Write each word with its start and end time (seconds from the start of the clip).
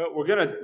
Well, 0.00 0.14
we're 0.14 0.26
going 0.26 0.48
to 0.48 0.54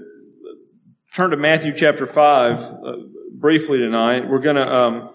turn 1.13 1.31
to 1.33 1.37
Matthew 1.37 1.75
chapter 1.77 2.07
5 2.07 2.59
uh, 2.59 2.93
briefly 3.33 3.77
tonight. 3.77 4.27
We're 4.27 4.39
going 4.39 4.57
to, 4.57 4.75
um, 4.75 5.11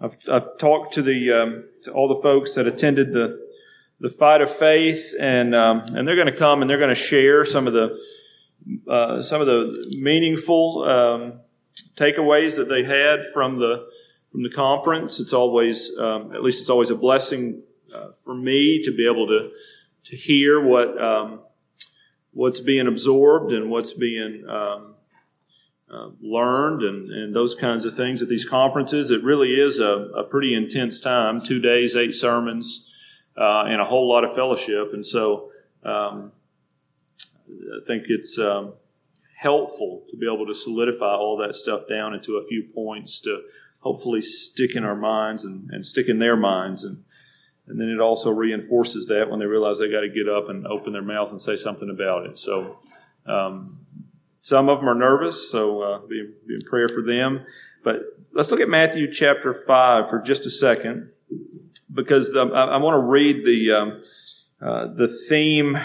I've, 0.00 0.16
I've, 0.30 0.58
talked 0.58 0.94
to 0.94 1.02
the, 1.02 1.32
um, 1.32 1.64
to 1.82 1.90
all 1.90 2.06
the 2.06 2.22
folks 2.22 2.54
that 2.54 2.68
attended 2.68 3.12
the, 3.12 3.36
the 3.98 4.10
fight 4.10 4.42
of 4.42 4.50
faith 4.54 5.12
and, 5.18 5.56
um, 5.56 5.82
and 5.88 6.06
they're 6.06 6.14
going 6.14 6.32
to 6.32 6.36
come 6.36 6.60
and 6.60 6.70
they're 6.70 6.78
going 6.78 6.90
to 6.90 6.94
share 6.94 7.44
some 7.44 7.66
of 7.66 7.72
the, 7.72 7.98
uh, 8.88 9.20
some 9.22 9.40
of 9.40 9.48
the 9.48 9.96
meaningful, 9.98 10.84
um, 10.84 11.40
takeaways 11.96 12.54
that 12.54 12.68
they 12.68 12.84
had 12.84 13.24
from 13.34 13.58
the, 13.58 13.88
from 14.30 14.44
the 14.44 14.50
conference. 14.50 15.18
It's 15.18 15.32
always, 15.32 15.90
um, 15.98 16.32
at 16.32 16.44
least 16.44 16.60
it's 16.60 16.70
always 16.70 16.90
a 16.90 16.96
blessing 16.96 17.62
uh, 17.92 18.10
for 18.22 18.36
me 18.36 18.84
to 18.84 18.94
be 18.94 19.04
able 19.04 19.26
to, 19.26 19.50
to 20.10 20.16
hear 20.16 20.60
what, 20.60 21.02
um, 21.02 21.40
what's 22.36 22.60
being 22.60 22.86
absorbed 22.86 23.50
and 23.50 23.70
what's 23.70 23.94
being 23.94 24.44
um, 24.46 24.94
uh, 25.90 26.08
learned 26.20 26.82
and, 26.82 27.08
and 27.08 27.34
those 27.34 27.54
kinds 27.54 27.86
of 27.86 27.96
things 27.96 28.20
at 28.20 28.28
these 28.28 28.44
conferences. 28.44 29.10
It 29.10 29.24
really 29.24 29.54
is 29.54 29.78
a, 29.78 30.10
a 30.14 30.22
pretty 30.22 30.54
intense 30.54 31.00
time 31.00 31.40
two 31.40 31.60
days, 31.60 31.96
eight 31.96 32.14
sermons, 32.14 32.86
uh, 33.38 33.64
and 33.64 33.80
a 33.80 33.86
whole 33.86 34.06
lot 34.06 34.22
of 34.22 34.34
fellowship. 34.34 34.92
And 34.92 35.04
so 35.04 35.50
um, 35.82 36.30
I 37.48 37.86
think 37.86 38.04
it's 38.08 38.38
um, 38.38 38.74
helpful 39.38 40.02
to 40.10 40.16
be 40.18 40.26
able 40.26 40.46
to 40.46 40.54
solidify 40.54 41.14
all 41.14 41.38
that 41.38 41.56
stuff 41.56 41.88
down 41.88 42.12
into 42.12 42.36
a 42.36 42.46
few 42.46 42.64
points 42.74 43.18
to 43.20 43.40
hopefully 43.78 44.20
stick 44.20 44.76
in 44.76 44.84
our 44.84 44.96
minds 44.96 45.42
and, 45.42 45.70
and 45.70 45.86
stick 45.86 46.06
in 46.06 46.18
their 46.18 46.36
minds 46.36 46.84
and 46.84 47.02
and 47.68 47.80
then 47.80 47.88
it 47.88 48.00
also 48.00 48.30
reinforces 48.30 49.06
that 49.06 49.28
when 49.28 49.40
they 49.40 49.46
realize 49.46 49.78
they 49.78 49.90
got 49.90 50.00
to 50.00 50.08
get 50.08 50.28
up 50.28 50.48
and 50.48 50.66
open 50.66 50.92
their 50.92 51.02
mouth 51.02 51.30
and 51.30 51.40
say 51.40 51.56
something 51.56 51.90
about 51.90 52.26
it. 52.26 52.38
So 52.38 52.78
um, 53.26 53.64
some 54.40 54.68
of 54.68 54.78
them 54.78 54.88
are 54.88 54.94
nervous, 54.94 55.50
so 55.50 55.82
uh, 55.82 55.98
be, 56.06 56.30
be 56.46 56.54
in 56.54 56.60
prayer 56.60 56.88
for 56.88 57.02
them. 57.02 57.44
But 57.82 58.02
let's 58.32 58.50
look 58.50 58.60
at 58.60 58.68
Matthew 58.68 59.12
chapter 59.12 59.52
5 59.66 60.08
for 60.08 60.20
just 60.20 60.46
a 60.46 60.50
second, 60.50 61.10
because 61.92 62.34
um, 62.36 62.52
I, 62.52 62.64
I 62.64 62.76
want 62.76 62.94
to 62.94 63.00
read 63.00 63.44
the, 63.44 63.72
um, 63.72 64.02
uh, 64.60 64.86
the 64.94 65.08
theme 65.28 65.78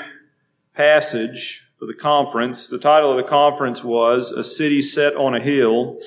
passage 0.75 1.67
for 1.79 1.87
the 1.87 1.95
conference. 1.95 2.67
The 2.67 2.77
title 2.77 3.11
of 3.11 3.17
the 3.17 3.29
conference 3.29 3.83
was 3.83 4.29
A 4.29 4.43
City 4.43 4.83
Set 4.83 5.15
on 5.15 5.33
a 5.33 5.41
Hill. 5.41 5.99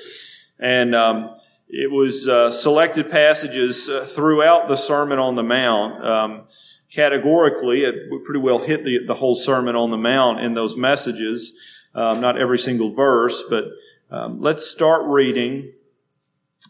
And 0.57 0.95
um, 0.95 1.35
it 1.77 1.91
was 1.91 2.25
uh, 2.25 2.51
selected 2.51 3.11
passages 3.11 3.89
uh, 3.89 4.05
throughout 4.05 4.69
the 4.69 4.77
Sermon 4.77 5.19
on 5.19 5.35
the 5.35 5.43
Mount. 5.43 6.05
Um, 6.05 6.43
categorically, 6.89 7.83
it 7.83 7.95
pretty 8.23 8.39
well 8.39 8.59
hit 8.59 8.85
the, 8.85 8.99
the 9.05 9.13
whole 9.13 9.35
Sermon 9.35 9.75
on 9.75 9.91
the 9.91 9.97
Mount 9.97 10.39
in 10.39 10.53
those 10.53 10.77
messages. 10.77 11.51
Um, 11.93 12.21
not 12.21 12.39
every 12.39 12.59
single 12.59 12.93
verse, 12.93 13.43
but 13.49 13.65
um, 14.09 14.39
let's 14.39 14.65
start 14.65 15.03
reading 15.05 15.73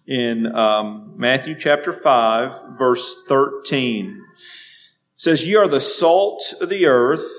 in 0.07 0.47
um, 0.47 1.13
Matthew 1.15 1.55
chapter 1.55 1.93
5, 1.93 2.77
verse 2.79 3.15
13. 3.27 4.07
It 4.07 4.41
says, 5.17 5.45
Ye 5.45 5.55
are 5.55 5.67
the 5.67 5.81
salt 5.81 6.55
of 6.59 6.69
the 6.69 6.87
earth, 6.87 7.29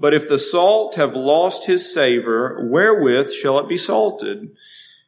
but 0.00 0.14
if 0.14 0.28
the 0.28 0.38
salt 0.40 0.96
have 0.96 1.14
lost 1.14 1.66
his 1.66 1.94
savor, 1.94 2.68
wherewith 2.68 3.32
shall 3.32 3.60
it 3.60 3.68
be 3.68 3.76
salted? 3.76 4.48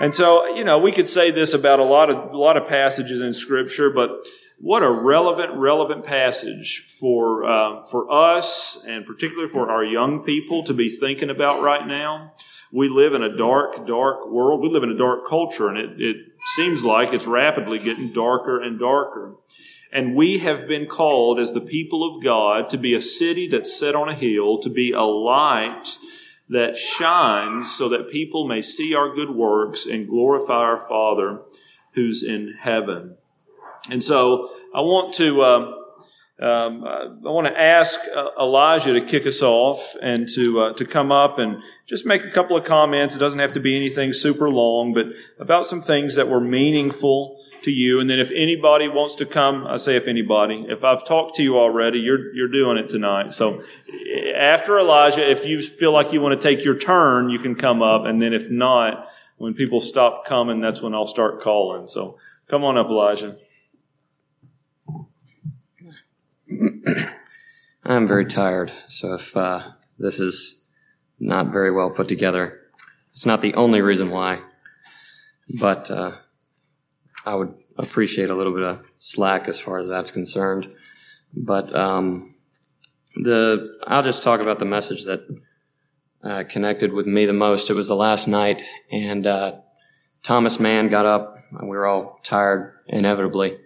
And 0.00 0.14
so, 0.14 0.56
you 0.56 0.64
know, 0.64 0.78
we 0.78 0.92
could 0.92 1.06
say 1.06 1.30
this 1.30 1.52
about 1.52 1.78
a 1.78 1.84
lot 1.84 2.08
of 2.08 2.32
a 2.32 2.36
lot 2.36 2.56
of 2.56 2.66
passages 2.66 3.20
in 3.20 3.34
Scripture, 3.34 3.90
but 3.90 4.08
what 4.58 4.82
a 4.82 4.90
relevant, 4.90 5.52
relevant 5.56 6.06
passage 6.06 6.96
for 6.98 7.44
uh, 7.44 7.86
for 7.90 8.10
us, 8.10 8.78
and 8.86 9.04
particularly 9.04 9.52
for 9.52 9.70
our 9.70 9.84
young 9.84 10.24
people 10.24 10.64
to 10.64 10.72
be 10.72 10.88
thinking 10.88 11.28
about 11.28 11.62
right 11.62 11.86
now. 11.86 12.32
We 12.72 12.88
live 12.88 13.12
in 13.12 13.22
a 13.22 13.36
dark, 13.36 13.86
dark 13.86 14.30
world. 14.30 14.62
We 14.62 14.70
live 14.70 14.84
in 14.84 14.90
a 14.90 14.96
dark 14.96 15.28
culture, 15.28 15.68
and 15.68 15.76
it, 15.76 16.00
it 16.00 16.16
seems 16.56 16.82
like 16.82 17.12
it's 17.12 17.26
rapidly 17.26 17.78
getting 17.78 18.12
darker 18.12 18.62
and 18.62 18.78
darker. 18.78 19.34
And 19.92 20.14
we 20.14 20.38
have 20.38 20.68
been 20.68 20.86
called 20.86 21.40
as 21.40 21.52
the 21.52 21.60
people 21.60 22.16
of 22.16 22.24
God 22.24 22.70
to 22.70 22.78
be 22.78 22.94
a 22.94 23.00
city 23.00 23.48
that's 23.50 23.76
set 23.76 23.96
on 23.96 24.08
a 24.08 24.14
hill, 24.14 24.60
to 24.62 24.70
be 24.70 24.92
a 24.92 25.02
light 25.02 25.98
that 26.50 26.76
shines 26.76 27.74
so 27.74 27.88
that 27.88 28.10
people 28.10 28.46
may 28.46 28.60
see 28.60 28.94
our 28.94 29.14
good 29.14 29.30
works 29.30 29.86
and 29.86 30.08
glorify 30.08 30.52
our 30.52 30.84
Father 30.88 31.40
who's 31.94 32.22
in 32.22 32.54
heaven. 32.60 33.16
And 33.88 34.02
so 34.02 34.50
I 34.74 34.80
want 34.80 35.14
to, 35.14 35.44
um, 35.44 35.62
um, 36.42 36.84
I 36.84 37.30
want 37.30 37.46
to 37.46 37.58
ask 37.58 38.00
uh, 38.14 38.30
Elijah 38.40 38.92
to 38.94 39.06
kick 39.06 39.26
us 39.26 39.42
off 39.42 39.94
and 40.02 40.28
to 40.34 40.60
uh, 40.60 40.72
to 40.74 40.84
come 40.84 41.12
up 41.12 41.38
and 41.38 41.58
just 41.88 42.04
make 42.04 42.24
a 42.24 42.30
couple 42.30 42.56
of 42.56 42.64
comments. 42.64 43.14
It 43.14 43.18
doesn't 43.18 43.40
have 43.40 43.52
to 43.52 43.60
be 43.60 43.76
anything 43.76 44.12
super 44.12 44.50
long, 44.50 44.92
but 44.92 45.06
about 45.38 45.66
some 45.66 45.80
things 45.80 46.16
that 46.16 46.28
were 46.28 46.40
meaningful 46.40 47.39
to 47.64 47.70
you. 47.70 48.00
And 48.00 48.08
then 48.08 48.18
if 48.18 48.30
anybody 48.34 48.88
wants 48.88 49.14
to 49.16 49.26
come, 49.26 49.66
I 49.66 49.76
say 49.76 49.96
if 49.96 50.06
anybody, 50.06 50.66
if 50.68 50.84
I've 50.84 51.04
talked 51.04 51.36
to 51.36 51.42
you 51.42 51.58
already, 51.58 51.98
you're, 51.98 52.34
you're 52.34 52.48
doing 52.48 52.78
it 52.78 52.88
tonight. 52.88 53.32
So 53.32 53.62
after 54.36 54.78
Elijah, 54.78 55.28
if 55.28 55.44
you 55.44 55.62
feel 55.62 55.92
like 55.92 56.12
you 56.12 56.20
want 56.20 56.40
to 56.40 56.48
take 56.48 56.64
your 56.64 56.78
turn, 56.78 57.30
you 57.30 57.38
can 57.38 57.54
come 57.54 57.82
up. 57.82 58.04
And 58.04 58.20
then 58.20 58.32
if 58.32 58.50
not, 58.50 59.08
when 59.36 59.54
people 59.54 59.80
stop 59.80 60.26
coming, 60.26 60.60
that's 60.60 60.82
when 60.82 60.94
I'll 60.94 61.06
start 61.06 61.42
calling. 61.42 61.86
So 61.86 62.18
come 62.48 62.64
on 62.64 62.76
up, 62.76 62.88
Elijah. 62.88 63.36
I'm 67.84 68.06
very 68.06 68.26
tired. 68.26 68.72
So 68.86 69.14
if 69.14 69.36
uh, 69.36 69.72
this 69.98 70.20
is 70.20 70.62
not 71.18 71.52
very 71.52 71.70
well 71.70 71.90
put 71.90 72.08
together, 72.08 72.60
it's 73.12 73.26
not 73.26 73.40
the 73.40 73.54
only 73.54 73.80
reason 73.80 74.10
why. 74.10 74.40
But 75.48 75.90
uh, 75.90 76.12
I 77.24 77.34
would 77.34 77.54
appreciate 77.76 78.30
a 78.30 78.34
little 78.34 78.54
bit 78.54 78.62
of 78.62 78.80
slack 78.98 79.48
as 79.48 79.58
far 79.58 79.78
as 79.78 79.88
that's 79.88 80.10
concerned. 80.10 80.70
But 81.34 81.74
um, 81.74 82.34
the 83.16 83.78
I'll 83.86 84.02
just 84.02 84.22
talk 84.22 84.40
about 84.40 84.58
the 84.58 84.64
message 84.64 85.04
that 85.04 85.26
uh, 86.22 86.44
connected 86.48 86.92
with 86.92 87.06
me 87.06 87.26
the 87.26 87.32
most. 87.32 87.70
It 87.70 87.74
was 87.74 87.88
the 87.88 87.96
last 87.96 88.28
night, 88.28 88.62
and 88.90 89.26
uh, 89.26 89.52
Thomas 90.22 90.58
Mann 90.58 90.88
got 90.88 91.06
up. 91.06 91.38
We 91.52 91.68
were 91.68 91.86
all 91.86 92.20
tired, 92.22 92.74
inevitably, 92.86 93.58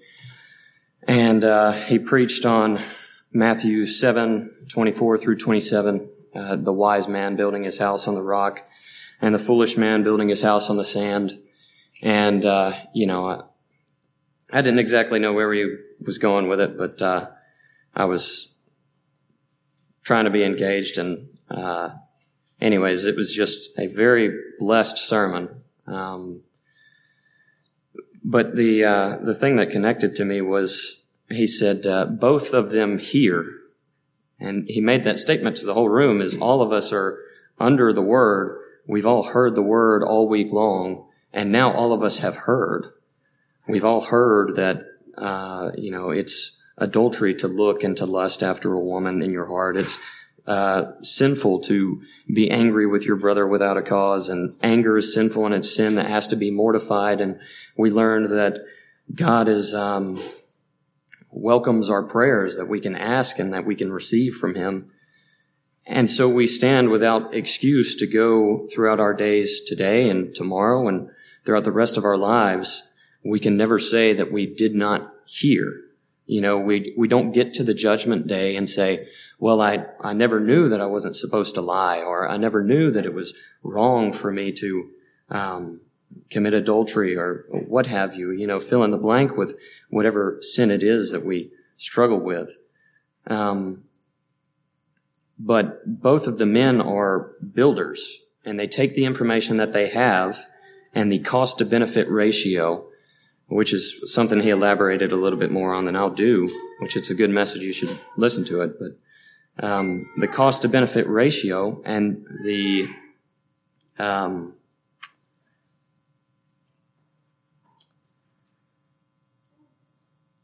and 1.06 1.44
uh, 1.44 1.72
he 1.72 1.98
preached 1.98 2.46
on 2.46 2.80
Matthew 3.32 3.86
seven 3.86 4.54
twenty 4.68 4.92
four 4.92 5.18
through 5.18 5.36
twenty 5.36 5.60
seven. 5.60 6.08
Uh, 6.34 6.56
the 6.56 6.72
wise 6.72 7.06
man 7.06 7.36
building 7.36 7.62
his 7.62 7.78
house 7.78 8.08
on 8.08 8.14
the 8.14 8.22
rock, 8.22 8.60
and 9.20 9.34
the 9.34 9.38
foolish 9.38 9.76
man 9.76 10.02
building 10.02 10.28
his 10.28 10.42
house 10.42 10.68
on 10.68 10.76
the 10.76 10.84
sand. 10.84 11.38
And, 12.04 12.44
uh, 12.44 12.74
you 12.92 13.06
know, 13.06 13.26
I, 13.26 13.40
I, 14.52 14.60
didn't 14.60 14.78
exactly 14.78 15.18
know 15.18 15.32
where 15.32 15.50
he 15.54 15.74
was 16.04 16.18
going 16.18 16.48
with 16.48 16.60
it, 16.60 16.76
but 16.76 17.00
uh, 17.00 17.28
I 17.96 18.04
was 18.04 18.52
trying 20.02 20.26
to 20.26 20.30
be 20.30 20.44
engaged. 20.44 20.98
And, 20.98 21.30
uh, 21.50 21.94
anyways, 22.60 23.06
it 23.06 23.16
was 23.16 23.32
just 23.32 23.70
a 23.78 23.86
very 23.86 24.38
blessed 24.58 24.98
sermon. 24.98 25.62
Um, 25.86 26.42
but 28.22 28.54
the, 28.54 28.84
uh, 28.84 29.16
the 29.22 29.34
thing 29.34 29.56
that 29.56 29.70
connected 29.70 30.14
to 30.16 30.26
me 30.26 30.42
was 30.42 31.04
he 31.30 31.46
said, 31.46 31.86
uh, 31.86 32.04
both 32.04 32.52
of 32.52 32.70
them 32.70 32.98
here. 32.98 33.46
And 34.38 34.68
he 34.68 34.82
made 34.82 35.04
that 35.04 35.18
statement 35.18 35.56
to 35.56 35.64
the 35.64 35.72
whole 35.72 35.88
room 35.88 36.20
is 36.20 36.36
all 36.36 36.60
of 36.60 36.70
us 36.70 36.92
are 36.92 37.18
under 37.58 37.94
the 37.94 38.02
word. 38.02 38.60
We've 38.86 39.06
all 39.06 39.22
heard 39.22 39.54
the 39.54 39.62
word 39.62 40.02
all 40.02 40.28
week 40.28 40.52
long 40.52 41.03
and 41.34 41.50
now 41.50 41.72
all 41.72 41.92
of 41.92 42.02
us 42.02 42.20
have 42.20 42.36
heard. 42.36 42.86
We've 43.66 43.84
all 43.84 44.00
heard 44.00 44.54
that, 44.56 44.84
uh, 45.18 45.72
you 45.76 45.90
know, 45.90 46.10
it's 46.10 46.56
adultery 46.78 47.34
to 47.34 47.48
look 47.48 47.82
and 47.82 47.96
to 47.96 48.06
lust 48.06 48.42
after 48.42 48.72
a 48.72 48.80
woman 48.80 49.20
in 49.20 49.32
your 49.32 49.46
heart. 49.46 49.76
It's 49.76 49.98
uh, 50.46 50.92
sinful 51.02 51.60
to 51.62 52.02
be 52.32 52.50
angry 52.50 52.86
with 52.86 53.04
your 53.04 53.16
brother 53.16 53.46
without 53.46 53.76
a 53.76 53.82
cause, 53.82 54.28
and 54.28 54.54
anger 54.62 54.96
is 54.96 55.12
sinful 55.12 55.44
and 55.44 55.54
it's 55.54 55.74
sin 55.74 55.96
that 55.96 56.08
has 56.08 56.28
to 56.28 56.36
be 56.36 56.50
mortified. 56.50 57.20
And 57.20 57.40
we 57.76 57.90
learned 57.90 58.30
that 58.32 58.58
God 59.12 59.48
is 59.48 59.74
um, 59.74 60.22
welcomes 61.30 61.90
our 61.90 62.02
prayers 62.02 62.56
that 62.56 62.68
we 62.68 62.80
can 62.80 62.94
ask 62.94 63.38
and 63.40 63.52
that 63.52 63.66
we 63.66 63.74
can 63.74 63.92
receive 63.92 64.36
from 64.36 64.54
Him. 64.54 64.90
and 65.86 66.08
so 66.08 66.28
we 66.28 66.46
stand 66.46 66.88
without 66.90 67.34
excuse 67.34 67.96
to 67.96 68.06
go 68.06 68.66
throughout 68.72 69.00
our 69.00 69.12
days 69.12 69.60
today 69.60 70.08
and 70.08 70.34
tomorrow 70.34 70.88
and 70.88 71.10
throughout 71.44 71.64
the 71.64 71.72
rest 71.72 71.96
of 71.96 72.04
our 72.04 72.16
lives. 72.16 72.84
We 73.22 73.40
can 73.40 73.56
never 73.56 73.78
say 73.78 74.12
that 74.12 74.32
we 74.32 74.46
did 74.46 74.74
not 74.74 75.12
hear. 75.24 75.80
You 76.26 76.40
know, 76.40 76.58
we, 76.58 76.94
we 76.96 77.08
don't 77.08 77.32
get 77.32 77.54
to 77.54 77.64
the 77.64 77.74
judgment 77.74 78.26
day 78.26 78.56
and 78.56 78.68
say, 78.68 79.08
well, 79.38 79.60
I, 79.60 79.86
I 80.00 80.12
never 80.12 80.40
knew 80.40 80.68
that 80.68 80.80
I 80.80 80.86
wasn't 80.86 81.16
supposed 81.16 81.54
to 81.54 81.60
lie, 81.60 82.00
or 82.00 82.28
I 82.28 82.36
never 82.36 82.62
knew 82.62 82.90
that 82.90 83.04
it 83.04 83.14
was 83.14 83.34
wrong 83.62 84.12
for 84.12 84.30
me 84.30 84.52
to 84.52 84.90
um, 85.28 85.80
commit 86.30 86.54
adultery, 86.54 87.16
or 87.16 87.44
what 87.50 87.86
have 87.86 88.14
you. 88.14 88.30
You 88.30 88.46
know, 88.46 88.60
fill 88.60 88.84
in 88.84 88.90
the 88.90 88.96
blank 88.96 89.36
with 89.36 89.58
whatever 89.90 90.38
sin 90.40 90.70
it 90.70 90.82
is 90.82 91.10
that 91.12 91.24
we 91.24 91.50
struggle 91.76 92.20
with. 92.20 92.56
Um, 93.26 93.84
but 95.38 96.00
both 96.00 96.26
of 96.26 96.38
the 96.38 96.46
men 96.46 96.80
are 96.80 97.32
builders, 97.52 98.22
and 98.44 98.58
they 98.58 98.68
take 98.68 98.94
the 98.94 99.04
information 99.04 99.56
that 99.56 99.72
they 99.72 99.88
have 99.88 100.46
and 100.94 101.10
the 101.10 101.18
cost 101.18 101.58
to 101.58 101.64
benefit 101.64 102.08
ratio, 102.08 102.86
which 103.48 103.72
is 103.72 104.00
something 104.04 104.40
he 104.40 104.50
elaborated 104.50 105.12
a 105.12 105.16
little 105.16 105.38
bit 105.38 105.50
more 105.50 105.74
on 105.74 105.84
than 105.84 105.96
I'll 105.96 106.10
do, 106.10 106.48
which 106.80 106.96
it's 106.96 107.10
a 107.10 107.14
good 107.14 107.30
message. 107.30 107.62
You 107.62 107.72
should 107.72 107.98
listen 108.16 108.44
to 108.46 108.62
it. 108.62 108.78
But 108.78 109.66
um, 109.66 110.08
the 110.16 110.28
cost 110.28 110.62
to 110.62 110.68
benefit 110.68 111.08
ratio 111.08 111.82
and 111.84 112.24
the 112.44 112.88
um, 113.98 114.54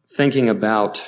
thinking 0.09 0.49
about 0.49 1.03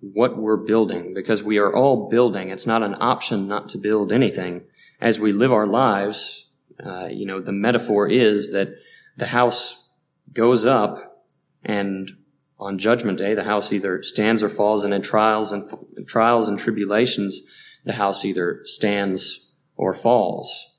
what 0.00 0.36
we're 0.38 0.56
building 0.56 1.12
because 1.14 1.42
we 1.42 1.58
are 1.58 1.74
all 1.74 2.08
building. 2.08 2.50
It's 2.50 2.66
not 2.66 2.82
an 2.82 2.94
option 3.00 3.48
not 3.48 3.68
to 3.70 3.78
build 3.78 4.12
anything. 4.12 4.62
As 5.00 5.18
we 5.18 5.32
live 5.32 5.52
our 5.52 5.66
lives, 5.66 6.47
uh, 6.84 7.06
you 7.06 7.26
know, 7.26 7.40
the 7.40 7.52
metaphor 7.52 8.08
is 8.08 8.50
that 8.52 8.70
the 9.16 9.26
house 9.26 9.84
goes 10.32 10.64
up 10.64 11.24
and 11.64 12.10
on 12.58 12.78
judgment 12.78 13.18
day, 13.18 13.34
the 13.34 13.44
house 13.44 13.72
either 13.72 14.02
stands 14.02 14.42
or 14.42 14.48
falls 14.48 14.84
and 14.84 14.92
in 14.92 15.02
trials 15.02 15.52
and 15.52 15.64
trials 16.06 16.48
and 16.48 16.58
tribulations, 16.58 17.42
the 17.84 17.92
house 17.92 18.24
either 18.24 18.60
stands 18.64 19.46
or 19.76 19.94
falls. 19.94 20.74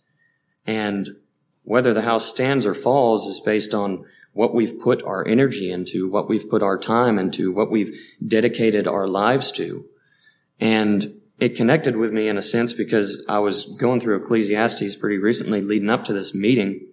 And 0.66 1.16
whether 1.64 1.94
the 1.94 2.02
house 2.02 2.26
stands 2.26 2.66
or 2.66 2.74
falls 2.74 3.28
is 3.28 3.40
based 3.40 3.74
on 3.74 4.06
what 4.34 4.54
we've 4.54 4.80
put 4.80 5.02
our 5.04 5.26
energy 5.28 5.72
into, 5.72 6.10
what 6.10 6.30
we've 6.30 6.50
put 6.50 6.62
our 6.62 6.78
time 6.78 7.18
into, 7.18 7.52
what 7.52 7.72
we've 7.72 7.98
dedicated 8.26 8.88
our 8.88 9.08
lives 9.08 9.52
to. 9.54 9.86
And 10.60 11.19
it 11.40 11.56
connected 11.56 11.96
with 11.96 12.12
me 12.12 12.28
in 12.28 12.38
a 12.38 12.42
sense 12.42 12.74
because 12.74 13.24
I 13.30 13.40
was 13.40 13.66
going 13.66 14.00
through 14.00 14.22
Ecclesiastes 14.22 14.96
pretty 14.98 15.18
recently 15.18 15.62
leading 15.62 15.90
up 15.90 16.04
to 16.06 16.14
this 16.14 16.36
meeting. 16.36 16.88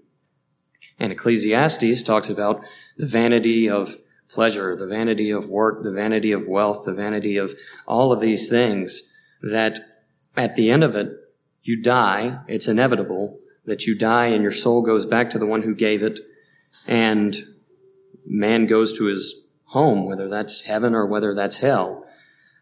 And 0.99 1.13
Ecclesiastes 1.13 2.03
talks 2.03 2.31
about 2.31 2.65
the 2.97 3.07
vanity 3.07 3.69
of 3.69 3.97
pleasure, 4.29 4.77
the 4.77 4.87
vanity 4.87 5.31
of 5.31 5.49
work, 5.49 5.83
the 5.83 5.93
vanity 5.93 6.33
of 6.33 6.49
wealth, 6.49 6.85
the 6.85 6.95
vanity 6.95 7.37
of 7.37 7.55
all 7.87 8.13
of 8.13 8.21
these 8.21 8.49
things 8.49 9.11
that 9.43 9.79
at 10.37 10.55
the 10.55 10.71
end 10.71 10.85
of 10.85 10.95
it, 10.95 11.11
you 11.63 11.81
die. 11.83 12.41
It's 12.47 12.69
inevitable 12.69 13.39
that 13.65 13.87
you 13.87 13.97
die 13.97 14.27
and 14.27 14.43
your 14.43 14.53
soul 14.53 14.83
goes 14.83 15.07
back 15.07 15.31
to 15.31 15.39
the 15.39 15.47
one 15.47 15.63
who 15.63 15.75
gave 15.75 16.03
it 16.03 16.21
and 16.87 17.37
man 18.25 18.67
goes 18.67 18.97
to 18.99 19.07
his 19.07 19.43
home, 19.67 20.07
whether 20.07 20.29
that's 20.29 20.63
heaven 20.63 20.95
or 20.95 21.07
whether 21.07 21.35
that's 21.35 21.59
hell. 21.59 22.06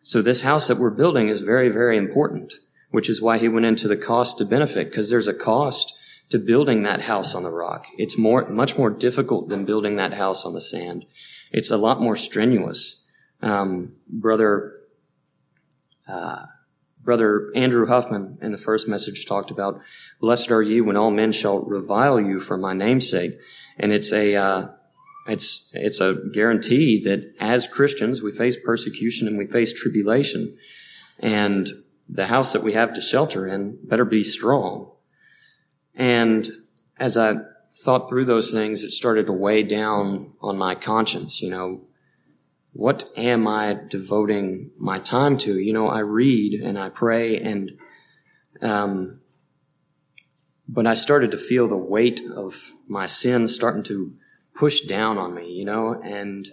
So 0.05 0.21
this 0.21 0.43
house 0.43 0.69
that 0.69 0.79
we're 0.79 0.91
building 0.91 1.29
is 1.29 1.41
very, 1.41 1.71
very 1.71 1.97
important, 1.97 2.55
which 2.91 3.09
is 3.09 3.23
why 3.23 3.39
he 3.39 3.49
went 3.49 3.67
into 3.67 3.89
the 3.89 3.97
cost 3.97 4.39
to 4.39 4.45
benefit, 4.45 4.91
because 4.91 5.11
there's 5.11 5.27
a 5.27 5.35
cost 5.35 5.99
to 6.29 6.39
building 6.39 6.83
that 6.83 7.01
house 7.01 7.35
on 7.35 7.43
the 7.43 7.51
rock. 7.51 7.87
It's 7.97 8.19
more, 8.19 8.47
much 8.49 8.77
more 8.77 8.91
difficult 8.91 9.49
than 9.49 9.65
building 9.65 9.97
that 9.97 10.13
house 10.13 10.45
on 10.45 10.53
the 10.53 10.61
sand. 10.61 11.07
It's 11.51 11.71
a 11.71 11.79
lot 11.79 12.01
more 12.01 12.17
strenuous. 12.17 13.03
Um, 13.43 13.95
brother, 14.07 14.75
uh, 16.07 16.47
brother 17.03 17.51
Andrew 17.57 17.87
Huffman 17.87 18.39
in 18.43 18.53
the 18.53 18.59
first 18.59 18.87
message 18.87 19.25
talked 19.25 19.51
about, 19.51 19.81
blessed 20.21 20.51
are 20.51 20.63
you 20.63 20.85
when 20.85 20.97
all 20.97 21.11
men 21.11 21.33
shall 21.33 21.61
revile 21.61 22.21
you 22.21 22.41
for 22.41 22.57
my 22.57 22.75
name's 22.75 23.09
sake 23.09 23.39
and 23.79 23.93
it's 23.93 24.13
a 24.13 24.35
uh, 24.37 24.69
it's 25.27 25.64
it's 25.75 26.01
a 26.01 26.17
guarantee 26.33 27.03
that 27.05 27.35
as 27.41 27.67
Christians 27.67 28.23
we 28.23 28.33
face 28.33 28.57
persecution 28.57 29.29
and 29.29 29.37
we 29.37 29.47
face 29.47 29.73
tribulation, 29.73 30.57
and 31.19 31.69
the 32.09 32.27
house 32.27 32.53
that 32.53 32.63
we 32.63 32.75
have 32.75 32.93
to 32.95 33.01
shelter 33.01 33.47
in 33.47 33.79
better 33.83 34.05
be 34.05 34.23
strong. 34.23 34.91
And 35.95 36.49
as 36.99 37.17
I 37.17 37.37
thought 37.77 38.09
through 38.09 38.25
those 38.25 38.53
things, 38.53 38.85
it 38.85 38.93
started 38.93 39.27
to 39.27 39.33
weigh 39.33 39.63
down 39.63 40.33
on 40.41 40.57
my 40.57 40.75
conscience. 40.75 41.41
You 41.41 41.51
know, 41.51 41.81
what 42.73 43.09
am 43.17 43.47
I 43.47 43.79
devoting 43.89 44.71
my 44.79 44.99
time 44.99 45.39
to? 45.39 45.59
You 45.59 45.73
know, 45.73 45.89
I 45.89 46.01
read 46.01 46.61
and 46.61 46.79
I 46.79 46.89
pray 46.89 47.41
and 47.41 47.73
um, 48.61 49.21
but 50.69 50.87
I 50.87 50.95
started 50.95 51.31
to 51.33 51.39
feel 51.39 51.69
the 51.69 51.77
weight 51.77 52.23
of 52.35 52.73
my 52.87 53.07
sins 53.07 53.55
starting 53.55 53.83
to 53.85 54.15
push 54.55 54.81
down 54.83 55.19
on 55.19 55.35
me, 55.35 55.51
you 55.51 55.65
know, 55.65 56.01
and 56.03 56.49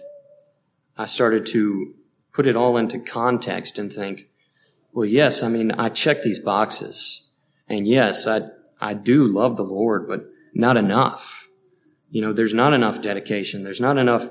I 0.96 1.06
started 1.06 1.46
to 1.46 1.94
put 2.32 2.46
it 2.46 2.56
all 2.56 2.76
into 2.76 2.98
context 2.98 3.78
and 3.78 3.92
think, 3.92 4.28
well, 4.92 5.06
yes, 5.06 5.42
I 5.42 5.48
mean, 5.48 5.70
I 5.72 5.88
check 5.88 6.22
these 6.22 6.38
boxes. 6.38 7.26
And 7.68 7.86
yes, 7.86 8.26
I, 8.26 8.48
I 8.80 8.94
do 8.94 9.26
love 9.26 9.56
the 9.56 9.62
Lord, 9.62 10.06
but 10.06 10.26
not 10.52 10.76
enough. 10.76 11.48
You 12.10 12.20
know, 12.20 12.32
there's 12.32 12.52
not 12.54 12.74
enough 12.74 13.00
dedication. 13.00 13.62
There's 13.62 13.80
not 13.80 13.96
enough 13.96 14.28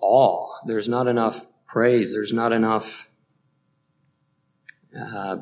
awe. 0.00 0.48
There's 0.66 0.88
not 0.88 1.06
enough 1.06 1.46
praise. 1.66 2.12
There's 2.14 2.32
not 2.32 2.52
enough 2.52 3.08
uh, 4.98 5.38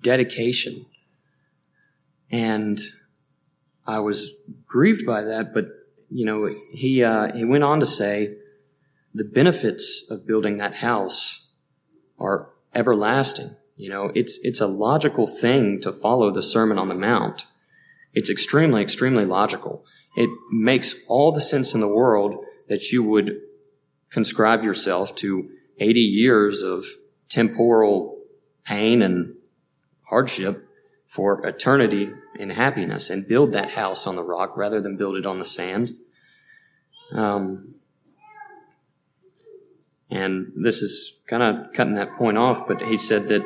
dedication. 0.00 0.86
And 2.30 2.80
I 3.86 4.00
was 4.00 4.32
grieved 4.66 5.06
by 5.06 5.22
that, 5.22 5.54
but 5.54 5.68
you 6.14 6.24
know, 6.24 6.48
he 6.70 7.02
uh, 7.02 7.34
he 7.34 7.44
went 7.44 7.64
on 7.64 7.80
to 7.80 7.86
say 7.86 8.36
the 9.12 9.24
benefits 9.24 10.04
of 10.08 10.24
building 10.24 10.58
that 10.58 10.76
house 10.76 11.48
are 12.20 12.50
everlasting. 12.72 13.56
You 13.76 13.90
know, 13.90 14.12
it's 14.14 14.38
it's 14.44 14.60
a 14.60 14.68
logical 14.68 15.26
thing 15.26 15.80
to 15.80 15.92
follow 15.92 16.30
the 16.30 16.42
Sermon 16.42 16.78
on 16.78 16.86
the 16.86 16.94
Mount. 16.94 17.46
It's 18.12 18.30
extremely, 18.30 18.80
extremely 18.80 19.24
logical. 19.24 19.84
It 20.16 20.30
makes 20.52 20.94
all 21.08 21.32
the 21.32 21.40
sense 21.40 21.74
in 21.74 21.80
the 21.80 21.88
world 21.88 22.44
that 22.68 22.92
you 22.92 23.02
would 23.02 23.40
conscribe 24.08 24.62
yourself 24.62 25.16
to 25.16 25.50
80 25.80 25.98
years 25.98 26.62
of 26.62 26.84
temporal 27.28 28.18
pain 28.64 29.02
and 29.02 29.34
hardship 30.08 30.68
for 31.08 31.44
eternity 31.44 32.12
and 32.38 32.52
happiness 32.52 33.10
and 33.10 33.26
build 33.26 33.50
that 33.50 33.72
house 33.72 34.06
on 34.06 34.14
the 34.14 34.22
rock 34.22 34.56
rather 34.56 34.80
than 34.80 34.96
build 34.96 35.16
it 35.16 35.26
on 35.26 35.40
the 35.40 35.44
sand. 35.44 35.96
Um, 37.12 37.74
and 40.10 40.52
this 40.56 40.82
is 40.82 41.18
kind 41.26 41.42
of 41.42 41.72
cutting 41.72 41.94
that 41.94 42.12
point 42.14 42.38
off, 42.38 42.68
but 42.68 42.82
he 42.82 42.96
said 42.96 43.28
that 43.28 43.42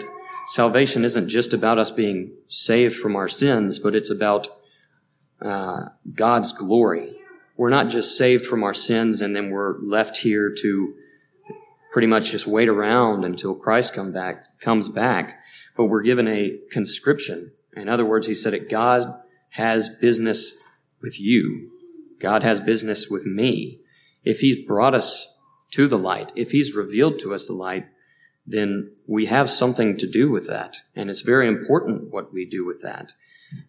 salvation 0.46 1.04
isn't 1.04 1.28
just 1.28 1.54
about 1.54 1.78
us 1.78 1.90
being 1.90 2.32
saved 2.48 2.96
from 2.96 3.16
our 3.16 3.28
sins, 3.28 3.78
but 3.78 3.94
it's 3.94 4.10
about 4.10 4.48
uh, 5.40 5.86
God's 6.14 6.52
glory. 6.52 7.16
We're 7.56 7.70
not 7.70 7.88
just 7.88 8.16
saved 8.16 8.46
from 8.46 8.62
our 8.62 8.74
sins 8.74 9.22
and 9.22 9.34
then 9.34 9.50
we're 9.50 9.78
left 9.80 10.18
here 10.18 10.54
to 10.60 10.94
pretty 11.92 12.06
much 12.06 12.30
just 12.30 12.46
wait 12.46 12.68
around 12.68 13.24
until 13.24 13.54
Christ 13.54 13.94
come 13.94 14.12
back, 14.12 14.60
comes 14.60 14.88
back, 14.88 15.40
but 15.76 15.86
we're 15.86 16.02
given 16.02 16.28
a 16.28 16.58
conscription 16.70 17.52
in 17.78 17.88
other 17.88 18.04
words, 18.04 18.26
he 18.26 18.34
said 18.34 18.54
it 18.54 18.68
God 18.68 19.14
has 19.50 19.88
business 19.88 20.58
with 21.00 21.20
you. 21.20 21.70
God 22.20 22.42
has 22.42 22.60
business 22.60 23.08
with 23.08 23.26
me. 23.26 23.80
If 24.24 24.40
he's 24.40 24.66
brought 24.66 24.94
us 24.94 25.34
to 25.72 25.86
the 25.86 25.98
light, 25.98 26.32
if 26.34 26.50
he's 26.50 26.74
revealed 26.74 27.18
to 27.20 27.34
us 27.34 27.46
the 27.46 27.52
light, 27.52 27.86
then 28.46 28.92
we 29.06 29.26
have 29.26 29.50
something 29.50 29.96
to 29.98 30.10
do 30.10 30.30
with 30.30 30.46
that. 30.46 30.78
And 30.96 31.10
it's 31.10 31.20
very 31.20 31.46
important 31.46 32.10
what 32.10 32.32
we 32.32 32.44
do 32.44 32.64
with 32.64 32.82
that. 32.82 33.12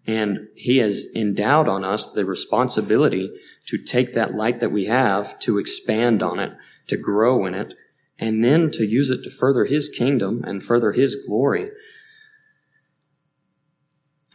And 0.05 0.47
he 0.55 0.77
has 0.77 1.05
endowed 1.15 1.67
on 1.67 1.83
us 1.83 2.09
the 2.09 2.25
responsibility 2.25 3.31
to 3.67 3.77
take 3.77 4.13
that 4.13 4.35
light 4.35 4.59
that 4.59 4.71
we 4.71 4.85
have, 4.85 5.39
to 5.39 5.57
expand 5.57 6.23
on 6.23 6.39
it, 6.39 6.53
to 6.87 6.97
grow 6.97 7.45
in 7.45 7.53
it, 7.53 7.73
and 8.17 8.43
then 8.43 8.71
to 8.71 8.85
use 8.85 9.09
it 9.09 9.23
to 9.23 9.29
further 9.29 9.65
his 9.65 9.89
kingdom 9.89 10.43
and 10.45 10.63
further 10.63 10.91
his 10.91 11.15
glory 11.15 11.69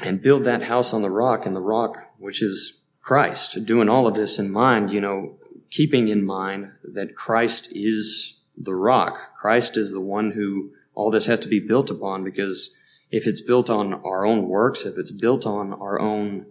and 0.00 0.22
build 0.22 0.44
that 0.44 0.64
house 0.64 0.92
on 0.92 1.02
the 1.02 1.10
rock, 1.10 1.46
and 1.46 1.54
the 1.54 1.60
rock, 1.60 1.98
which 2.18 2.42
is 2.42 2.82
Christ, 3.04 3.66
doing 3.66 3.90
all 3.90 4.06
of 4.06 4.14
this 4.14 4.38
in 4.38 4.50
mind, 4.50 4.90
you 4.90 4.98
know, 4.98 5.36
keeping 5.70 6.08
in 6.08 6.24
mind 6.24 6.70
that 6.82 7.14
Christ 7.14 7.68
is 7.70 8.40
the 8.56 8.74
rock. 8.74 9.18
Christ 9.38 9.76
is 9.76 9.92
the 9.92 10.00
one 10.00 10.30
who 10.30 10.70
all 10.94 11.10
this 11.10 11.26
has 11.26 11.38
to 11.40 11.48
be 11.48 11.60
built 11.60 11.90
upon 11.90 12.24
because 12.24 12.74
if 13.10 13.26
it's 13.26 13.42
built 13.42 13.68
on 13.68 13.92
our 13.92 14.24
own 14.24 14.48
works, 14.48 14.86
if 14.86 14.96
it's 14.96 15.10
built 15.10 15.44
on 15.44 15.74
our 15.74 16.00
own 16.00 16.46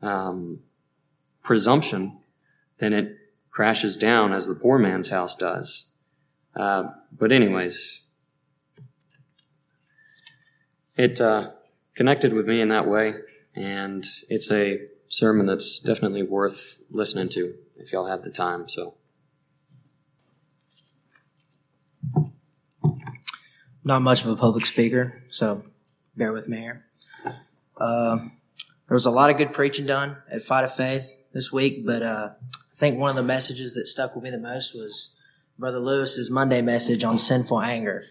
um, 0.00 0.60
presumption, 1.42 2.20
then 2.78 2.94
it 2.94 3.14
crashes 3.50 3.94
down 3.94 4.32
as 4.32 4.46
the 4.46 4.54
poor 4.54 4.78
man's 4.78 5.10
house 5.10 5.34
does. 5.34 5.90
Uh, 6.56 6.84
but 7.14 7.32
anyways, 7.32 8.00
it 10.96 11.20
uh, 11.20 11.50
connected 11.94 12.32
with 12.32 12.48
me 12.48 12.62
in 12.62 12.68
that 12.68 12.88
way, 12.88 13.12
and 13.54 14.06
it's 14.30 14.50
a 14.50 14.80
sermon 15.12 15.44
that's 15.44 15.78
definitely 15.78 16.22
worth 16.22 16.80
listening 16.90 17.28
to 17.28 17.54
if 17.76 17.92
y'all 17.92 18.06
have 18.06 18.22
the 18.22 18.30
time. 18.30 18.66
So. 18.66 18.94
Not 23.84 24.00
much 24.00 24.24
of 24.24 24.30
a 24.30 24.36
public 24.36 24.64
speaker, 24.64 25.22
so 25.28 25.64
bear 26.16 26.32
with 26.32 26.48
me 26.48 26.58
here. 26.58 26.86
Uh, 27.76 28.16
there 28.88 28.94
was 28.94 29.04
a 29.04 29.10
lot 29.10 29.28
of 29.28 29.36
good 29.36 29.52
preaching 29.52 29.86
done 29.86 30.16
at 30.30 30.42
Fight 30.42 30.64
of 30.64 30.74
Faith 30.74 31.16
this 31.32 31.52
week, 31.52 31.84
but 31.84 32.02
uh, 32.02 32.30
I 32.40 32.78
think 32.78 32.98
one 32.98 33.10
of 33.10 33.16
the 33.16 33.22
messages 33.22 33.74
that 33.74 33.88
stuck 33.88 34.14
with 34.14 34.24
me 34.24 34.30
the 34.30 34.38
most 34.38 34.74
was 34.74 35.14
Brother 35.58 35.80
Lewis's 35.80 36.30
Monday 36.30 36.62
message 36.62 37.04
on 37.04 37.18
sinful 37.18 37.60
anger. 37.60 38.04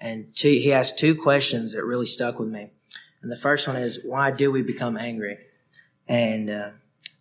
And 0.00 0.34
two, 0.34 0.48
he 0.50 0.72
asked 0.72 0.98
two 0.98 1.14
questions 1.14 1.74
that 1.74 1.84
really 1.84 2.06
stuck 2.06 2.38
with 2.38 2.48
me. 2.48 2.70
And 3.20 3.30
the 3.30 3.36
first 3.36 3.66
one 3.66 3.76
is, 3.76 4.00
why 4.02 4.30
do 4.30 4.50
we 4.50 4.62
become 4.62 4.96
angry? 4.96 5.38
And 6.08 6.48
uh, 6.48 6.70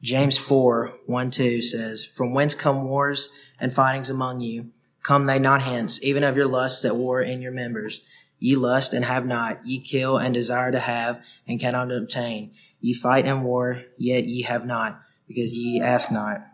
James 0.01 0.37
4, 0.37 0.93
1, 1.05 1.31
2 1.31 1.61
says, 1.61 2.05
From 2.05 2.33
whence 2.33 2.55
come 2.55 2.85
wars 2.85 3.29
and 3.59 3.73
fightings 3.73 4.09
among 4.09 4.41
you? 4.41 4.71
Come 5.03 5.25
they 5.25 5.39
not 5.39 5.61
hence, 5.61 6.01
even 6.03 6.23
of 6.23 6.35
your 6.35 6.47
lusts 6.47 6.81
that 6.81 6.95
war 6.95 7.21
in 7.21 7.41
your 7.41 7.51
members. 7.51 8.01
Ye 8.39 8.55
lust 8.55 8.93
and 8.93 9.05
have 9.05 9.25
not, 9.25 9.65
ye 9.65 9.79
kill 9.79 10.17
and 10.17 10.33
desire 10.33 10.71
to 10.71 10.79
have 10.79 11.21
and 11.47 11.59
cannot 11.59 11.91
obtain. 11.91 12.51
Ye 12.81 12.93
fight 12.93 13.25
and 13.25 13.43
war, 13.43 13.83
yet 13.97 14.25
ye 14.25 14.43
have 14.43 14.65
not, 14.65 15.01
because 15.27 15.53
ye 15.53 15.81
ask 15.81 16.11
not. 16.11 16.45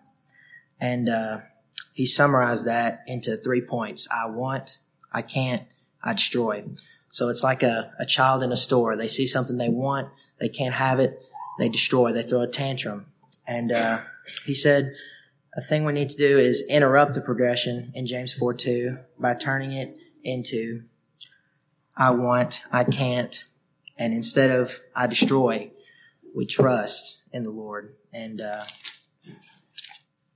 And 0.79 1.09
uh, 1.09 1.39
he 1.93 2.05
summarized 2.05 2.65
that 2.65 3.03
into 3.07 3.37
three 3.37 3.61
points 3.61 4.07
I 4.11 4.27
want, 4.27 4.77
I 5.11 5.21
can't, 5.21 5.63
I 6.01 6.13
destroy. 6.13 6.63
So 7.09 7.29
it's 7.29 7.43
like 7.43 7.63
a, 7.63 7.91
a 7.99 8.05
child 8.05 8.43
in 8.43 8.51
a 8.51 8.57
store. 8.57 8.95
They 8.95 9.07
see 9.07 9.27
something 9.27 9.57
they 9.57 9.69
want, 9.69 10.09
they 10.39 10.49
can't 10.49 10.75
have 10.75 10.99
it, 10.99 11.19
they 11.57 11.69
destroy, 11.69 12.12
they 12.12 12.24
throw 12.24 12.41
a 12.41 12.48
tantrum. 12.48 13.07
And 13.45 13.72
uh, 13.72 14.01
he 14.45 14.53
said, 14.53 14.93
a 15.55 15.62
thing 15.62 15.86
we 15.86 15.93
need 15.93 16.10
to 16.10 16.17
do 16.17 16.38
is 16.39 16.63
interrupt 16.67 17.13
the 17.13 17.22
progression 17.22 17.91
in 17.93 18.05
James 18.07 18.33
4 18.33 18.53
2 18.53 18.98
by 19.19 19.36
turning 19.36 19.72
it 19.72 19.98
into 20.24 20.83
I 21.95 22.10
want, 22.10 22.63
I 22.72 22.83
can't, 22.86 23.43
and 23.98 24.13
instead 24.13 24.50
of 24.50 24.79
I 24.95 25.05
destroy, 25.05 25.72
we 26.36 26.45
trust 26.48 27.22
in 27.31 27.43
the 27.43 27.51
Lord. 27.51 27.95
And 28.12 28.41
uh, 28.41 28.65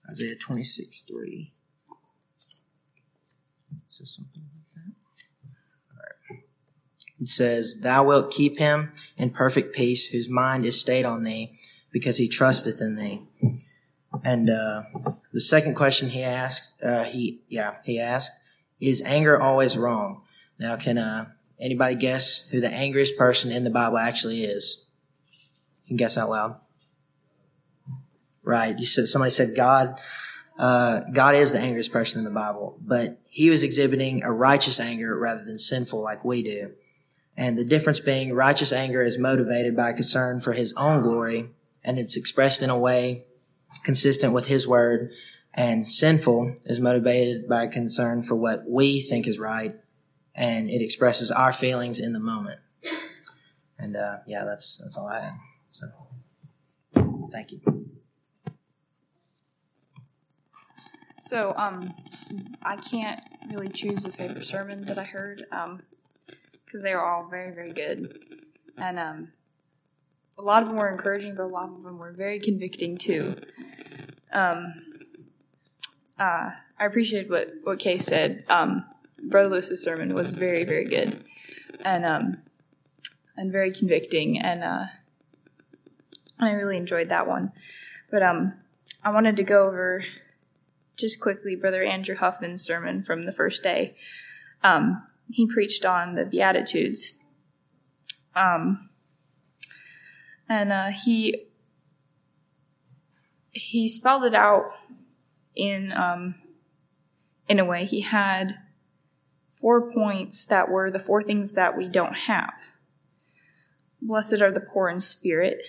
Isaiah 0.09 0.35
26 0.35 1.01
3. 1.01 1.53
Is 3.89 3.97
this 3.97 4.15
something 4.15 4.43
like 4.53 4.85
that? 4.85 4.93
All 5.91 5.97
right. 5.97 6.43
It 7.19 7.29
says, 7.29 7.79
Thou 7.81 8.03
wilt 8.05 8.31
keep 8.31 8.57
him 8.57 8.91
in 9.17 9.31
perfect 9.31 9.75
peace, 9.75 10.05
whose 10.05 10.29
mind 10.29 10.65
is 10.65 10.79
stayed 10.79 11.05
on 11.05 11.23
thee, 11.23 11.53
because 11.91 12.17
he 12.17 12.27
trusteth 12.27 12.81
in 12.81 12.95
thee. 12.95 13.21
And 14.23 14.49
uh, 14.49 14.83
the 15.33 15.41
second 15.41 15.75
question 15.75 16.09
he 16.09 16.23
asked, 16.23 16.71
uh, 16.83 17.05
he 17.05 17.41
yeah, 17.49 17.75
he 17.83 17.99
asked, 17.99 18.31
is 18.79 19.01
anger 19.01 19.39
always 19.39 19.77
wrong? 19.77 20.21
Now, 20.59 20.75
can 20.75 20.97
uh, 20.97 21.27
anybody 21.59 21.95
guess 21.95 22.47
who 22.47 22.61
the 22.61 22.69
angriest 22.69 23.17
person 23.17 23.51
in 23.51 23.63
the 23.63 23.69
Bible 23.69 23.97
actually 23.97 24.43
is? 24.43 24.85
You 25.83 25.89
can 25.89 25.97
guess 25.97 26.17
out 26.17 26.29
loud. 26.29 26.59
Right. 28.43 28.77
You 28.77 28.85
said 28.85 29.07
somebody 29.07 29.31
said 29.31 29.55
God. 29.55 29.99
Uh, 30.57 31.01
God 31.13 31.35
is 31.35 31.51
the 31.51 31.59
angriest 31.59 31.91
person 31.91 32.17
in 32.17 32.25
the 32.25 32.31
Bible, 32.31 32.79
but 32.81 33.19
he 33.29 33.51
was 33.51 33.61
exhibiting 33.61 34.23
a 34.23 34.31
righteous 34.31 34.79
anger 34.79 35.15
rather 35.15 35.43
than 35.43 35.59
sinful 35.59 36.01
like 36.01 36.25
we 36.25 36.41
do. 36.41 36.71
And 37.37 37.57
the 37.57 37.65
difference 37.65 37.99
being 37.99 38.33
righteous 38.33 38.73
anger 38.73 39.01
is 39.01 39.17
motivated 39.17 39.77
by 39.77 39.93
concern 39.93 40.41
for 40.41 40.53
his 40.53 40.73
own 40.73 41.01
glory 41.01 41.51
and 41.83 41.99
it's 41.99 42.17
expressed 42.17 42.61
in 42.61 42.69
a 42.69 42.77
way 42.77 43.25
consistent 43.83 44.33
with 44.33 44.47
his 44.47 44.67
word 44.67 45.11
and 45.53 45.87
sinful 45.87 46.55
is 46.65 46.79
motivated 46.79 47.47
by 47.47 47.67
concern 47.67 48.23
for 48.23 48.35
what 48.35 48.63
we 48.67 48.99
think 48.99 49.27
is 49.27 49.39
right 49.39 49.75
and 50.35 50.69
it 50.69 50.81
expresses 50.81 51.31
our 51.31 51.53
feelings 51.53 51.99
in 51.99 52.13
the 52.13 52.19
moment. 52.19 52.59
And 53.79 53.95
uh, 53.95 54.17
yeah, 54.25 54.43
that's 54.45 54.77
that's 54.77 54.97
all 54.97 55.07
I 55.07 55.19
had. 55.19 55.33
So 55.71 55.87
thank 57.31 57.51
you. 57.51 57.61
So, 61.19 61.53
um, 61.57 61.93
I 62.63 62.77
can't 62.77 63.21
really 63.51 63.69
choose 63.69 64.05
a 64.05 64.11
favorite 64.11 64.45
sermon 64.45 64.85
that 64.85 64.97
I 64.97 65.03
heard, 65.03 65.45
um, 65.51 65.81
because 66.67 66.83
they 66.83 66.93
were 66.93 67.03
all 67.03 67.27
very, 67.29 67.53
very 67.53 67.71
good, 67.71 68.19
and 68.77 68.99
um, 68.99 69.31
a 70.37 70.41
lot 70.41 70.61
of 70.61 70.67
them 70.67 70.77
were 70.77 70.89
encouraging, 70.89 71.33
but 71.35 71.43
a 71.43 71.47
lot 71.47 71.69
of 71.69 71.81
them 71.81 71.97
were 71.97 72.11
very 72.11 72.39
convicting 72.39 72.97
too. 72.97 73.35
Um, 74.31 74.73
uh, 76.19 76.51
I 76.79 76.85
appreciated 76.85 77.29
what 77.29 77.53
what 77.63 77.79
Kay 77.79 77.97
said. 77.97 78.43
Um, 78.49 78.85
Brother 79.23 79.49
Lewis's 79.49 79.81
sermon 79.81 80.13
was 80.13 80.33
very, 80.33 80.63
very 80.63 80.85
good, 80.85 81.23
and 81.81 82.05
um, 82.05 82.37
and 83.35 83.51
very 83.51 83.71
convicting, 83.71 84.39
and 84.39 84.63
uh, 84.63 84.85
I 86.39 86.51
really 86.51 86.77
enjoyed 86.77 87.09
that 87.09 87.27
one. 87.27 87.51
But 88.11 88.23
um, 88.23 88.53
I 89.03 89.09
wanted 89.09 89.35
to 89.37 89.43
go 89.43 89.67
over 89.67 90.03
just 90.97 91.19
quickly 91.19 91.55
Brother 91.55 91.83
Andrew 91.83 92.15
Huffman's 92.15 92.63
sermon 92.63 93.03
from 93.03 93.25
the 93.25 93.31
first 93.31 93.63
day. 93.63 93.95
Um, 94.63 95.03
he 95.29 95.47
preached 95.47 95.85
on 95.85 96.15
the 96.15 96.25
Beatitudes. 96.25 97.13
Um, 98.35 98.89
and 100.47 100.71
uh, 100.71 100.87
he 100.87 101.47
he 103.51 103.89
spelled 103.89 104.23
it 104.23 104.35
out 104.35 104.71
in 105.55 105.91
um, 105.91 106.35
in 107.47 107.59
a 107.59 107.65
way. 107.65 107.85
He 107.85 108.01
had 108.01 108.59
four 109.59 109.91
points 109.91 110.45
that 110.45 110.69
were 110.69 110.91
the 110.91 110.99
four 110.99 111.23
things 111.23 111.53
that 111.53 111.77
we 111.77 111.87
don't 111.87 112.13
have. 112.13 112.53
Blessed 114.01 114.41
are 114.41 114.51
the 114.51 114.59
poor 114.59 114.89
in 114.89 114.99
spirit 114.99 115.59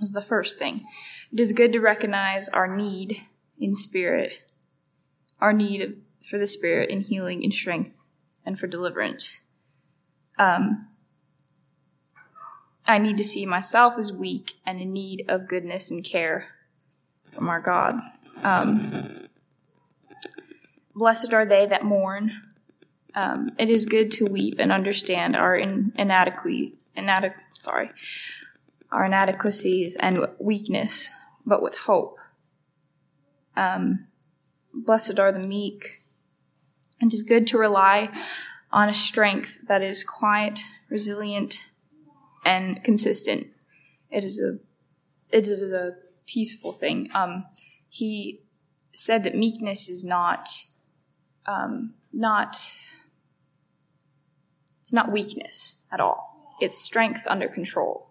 was 0.00 0.12
the 0.12 0.22
first 0.22 0.58
thing. 0.58 0.84
It 1.30 1.38
is 1.38 1.52
good 1.52 1.72
to 1.74 1.80
recognize 1.80 2.48
our 2.48 2.74
need 2.74 3.22
in 3.58 3.74
spirit, 3.74 4.40
our 5.40 5.52
need 5.52 6.00
for 6.28 6.38
the 6.38 6.46
Spirit 6.46 6.90
in 6.90 7.00
healing 7.00 7.44
and 7.44 7.52
strength 7.52 7.92
and 8.44 8.58
for 8.58 8.66
deliverance. 8.66 9.40
Um, 10.38 10.88
I 12.86 12.98
need 12.98 13.16
to 13.18 13.24
see 13.24 13.46
myself 13.46 13.94
as 13.98 14.12
weak 14.12 14.54
and 14.66 14.80
in 14.80 14.92
need 14.92 15.24
of 15.28 15.48
goodness 15.48 15.90
and 15.90 16.04
care 16.04 16.48
from 17.32 17.48
our 17.48 17.60
God. 17.60 18.00
Um, 18.42 19.28
blessed 20.94 21.32
are 21.32 21.46
they 21.46 21.66
that 21.66 21.84
mourn. 21.84 22.32
Um, 23.14 23.50
it 23.58 23.68
is 23.68 23.86
good 23.86 24.10
to 24.12 24.24
weep 24.24 24.56
and 24.58 24.72
understand 24.72 25.36
our 25.36 25.56
in, 25.56 25.92
inadequ- 25.96 27.34
sorry, 27.52 27.90
our 28.90 29.04
inadequacies 29.04 29.96
and 29.96 30.26
weakness, 30.38 31.10
but 31.46 31.62
with 31.62 31.76
hope. 31.76 32.18
Um, 33.56 34.06
blessed 34.72 35.18
are 35.18 35.32
the 35.32 35.38
meek. 35.38 35.99
It 37.00 37.14
is 37.14 37.22
good 37.22 37.46
to 37.48 37.58
rely 37.58 38.10
on 38.72 38.88
a 38.88 38.94
strength 38.94 39.54
that 39.66 39.82
is 39.82 40.04
quiet, 40.04 40.60
resilient, 40.88 41.62
and 42.44 42.82
consistent. 42.84 43.48
It 44.10 44.24
is 44.24 44.38
a 44.38 44.58
it 45.30 45.46
is 45.46 45.62
a 45.62 45.94
peaceful 46.26 46.72
thing. 46.72 47.08
Um, 47.14 47.46
he 47.88 48.40
said 48.92 49.24
that 49.24 49.34
meekness 49.34 49.88
is 49.88 50.04
not 50.04 50.48
um, 51.46 51.94
not 52.12 52.56
it's 54.82 54.92
not 54.92 55.10
weakness 55.10 55.76
at 55.90 56.00
all. 56.00 56.56
It's 56.60 56.76
strength 56.76 57.22
under 57.26 57.48
control. 57.48 58.10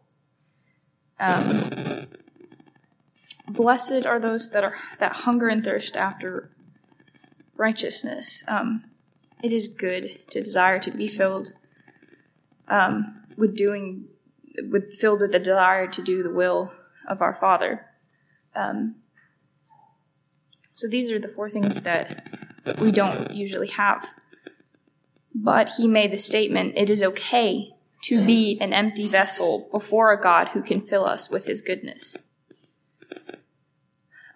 Um, 1.19 2.07
blessed 3.47 4.05
are 4.05 4.19
those 4.19 4.49
that 4.51 4.63
are 4.63 4.75
that 4.99 5.11
hunger 5.11 5.47
and 5.47 5.63
thirst 5.63 5.95
after 5.95 6.49
righteousness. 7.59 8.41
Um, 8.47 8.85
it 9.43 9.51
is 9.51 9.67
good 9.67 10.19
to 10.31 10.41
desire 10.41 10.79
to 10.79 10.91
be 10.91 11.07
filled 11.07 11.53
um, 12.69 13.23
with 13.37 13.55
doing, 13.55 14.05
with 14.71 14.93
filled 14.99 15.19
with 15.19 15.33
the 15.33 15.39
desire 15.39 15.87
to 15.87 16.01
do 16.01 16.23
the 16.23 16.31
will 16.31 16.71
of 17.07 17.21
our 17.21 17.35
Father. 17.35 17.85
Um, 18.55 18.95
so 20.73 20.87
these 20.87 21.11
are 21.11 21.19
the 21.19 21.27
four 21.27 21.49
things 21.49 21.81
that 21.81 22.27
we 22.79 22.91
don't 22.91 23.31
usually 23.35 23.67
have. 23.67 24.09
But 25.35 25.73
he 25.77 25.87
made 25.87 26.11
the 26.11 26.17
statement: 26.17 26.73
it 26.77 26.89
is 26.89 27.03
okay 27.03 27.71
to 28.03 28.25
be 28.25 28.57
an 28.61 28.71
empty 28.71 29.07
vessel 29.07 29.67
before 29.71 30.13
a 30.13 30.21
God 30.21 30.49
who 30.53 30.61
can 30.61 30.81
fill 30.81 31.05
us 31.05 31.29
with 31.29 31.45
his 31.45 31.61
goodness. 31.61 32.17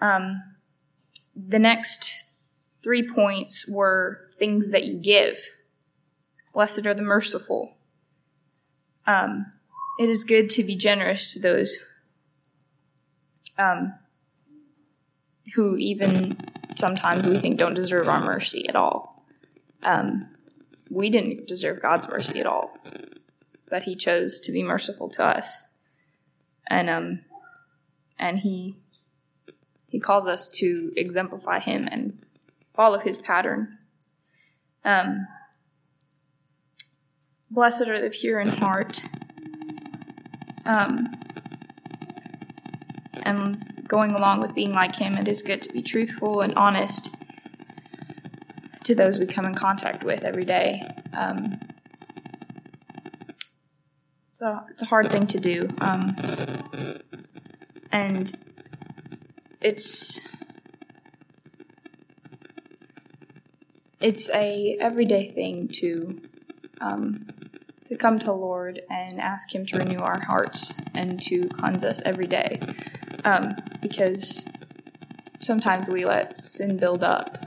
Um, 0.02 0.42
the 1.34 1.60
next 1.60 2.14
three 2.84 3.08
points 3.08 3.68
were 3.68 4.30
things 4.38 4.70
that 4.72 4.84
you 4.84 4.98
give. 4.98 5.38
Blessed 6.54 6.86
are 6.86 6.94
the 6.94 7.02
merciful. 7.02 7.76
Um, 9.08 9.48
it 10.00 10.10
is 10.10 10.24
good 10.24 10.50
to 10.52 10.64
be 10.64 10.76
generous 10.76 11.34
to 11.34 11.40
those 11.40 11.78
um, 13.58 13.94
who 15.56 15.78
even 15.78 16.38
sometimes 16.76 17.28
we 17.28 17.38
think 17.38 17.58
don't 17.58 17.74
deserve 17.74 18.10
our 18.10 18.24
mercy 18.24 18.68
at 18.68 18.76
all. 18.76 19.24
Um, 19.84 20.30
we 20.90 21.10
didn't 21.10 21.48
deserve 21.48 21.82
God's 21.82 22.08
mercy 22.08 22.40
at 22.40 22.46
all, 22.46 22.78
but 23.70 23.84
He 23.84 23.96
chose 23.96 24.40
to 24.42 24.52
be 24.52 24.64
merciful 24.64 25.10
to 25.10 25.26
us, 25.26 25.66
and 26.68 26.90
um, 26.90 27.20
and 28.18 28.40
He 28.40 28.78
He 29.88 30.00
calls 30.00 30.28
us 30.28 30.48
to 30.50 30.94
exemplify 30.96 31.60
Him 31.60 31.88
and 31.92 32.24
follow 32.74 33.00
His 33.00 33.20
pattern. 33.20 33.78
Um, 34.84 35.28
blessed 37.50 37.88
are 37.88 38.02
the 38.02 38.10
pure 38.10 38.40
in 38.40 38.50
heart. 38.50 39.02
Um, 40.66 41.08
and 43.24 43.84
going 43.88 44.12
along 44.12 44.42
with 44.42 44.54
being 44.54 44.74
like 44.74 44.96
him, 44.96 45.18
it 45.18 45.28
is 45.28 45.42
good 45.42 45.62
to 45.62 45.72
be 45.72 45.82
truthful 45.82 46.42
and 46.42 46.54
honest 46.56 47.10
to 48.84 48.96
those 48.96 49.20
we 49.20 49.26
come 49.26 49.46
in 49.46 49.56
contact 49.56 50.04
with 50.04 50.24
every 50.24 50.46
day. 50.46 50.82
Um, 51.14 51.60
so 54.32 54.60
it's 54.70 54.82
a 54.82 54.88
hard 54.88 55.10
thing 55.10 55.28
to 55.28 55.40
do, 55.40 55.70
um, 55.80 56.16
and 57.92 58.36
it's 59.62 60.20
it's 64.04 64.30
a 64.32 64.78
everyday 64.82 65.32
thing 65.32 65.70
to 65.70 66.22
um, 66.82 67.26
to 67.88 67.96
come 67.96 68.20
to 68.20 68.26
the 68.26 68.34
Lord 68.34 68.82
and 68.90 69.20
ask 69.20 69.56
Him 69.56 69.66
to 69.68 69.78
renew 69.78 70.00
our 70.00 70.20
hearts 70.20 70.74
and 70.94 71.22
to 71.24 71.48
cleanse 71.48 71.86
us 71.86 72.02
every 72.06 72.28
day. 72.28 72.60
Um, 73.24 73.56
because 73.82 74.46
sometimes 75.40 75.90
we 75.90 76.04
let 76.04 76.46
sin 76.46 76.76
build 76.76 77.04
up, 77.04 77.38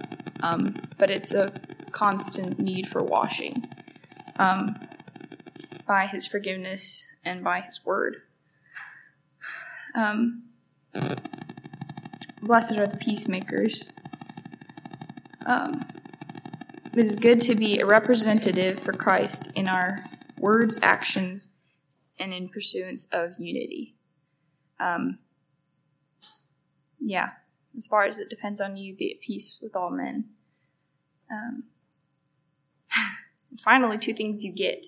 um, 0.43 0.77
but 0.97 1.11
it's 1.11 1.33
a 1.33 1.53
constant 1.93 2.59
need 2.59 2.89
for 2.89 3.03
washing 3.03 3.69
um, 4.39 4.77
by 5.87 6.07
His 6.07 6.27
forgiveness 6.27 7.07
and 7.23 7.45
by 7.45 7.61
His 7.61 7.85
word. 7.85 8.23
Um, 9.95 10.45
blessed 12.41 12.79
are 12.79 12.87
the 12.87 12.97
peacemakers. 12.97 13.91
Um, 15.45 15.85
it 16.97 17.07
is 17.07 17.17
good 17.17 17.41
to 17.43 17.55
be 17.55 17.79
a 17.79 17.87
representative 17.87 18.81
for 18.81 18.93
Christ 18.93 19.51
in 19.55 19.69
our 19.69 20.05
words, 20.39 20.79
actions, 20.83 21.51
and 22.19 22.33
in 22.33 22.49
pursuance 22.49 23.07
of 23.13 23.35
unity. 23.39 23.97
Um, 24.81 25.19
yeah, 27.01 27.31
as 27.77 27.87
far 27.87 28.05
as 28.05 28.19
it 28.19 28.31
depends 28.31 28.61
on 28.61 28.77
you, 28.77 28.95
be 28.95 29.13
at 29.13 29.21
peace 29.21 29.59
with 29.61 29.77
all 29.77 29.91
men. 29.91 30.25
Um, 31.31 31.65
finally, 33.65 33.99
two 33.99 34.15
things 34.15 34.43
you 34.43 34.53
get. 34.53 34.87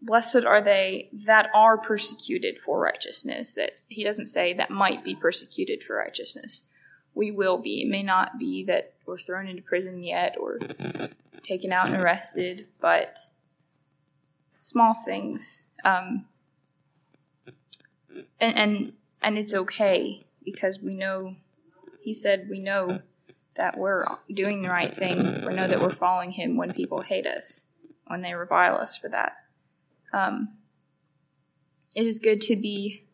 Blessed 0.00 0.44
are 0.44 0.60
they 0.60 1.10
that 1.12 1.48
are 1.54 1.78
persecuted 1.78 2.58
for 2.64 2.80
righteousness. 2.80 3.54
That 3.54 3.72
he 3.88 4.02
doesn't 4.02 4.26
say 4.26 4.52
that 4.54 4.70
might 4.70 5.04
be 5.04 5.14
persecuted 5.14 5.82
for 5.84 5.96
righteousness. 5.96 6.62
We 7.14 7.30
will 7.30 7.58
be. 7.58 7.82
It 7.82 7.88
may 7.88 8.02
not 8.02 8.38
be 8.38 8.64
that 8.64 8.94
we're 9.06 9.18
thrown 9.18 9.46
into 9.46 9.62
prison 9.62 10.02
yet 10.02 10.36
or 10.40 10.58
taken 11.42 11.72
out 11.72 11.86
and 11.86 11.96
arrested, 11.96 12.66
but 12.80 13.16
small 14.58 14.94
things. 15.04 15.62
Um, 15.84 16.26
and, 18.40 18.56
and 18.56 18.92
and 19.22 19.38
it's 19.38 19.54
okay 19.54 20.26
because 20.44 20.80
we 20.80 20.94
know 20.94 21.36
he 22.00 22.14
said 22.14 22.48
we 22.50 22.58
know 22.58 23.00
that 23.56 23.76
we're 23.76 24.04
doing 24.32 24.62
the 24.62 24.68
right 24.68 24.96
thing. 24.96 25.44
We 25.46 25.54
know 25.54 25.68
that 25.68 25.80
we're 25.80 25.94
following 25.94 26.30
him 26.30 26.56
when 26.56 26.72
people 26.72 27.02
hate 27.02 27.26
us, 27.26 27.64
when 28.06 28.22
they 28.22 28.34
revile 28.34 28.76
us 28.76 28.96
for 28.96 29.08
that. 29.10 29.32
Um, 30.12 30.54
it 31.94 32.06
is 32.06 32.18
good 32.18 32.40
to 32.42 32.56
be. 32.56 33.04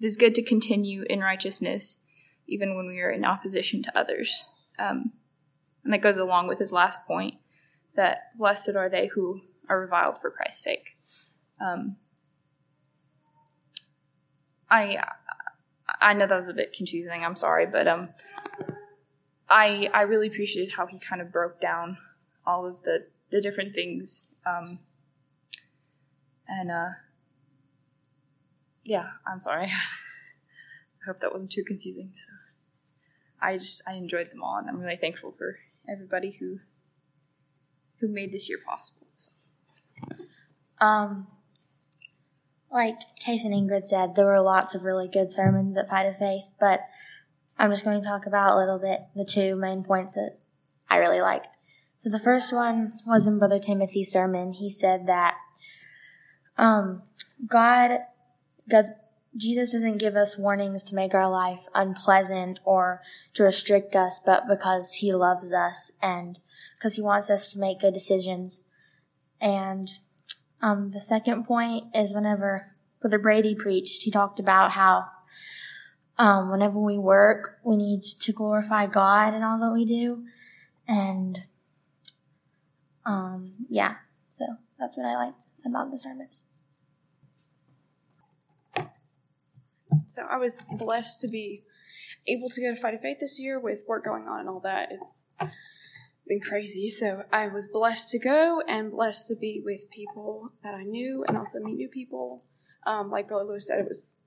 It 0.00 0.06
is 0.06 0.16
good 0.16 0.34
to 0.36 0.42
continue 0.42 1.04
in 1.10 1.20
righteousness, 1.20 1.98
even 2.50 2.76
when 2.76 2.86
we 2.86 3.00
are 3.00 3.10
in 3.10 3.24
opposition 3.24 3.82
to 3.84 3.98
others. 3.98 4.44
Um, 4.78 5.12
and 5.84 5.92
that 5.92 6.02
goes 6.02 6.16
along 6.16 6.48
with 6.48 6.58
his 6.58 6.72
last 6.72 6.98
point 7.06 7.34
that 7.96 8.36
blessed 8.36 8.70
are 8.76 8.88
they 8.88 9.06
who 9.06 9.40
are 9.68 9.80
reviled 9.80 10.18
for 10.20 10.30
Christ's 10.30 10.64
sake. 10.64 10.96
Um, 11.60 11.96
I 14.70 15.02
I 16.00 16.14
know 16.14 16.26
that 16.26 16.36
was 16.36 16.48
a 16.48 16.54
bit 16.54 16.72
confusing. 16.72 17.24
I'm 17.24 17.36
sorry, 17.36 17.66
but 17.66 17.86
um, 17.86 18.10
I 19.48 19.88
I 19.92 20.02
really 20.02 20.28
appreciated 20.28 20.72
how 20.74 20.86
he 20.86 20.98
kind 20.98 21.22
of 21.22 21.32
broke 21.32 21.60
down 21.60 21.98
all 22.46 22.66
of 22.66 22.82
the 22.82 23.06
the 23.30 23.40
different 23.40 23.74
things. 23.74 24.28
Um, 24.46 24.78
and 26.48 26.70
uh, 26.70 26.90
yeah, 28.84 29.08
I'm 29.26 29.40
sorry. 29.40 29.70
I 31.02 31.06
hope 31.06 31.20
that 31.20 31.32
wasn't 31.32 31.52
too 31.52 31.64
confusing. 31.64 32.12
So 32.14 32.32
I 33.40 33.58
just 33.58 33.82
I 33.86 33.94
enjoyed 33.94 34.30
them 34.30 34.42
all, 34.42 34.58
and 34.58 34.68
I'm 34.68 34.80
really 34.80 34.96
thankful 34.96 35.34
for 35.36 35.58
everybody 35.88 36.36
who 36.38 36.58
who 38.00 38.08
made 38.08 38.32
this 38.32 38.48
year 38.48 38.58
possible. 38.64 39.06
So. 39.16 39.30
Um, 40.80 41.26
like 42.72 42.96
Case 43.18 43.44
and 43.44 43.52
Ingrid 43.52 43.86
said, 43.86 44.14
there 44.14 44.26
were 44.26 44.40
lots 44.40 44.74
of 44.74 44.84
really 44.84 45.08
good 45.08 45.30
sermons 45.32 45.76
at 45.76 45.88
Fight 45.88 46.06
of 46.06 46.16
Faith, 46.18 46.44
but 46.58 46.80
I'm 47.58 47.70
just 47.70 47.84
going 47.84 48.00
to 48.00 48.06
talk 48.06 48.26
about 48.26 48.54
a 48.54 48.58
little 48.58 48.78
bit 48.78 49.00
the 49.14 49.24
two 49.24 49.56
main 49.56 49.82
points 49.82 50.14
that 50.14 50.38
I 50.88 50.96
really 50.96 51.20
liked. 51.20 51.48
So 51.98 52.08
the 52.08 52.18
first 52.18 52.52
one 52.52 53.00
was 53.04 53.26
in 53.26 53.38
Brother 53.38 53.58
Timothy's 53.58 54.10
sermon. 54.10 54.54
He 54.54 54.70
said 54.70 55.06
that 55.06 55.34
um, 56.56 57.02
God 57.46 57.98
does 58.68 58.90
Jesus 59.36 59.72
doesn't 59.72 59.98
give 59.98 60.16
us 60.16 60.36
warnings 60.36 60.82
to 60.84 60.94
make 60.94 61.14
our 61.14 61.30
life 61.30 61.60
unpleasant 61.74 62.58
or 62.64 63.00
to 63.34 63.44
restrict 63.44 63.94
us, 63.94 64.20
but 64.24 64.48
because 64.48 64.94
He 64.94 65.12
loves 65.12 65.52
us 65.52 65.92
and 66.02 66.38
because 66.76 66.96
He 66.96 67.02
wants 67.02 67.30
us 67.30 67.52
to 67.52 67.60
make 67.60 67.80
good 67.80 67.94
decisions. 67.94 68.64
And 69.40 69.92
um, 70.62 70.90
the 70.90 71.00
second 71.00 71.44
point 71.44 71.84
is 71.94 72.12
whenever 72.12 72.66
Brother 73.00 73.18
Brady 73.18 73.54
preached, 73.54 74.02
he 74.02 74.10
talked 74.10 74.38
about 74.38 74.72
how 74.72 75.06
um, 76.18 76.50
whenever 76.50 76.78
we 76.78 76.98
work, 76.98 77.58
we 77.64 77.76
need 77.76 78.02
to 78.02 78.32
glorify 78.32 78.86
God 78.86 79.32
in 79.32 79.42
all 79.42 79.58
that 79.58 79.72
we 79.72 79.86
do. 79.86 80.24
And 80.86 81.44
um, 83.06 83.52
yeah, 83.70 83.94
so 84.36 84.44
that's 84.78 84.96
what 84.96 85.06
I 85.06 85.14
like 85.14 85.34
about 85.64 85.90
the 85.90 85.98
sermons. 85.98 86.42
So 90.10 90.26
I 90.28 90.38
was 90.38 90.56
blessed 90.78 91.20
to 91.20 91.28
be 91.28 91.62
able 92.26 92.48
to 92.50 92.60
go 92.60 92.74
to 92.74 92.80
Fight 92.80 92.94
of 92.94 93.00
Faith 93.00 93.18
this 93.20 93.38
year 93.40 93.60
with 93.60 93.80
work 93.86 94.04
going 94.04 94.26
on 94.26 94.40
and 94.40 94.48
all 94.48 94.60
that. 94.60 94.88
It's 94.90 95.26
been 96.26 96.40
crazy. 96.40 96.88
So 96.88 97.24
I 97.32 97.48
was 97.48 97.66
blessed 97.66 98.10
to 98.10 98.18
go 98.18 98.62
and 98.66 98.90
blessed 98.90 99.28
to 99.28 99.36
be 99.36 99.62
with 99.64 99.90
people 99.90 100.52
that 100.62 100.74
I 100.74 100.82
knew 100.82 101.24
and 101.26 101.36
also 101.36 101.60
meet 101.60 101.76
new 101.76 101.88
people. 101.88 102.44
Um, 102.86 103.10
like 103.10 103.28
Brother 103.28 103.44
Lewis 103.44 103.68
said, 103.68 103.78
it 103.78 103.88
was 103.88 104.20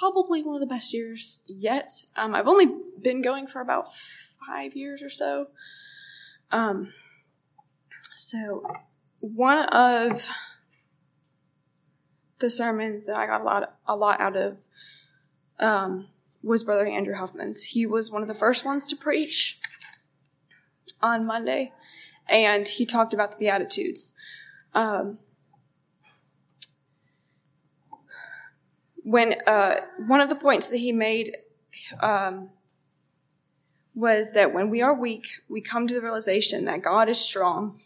probably 0.00 0.42
one 0.42 0.56
of 0.56 0.60
the 0.60 0.72
best 0.72 0.92
years 0.92 1.44
yet. 1.46 1.90
Um, 2.16 2.34
I've 2.34 2.48
only 2.48 2.66
been 3.00 3.22
going 3.22 3.46
for 3.46 3.60
about 3.60 3.88
five 4.46 4.74
years 4.74 5.02
or 5.02 5.08
so. 5.08 5.46
Um, 6.50 6.92
so 8.14 8.64
one 9.20 9.64
of 9.66 10.26
the 12.40 12.50
sermons 12.50 13.06
that 13.06 13.16
I 13.16 13.26
got 13.26 13.42
a 13.42 13.44
lot 13.44 13.78
a 13.86 13.94
lot 13.94 14.20
out 14.20 14.36
of 14.36 14.56
um, 15.60 16.08
was 16.42 16.64
Brother 16.64 16.86
Andrew 16.86 17.14
Huffman's. 17.14 17.62
He 17.62 17.86
was 17.86 18.10
one 18.10 18.22
of 18.22 18.28
the 18.28 18.34
first 18.34 18.64
ones 18.64 18.86
to 18.88 18.96
preach 18.96 19.60
on 21.02 21.26
Monday, 21.26 21.72
and 22.28 22.66
he 22.66 22.84
talked 22.84 23.14
about 23.14 23.30
the 23.30 23.36
Beatitudes. 23.36 24.12
Um, 24.74 25.18
when 29.02 29.34
uh, 29.46 29.76
one 30.06 30.20
of 30.20 30.28
the 30.28 30.34
points 30.34 30.70
that 30.70 30.78
he 30.78 30.92
made 30.92 31.36
um, 32.00 32.50
was 33.94 34.32
that 34.32 34.54
when 34.54 34.70
we 34.70 34.80
are 34.82 34.94
weak, 34.94 35.26
we 35.48 35.60
come 35.60 35.86
to 35.86 35.94
the 35.94 36.02
realization 36.02 36.64
that 36.64 36.82
God 36.82 37.08
is 37.08 37.18
strong, 37.18 37.78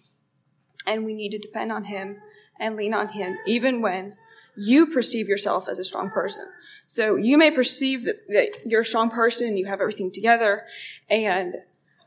and 0.86 1.04
we 1.04 1.14
need 1.14 1.30
to 1.30 1.38
depend 1.38 1.72
on 1.72 1.84
Him 1.84 2.18
and 2.60 2.76
lean 2.76 2.94
on 2.94 3.08
Him, 3.08 3.38
even 3.46 3.80
when 3.80 4.16
you 4.56 4.86
perceive 4.86 5.28
yourself 5.28 5.68
as 5.68 5.78
a 5.78 5.84
strong 5.84 6.10
person. 6.10 6.46
So 6.86 7.16
you 7.16 7.38
may 7.38 7.50
perceive 7.50 8.04
that, 8.04 8.28
that 8.28 8.66
you're 8.66 8.82
a 8.82 8.84
strong 8.84 9.10
person, 9.10 9.56
you 9.56 9.66
have 9.66 9.80
everything 9.80 10.10
together, 10.10 10.64
and 11.08 11.56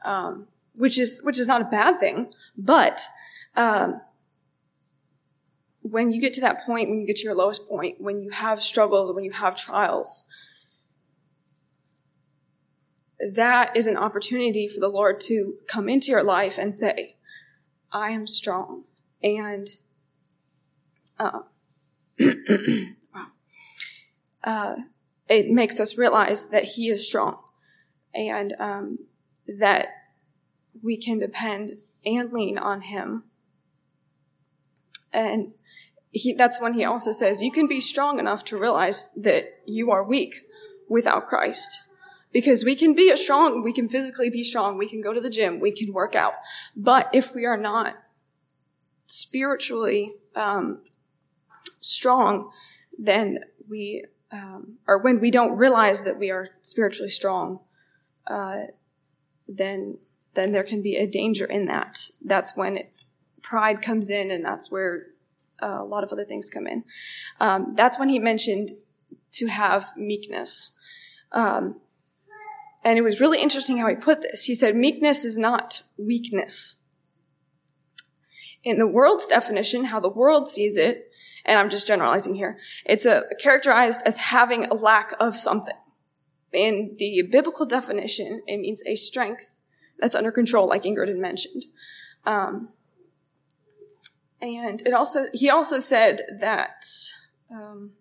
um, 0.05 0.47
which 0.75 0.99
is 0.99 1.21
which 1.23 1.39
is 1.39 1.47
not 1.47 1.61
a 1.61 1.65
bad 1.65 1.99
thing, 1.99 2.31
but 2.57 3.01
um, 3.55 4.01
when 5.81 6.11
you 6.11 6.21
get 6.21 6.33
to 6.33 6.41
that 6.41 6.65
point, 6.65 6.89
when 6.89 6.99
you 6.99 7.07
get 7.07 7.15
to 7.17 7.23
your 7.23 7.35
lowest 7.35 7.67
point, 7.67 7.99
when 7.99 8.21
you 8.21 8.29
have 8.29 8.61
struggles, 8.61 9.11
when 9.11 9.23
you 9.23 9.31
have 9.31 9.55
trials, 9.55 10.25
that 13.19 13.75
is 13.75 13.87
an 13.87 13.97
opportunity 13.97 14.67
for 14.67 14.79
the 14.79 14.89
Lord 14.89 15.19
to 15.21 15.55
come 15.67 15.89
into 15.89 16.11
your 16.11 16.23
life 16.23 16.57
and 16.57 16.75
say, 16.75 17.15
I 17.91 18.11
am 18.11 18.27
strong. 18.27 18.83
And 19.23 19.69
uh. 21.17 21.41
Uh, 24.47 24.75
it 25.27 25.49
makes 25.49 25.77
us 25.81 25.97
realize 25.97 26.47
that 26.47 26.63
He 26.63 26.87
is 26.87 27.05
strong 27.05 27.37
and 28.15 28.55
um, 28.59 28.99
that 29.45 29.89
we 30.81 30.95
can 30.95 31.19
depend 31.19 31.77
and 32.05 32.31
lean 32.31 32.57
on 32.57 32.79
Him. 32.79 33.23
And 35.11 35.51
he, 36.11 36.33
that's 36.33 36.61
when 36.61 36.75
He 36.75 36.85
also 36.85 37.11
says, 37.11 37.41
You 37.41 37.51
can 37.51 37.67
be 37.67 37.81
strong 37.81 38.19
enough 38.19 38.45
to 38.45 38.57
realize 38.57 39.11
that 39.17 39.59
you 39.65 39.91
are 39.91 40.01
weak 40.01 40.45
without 40.87 41.27
Christ. 41.27 41.83
Because 42.31 42.63
we 42.63 42.75
can 42.75 42.93
be 42.95 43.13
strong, 43.17 43.63
we 43.63 43.73
can 43.73 43.89
physically 43.89 44.29
be 44.29 44.45
strong, 44.45 44.77
we 44.77 44.87
can 44.87 45.01
go 45.01 45.11
to 45.11 45.19
the 45.19 45.29
gym, 45.29 45.59
we 45.59 45.71
can 45.71 45.91
work 45.91 46.15
out. 46.15 46.33
But 46.73 47.09
if 47.11 47.35
we 47.35 47.45
are 47.45 47.57
not 47.57 47.95
spiritually 49.07 50.13
um, 50.35 50.83
strong, 51.81 52.51
then 52.97 53.39
we, 53.69 54.05
um, 54.31 54.77
or 54.87 54.97
when 54.99 55.19
we 55.19 55.31
don't 55.31 55.57
realize 55.57 56.03
that 56.03 56.19
we 56.19 56.29
are 56.29 56.49
spiritually 56.61 57.09
strong, 57.09 57.59
uh, 58.27 58.63
then 59.47 59.97
then 60.33 60.51
there 60.51 60.63
can 60.63 60.81
be 60.81 60.95
a 60.95 61.07
danger 61.07 61.45
in 61.45 61.65
that. 61.65 62.09
That's 62.23 62.55
when 62.55 62.77
it, 62.77 62.95
pride 63.41 63.81
comes 63.81 64.09
in, 64.09 64.29
and 64.29 64.45
that's 64.45 64.69
where 64.69 65.07
uh, 65.63 65.81
a 65.81 65.85
lot 65.85 66.03
of 66.03 66.11
other 66.11 66.25
things 66.25 66.49
come 66.49 66.67
in. 66.67 66.83
Um, 67.39 67.73
that's 67.75 67.97
when 67.97 68.09
he 68.09 68.19
mentioned 68.19 68.71
to 69.31 69.47
have 69.47 69.93
meekness. 69.97 70.71
Um, 71.31 71.79
and 72.83 72.97
it 72.97 73.01
was 73.01 73.19
really 73.19 73.41
interesting 73.41 73.79
how 73.79 73.87
he 73.87 73.95
put 73.95 74.21
this. 74.21 74.43
He 74.43 74.53
said, 74.53 74.75
meekness 74.75 75.25
is 75.25 75.37
not 75.37 75.83
weakness. 75.97 76.77
In 78.63 78.77
the 78.77 78.87
world's 78.87 79.27
definition, 79.27 79.85
how 79.85 79.99
the 79.99 80.09
world 80.09 80.49
sees 80.49 80.77
it, 80.77 81.09
and 81.47 81.57
I'm 81.57 81.69
just 81.69 81.87
generalizing 81.87 82.35
here, 82.35 82.57
it's 82.85 83.05
a, 83.05 83.23
characterized 83.41 84.01
as 84.05 84.17
having 84.17 84.65
a 84.65 84.73
lack 84.73 85.13
of 85.19 85.37
something. 85.37 85.75
In 86.51 86.95
the 86.97 87.21
biblical 87.31 87.65
definition, 87.65 88.43
it 88.45 88.57
means 88.57 88.83
a 88.85 88.95
strength 88.95 89.45
that's 89.99 90.13
under 90.13 90.31
control, 90.31 90.67
like 90.67 90.83
Ingrid 90.83 91.07
had 91.07 91.17
mentioned. 91.17 91.65
Um, 92.25 92.69
and 94.41 94.81
it 94.85 94.93
also, 94.93 95.25
he 95.33 95.49
also 95.49 95.79
said 95.79 96.21
that, 96.41 96.85
um, 97.49 97.91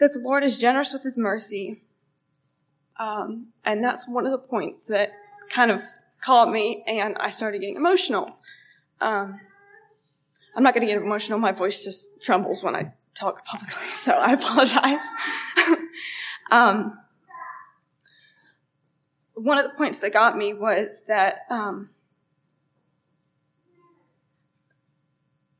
that 0.00 0.12
the 0.12 0.18
Lord 0.18 0.42
is 0.42 0.58
generous 0.58 0.92
with 0.92 1.04
his 1.04 1.16
mercy. 1.16 1.82
Um, 2.98 3.48
and 3.64 3.82
that's 3.82 4.08
one 4.08 4.26
of 4.26 4.32
the 4.32 4.38
points 4.38 4.86
that 4.86 5.12
kind 5.48 5.70
of 5.70 5.82
caught 6.20 6.50
me, 6.50 6.84
and 6.86 7.16
I 7.18 7.30
started 7.30 7.60
getting 7.60 7.76
emotional. 7.76 8.38
Um, 9.00 9.40
I'm 10.54 10.62
not 10.62 10.74
going 10.74 10.86
to 10.86 10.92
get 10.92 11.02
emotional. 11.02 11.38
My 11.38 11.52
voice 11.52 11.84
just 11.84 12.20
trembles 12.22 12.62
when 12.62 12.76
I 12.76 12.92
talk 13.14 13.44
publicly, 13.44 13.88
so 13.94 14.12
I 14.12 14.32
apologize. 14.32 15.00
um, 16.50 16.98
one 19.34 19.58
of 19.58 19.64
the 19.64 19.76
points 19.76 19.98
that 20.00 20.12
got 20.12 20.36
me 20.36 20.54
was 20.54 21.04
that 21.08 21.40
um, 21.50 21.90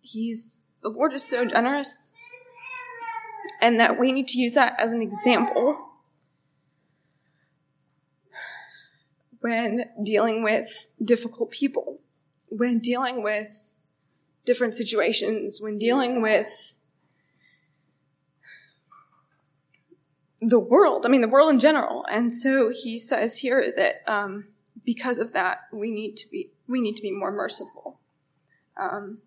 he's 0.01 0.65
the 0.83 0.89
Lord 0.89 1.13
is 1.13 1.25
so 1.25 1.45
generous 1.45 2.13
and 3.61 3.79
that 3.79 3.99
we 3.99 4.13
need 4.13 4.29
to 4.29 4.39
use 4.39 4.55
that 4.55 4.75
as 4.79 4.93
an 4.93 5.01
example 5.01 5.79
when 9.41 9.85
dealing 10.03 10.43
with 10.43 10.87
difficult 11.03 11.51
people, 11.51 12.01
when 12.49 12.79
dealing 12.79 13.23
with 13.23 13.72
different 14.45 14.75
situations, 14.75 15.61
when 15.61 15.79
dealing 15.79 16.23
with 16.23 16.75
the 20.41 20.59
world. 20.59 21.07
I 21.07 21.09
mean, 21.09 21.21
the 21.21 21.29
world 21.29 21.51
in 21.51 21.61
general. 21.61 22.05
And 22.11 22.33
so 22.33 22.73
he 22.75 22.99
says 22.99 23.39
here 23.39 23.73
that 23.77 24.03
um, 24.13 24.49
because 24.85 25.19
of 25.19 25.33
that, 25.35 25.61
we 25.73 25.91
need 25.91 26.17
to 26.17 26.29
be 26.29 26.51
we 26.67 26.81
need 26.81 26.97
to 26.97 27.03
be 27.03 27.13
more 27.13 27.31
merciful. 27.31 28.01
Um, 28.77 29.19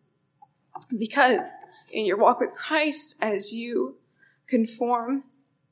because 0.97 1.49
in 1.91 2.06
your 2.06 2.17
walk 2.17 2.39
with 2.39 2.54
Christ, 2.54 3.15
as 3.21 3.54
you 3.54 3.97
conform 4.47 5.23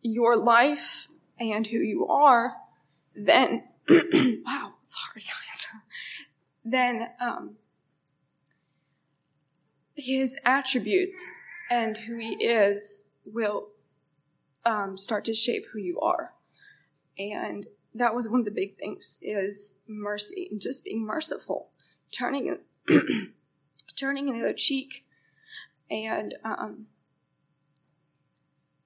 your 0.02 0.38
life 0.38 1.08
and 1.40 1.68
who 1.68 1.78
you 1.78 2.08
are, 2.08 2.54
then, 3.16 3.64
wow, 3.90 4.74
sorry 4.84 5.16
guys, 5.16 5.68
then 6.64 7.10
um, 7.20 7.56
his 10.04 10.38
attributes 10.44 11.34
and 11.72 11.96
who 11.96 12.18
he 12.18 12.34
is 12.44 13.06
will 13.26 13.70
um, 14.66 14.98
start 14.98 15.24
to 15.26 15.34
shape 15.34 15.66
who 15.72 15.80
you 15.80 16.00
are. 16.02 16.34
And 17.18 17.68
that 17.96 18.14
was 18.14 18.28
one 18.28 18.42
of 18.42 18.46
the 18.46 18.52
big 18.52 18.78
things 18.78 19.20
is 19.22 19.76
mercy 19.88 20.50
and 20.52 20.60
just 20.60 20.84
being 20.84 21.06
merciful, 21.06 21.70
turning 22.12 22.58
turning 23.96 24.26
the 24.26 24.40
other 24.40 24.54
cheek 24.54 25.06
and 25.90 26.36
um, 26.44 26.88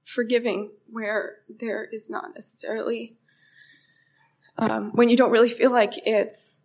forgiving 0.03 0.69
where 0.87 1.37
there 1.49 1.85
is 1.85 2.09
not 2.11 2.33
necessarily 2.35 3.15
um, 4.57 4.91
when 4.91 5.09
you 5.09 5.17
don't 5.17 5.31
really 5.31 5.49
feel 5.49 5.71
like 5.71 5.93
it's 6.05 6.59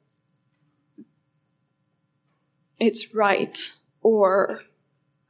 it's 2.79 3.15
right 3.15 3.75
or 4.03 4.63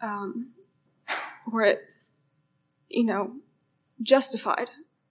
um, 0.01 0.49
or 1.51 1.63
it's 1.63 2.13
you 2.89 3.05
know 3.05 3.37
justified. 4.03 4.71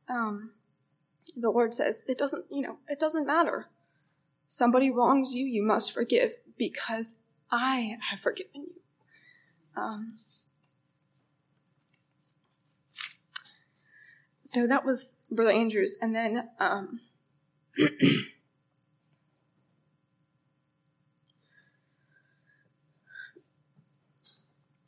Um, 0.10 0.52
the 1.38 1.50
lord 1.50 1.74
says 1.74 2.04
it 2.10 2.17
doesn't 2.17 2.45
you 2.52 2.62
know 2.62 2.78
it 2.88 3.00
doesn't 3.00 3.26
matter. 3.26 3.67
Somebody 4.47 4.91
wrongs 4.91 5.34
you 5.34 5.45
you 5.45 5.63
must 5.63 5.93
forgive 5.93 6.34
because 6.58 7.15
i 7.52 7.97
have 8.10 8.19
forgiven 8.19 8.52
you. 8.67 8.74
Um, 9.76 10.19
so 14.43 14.67
that 14.67 14.86
was 14.86 15.15
Brother 15.30 15.52
Andrews, 15.52 15.97
and 16.02 16.13
then 16.13 16.50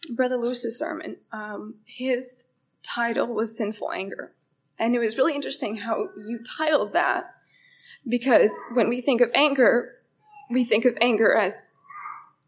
Brother 0.06 0.38
Lewis's 0.38 0.78
sermon. 0.78 1.18
Um, 1.32 1.76
his 1.86 2.46
title 2.82 3.28
was 3.28 3.58
"Sinful 3.58 3.92
Anger," 3.92 4.34
and 4.80 4.96
it 4.96 5.00
was 5.00 5.18
really 5.18 5.36
interesting 5.36 5.78
how 5.78 6.10
you 6.18 6.40
titled 6.58 6.94
that 6.94 7.34
because 8.08 8.52
when 8.74 8.90
we 8.90 9.02
think 9.02 9.22
of 9.22 9.30
anger, 9.34 9.96
we 10.50 10.64
think 10.64 10.86
of 10.86 10.98
anger 11.02 11.36
as 11.36 11.74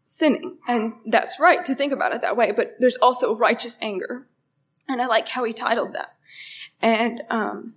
sinning, 0.04 0.58
and 0.68 0.94
that's 1.06 1.40
right 1.40 1.64
to 1.64 1.74
think 1.74 1.92
about 1.92 2.12
it 2.12 2.20
that 2.22 2.36
way. 2.36 2.52
But 2.52 2.76
there's 2.78 2.96
also 2.96 3.34
righteous 3.36 3.78
anger, 3.80 4.26
and 4.88 5.00
I 5.00 5.06
like 5.06 5.28
how 5.28 5.44
he 5.44 5.52
titled 5.52 5.92
that. 5.94 6.14
And 6.80 7.22
um, 7.30 7.74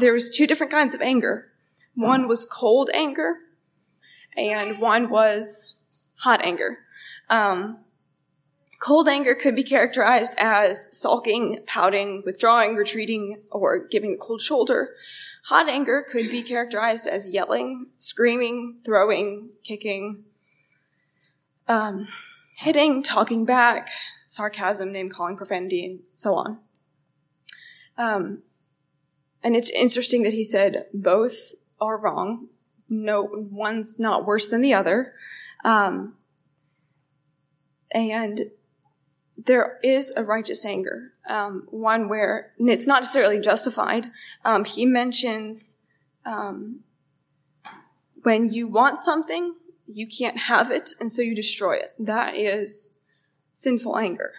there 0.00 0.12
was 0.12 0.28
two 0.28 0.46
different 0.46 0.72
kinds 0.72 0.94
of 0.94 1.00
anger. 1.00 1.52
One 1.94 2.26
was 2.26 2.44
cold 2.44 2.90
anger, 2.92 3.36
and 4.36 4.80
one 4.80 5.08
was 5.08 5.74
hot 6.16 6.44
anger. 6.44 6.78
Um, 7.30 7.78
cold 8.80 9.08
anger 9.08 9.34
could 9.34 9.56
be 9.56 9.62
characterized 9.62 10.34
as 10.38 10.88
sulking, 10.92 11.60
pouting, 11.66 12.22
withdrawing, 12.24 12.76
retreating, 12.76 13.40
or 13.50 13.86
giving 13.86 14.12
the 14.12 14.18
cold 14.18 14.40
shoulder. 14.40 14.94
Hot 15.44 15.68
anger 15.68 16.04
could 16.10 16.30
be 16.30 16.42
characterized 16.42 17.06
as 17.06 17.28
yelling, 17.28 17.88
screaming, 17.96 18.78
throwing, 18.84 19.50
kicking, 19.62 20.24
um, 21.68 22.08
hitting, 22.56 23.02
talking 23.02 23.44
back, 23.44 23.90
sarcasm, 24.26 24.92
name 24.92 25.10
calling, 25.10 25.36
profanity, 25.36 25.84
and 25.84 26.00
so 26.14 26.34
on. 26.34 26.58
Um, 27.98 28.42
and 29.42 29.54
it's 29.54 29.70
interesting 29.70 30.22
that 30.22 30.32
he 30.32 30.44
said 30.44 30.86
both 30.94 31.54
are 31.80 31.98
wrong. 31.98 32.48
No, 32.88 33.22
one's 33.22 34.00
not 34.00 34.26
worse 34.26 34.48
than 34.48 34.62
the 34.62 34.74
other. 34.74 35.14
Um, 35.64 36.14
and 37.90 38.50
there 39.36 39.78
is 39.82 40.12
a 40.16 40.22
righteous 40.22 40.64
anger, 40.64 41.12
um, 41.28 41.66
one 41.70 42.08
where 42.08 42.52
it's 42.58 42.86
not 42.86 43.02
necessarily 43.02 43.40
justified. 43.40 44.06
Um, 44.44 44.64
he 44.64 44.86
mentions 44.86 45.76
um, 46.24 46.80
when 48.22 48.52
you 48.52 48.68
want 48.68 48.98
something, 48.98 49.54
you 49.86 50.06
can't 50.06 50.38
have 50.38 50.70
it, 50.70 50.94
and 50.98 51.10
so 51.10 51.20
you 51.20 51.34
destroy 51.34 51.74
it. 51.74 51.94
That 51.98 52.36
is 52.36 52.90
sinful 53.52 53.98
anger. 53.98 54.32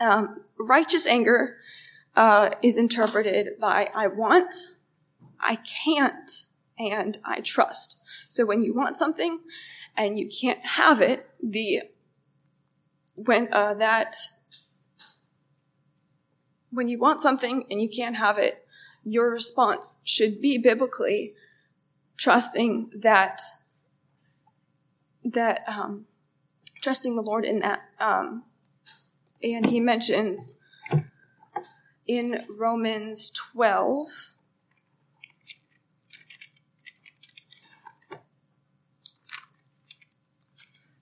Um, 0.00 0.42
righteous 0.58 1.06
anger 1.06 1.58
uh, 2.16 2.50
is 2.62 2.76
interpreted 2.76 3.58
by 3.60 3.90
I 3.94 4.06
want, 4.06 4.54
I 5.40 5.56
can't, 5.56 6.44
and 6.78 7.18
I 7.24 7.40
trust. 7.40 7.98
So 8.28 8.46
when 8.46 8.62
you 8.62 8.74
want 8.74 8.96
something 8.96 9.40
and 9.96 10.18
you 10.18 10.28
can't 10.28 10.64
have 10.64 11.00
it, 11.00 11.28
the 11.42 11.82
when 13.14 13.52
uh, 13.52 13.74
that 13.74 14.16
when 16.70 16.88
you 16.88 16.98
want 16.98 17.22
something 17.22 17.64
and 17.70 17.80
you 17.80 17.88
can't 17.88 18.16
have 18.16 18.38
it, 18.38 18.66
your 19.04 19.30
response 19.30 20.00
should 20.04 20.40
be 20.40 20.58
biblically 20.58 21.34
trusting 22.16 22.90
that 22.96 23.40
that 25.24 25.60
um, 25.66 26.06
trusting 26.80 27.16
the 27.16 27.22
Lord 27.22 27.44
in 27.44 27.60
that. 27.60 27.80
Um, 27.98 28.44
and 29.42 29.66
he 29.66 29.80
mentions 29.80 30.56
in 32.06 32.44
Romans 32.48 33.30
twelve. 33.30 34.32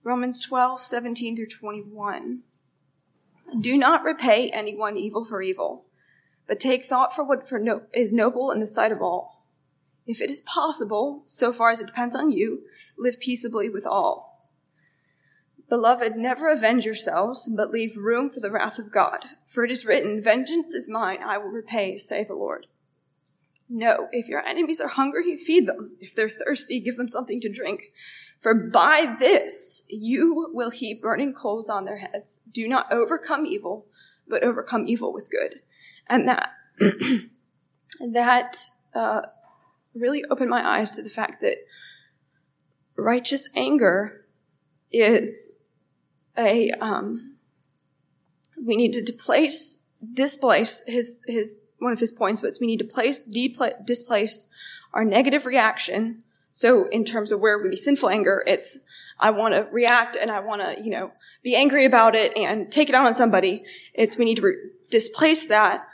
Romans 0.05 0.41
12, 0.41 0.83
17 0.83 1.37
through 1.37 1.47
21. 1.47 2.41
Do 3.61 3.77
not 3.77 4.03
repay 4.03 4.51
anyone 4.51 4.97
evil 4.97 5.25
for 5.25 5.43
evil, 5.43 5.85
but 6.49 6.59
take 6.59 6.85
thought 6.85 7.15
for 7.15 7.23
what 7.23 7.49
for 7.49 7.59
no, 7.59 7.83
is 7.95 8.13
noble 8.13 8.51
in 8.51 8.59
the 8.59 8.67
sight 8.67 8.91
of 8.91 9.01
all. 9.01 9.45
If 10.07 10.21
it 10.21 10.31
is 10.31 10.41
possible, 10.41 11.23
so 11.25 11.53
far 11.53 11.71
as 11.71 11.81
it 11.81 11.87
depends 11.87 12.17
on 12.17 12.33
you, 12.33 12.63
live 12.99 13.21
peaceably 13.21 13.69
with 13.69 13.87
all. 13.87 14.49
Beloved, 15.69 16.17
never 16.17 16.49
avenge 16.49 16.85
yourselves, 16.85 17.49
but 17.49 17.71
leave 17.71 17.97
room 17.97 18.29
for 18.29 18.41
the 18.41 18.51
wrath 18.51 18.79
of 18.79 18.93
God. 18.93 19.25
For 19.47 19.65
it 19.65 19.71
is 19.71 19.87
written, 19.87 20.21
Vengeance 20.21 20.75
is 20.75 20.89
mine, 20.89 21.21
I 21.25 21.39
will 21.39 21.49
repay, 21.49 21.97
say 21.97 22.25
the 22.25 22.35
Lord. 22.35 22.67
No, 23.69 24.09
if 24.13 24.29
your 24.29 24.45
enemies 24.45 24.81
are 24.81 24.89
hungry, 24.89 25.37
feed 25.37 25.67
them. 25.67 25.93
If 26.01 26.15
they're 26.15 26.29
thirsty, 26.29 26.81
give 26.81 26.97
them 26.97 27.09
something 27.09 27.41
to 27.41 27.49
drink. 27.49 27.93
For 28.43 28.55
by 28.55 29.17
this 29.21 29.83
you 29.89 30.51
will 30.53 30.71
heap 30.71 31.01
burning 31.01 31.33
coals 31.33 31.71
on 31.71 31.85
their 31.85 31.99
heads. 31.99 32.41
Do 32.51 32.69
not 32.69 32.93
overcome 32.93 33.47
evil, 33.47 33.87
but 34.29 34.43
overcome 34.43 34.89
evil 34.89 35.13
with 35.13 35.31
good. 35.31 35.61
And 36.09 36.29
that, 36.29 36.51
that 38.01 38.69
uh, 38.95 39.23
really 39.95 40.25
opened 40.29 40.51
my 40.51 40.79
eyes 40.79 40.91
to 40.93 41.03
the 41.03 41.09
fact 41.09 41.41
that 41.43 41.59
righteous 42.97 43.49
anger 43.55 44.27
is 44.91 45.53
a, 46.37 46.73
um, 46.81 47.37
we 48.61 48.75
need 48.75 48.93
to 48.93 49.03
displace, 49.03 49.79
displace 50.13 50.83
his, 50.89 51.23
his, 51.29 51.65
one 51.79 51.93
of 51.93 52.01
his 52.01 52.11
points 52.11 52.43
was 52.43 52.59
we 52.61 52.67
need 52.67 52.79
to 52.79 52.85
place, 52.85 53.21
displace 53.21 54.49
our 54.93 55.05
negative 55.05 55.47
reaction 55.47 56.25
so 56.53 56.89
in 56.89 57.05
terms 57.05 57.33
of 57.33 57.41
where 57.41 57.59
would 57.59 57.71
be 57.71 57.77
sinful 57.77 58.11
anger, 58.11 58.43
it's 58.47 58.79
I 59.19 59.31
want 59.31 59.55
to 59.55 59.67
react 59.71 60.17
and 60.17 60.31
I 60.31 60.41
want 60.41 60.63
to, 60.63 60.83
you 60.83 60.91
know, 60.91 61.13
be 61.43 61.55
angry 61.55 61.85
about 61.85 62.15
it 62.15 62.37
and 62.37 62.71
take 62.71 62.89
it 62.89 62.95
out 62.95 63.07
on 63.07 63.15
somebody. 63.15 63.65
It's 63.95 64.17
we 64.17 64.25
need 64.25 64.37
to 64.37 64.43
re- 64.43 64.71
displace 64.91 65.49
that 65.49 65.87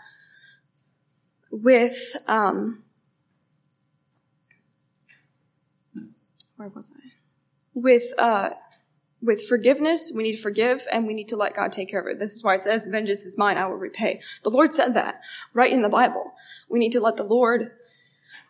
with 1.51 2.17
um, 2.27 2.83
where 6.57 6.69
was 6.69 6.93
I? 6.97 7.11
With 7.75 8.19
uh, 8.19 8.51
with 9.23 9.47
forgiveness, 9.47 10.13
we 10.15 10.23
need 10.23 10.37
to 10.37 10.43
forgive 10.43 10.87
and 10.93 11.07
we 11.07 11.15
need 11.15 11.29
to 11.29 11.37
let 11.37 11.55
God 11.55 11.73
take 11.73 11.91
care 11.91 12.01
of 12.01 12.07
it. 12.07 12.19
This 12.19 12.35
is 12.35 12.43
why 12.43 12.57
it 12.57 12.63
says, 12.63 12.87
"Vengeance 12.87 13.25
is 13.25 13.39
mine; 13.39 13.57
I 13.57 13.67
will 13.67 13.77
repay." 13.77 14.21
The 14.43 14.51
Lord 14.51 14.73
said 14.73 14.95
that 14.95 15.21
right 15.55 15.73
in 15.73 15.83
the 15.83 15.89
Bible. 15.89 16.33
We 16.69 16.79
need 16.79 16.93
to 16.93 17.01
let 17.01 17.17
the 17.17 17.25
Lord 17.25 17.71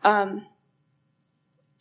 um, 0.02 0.46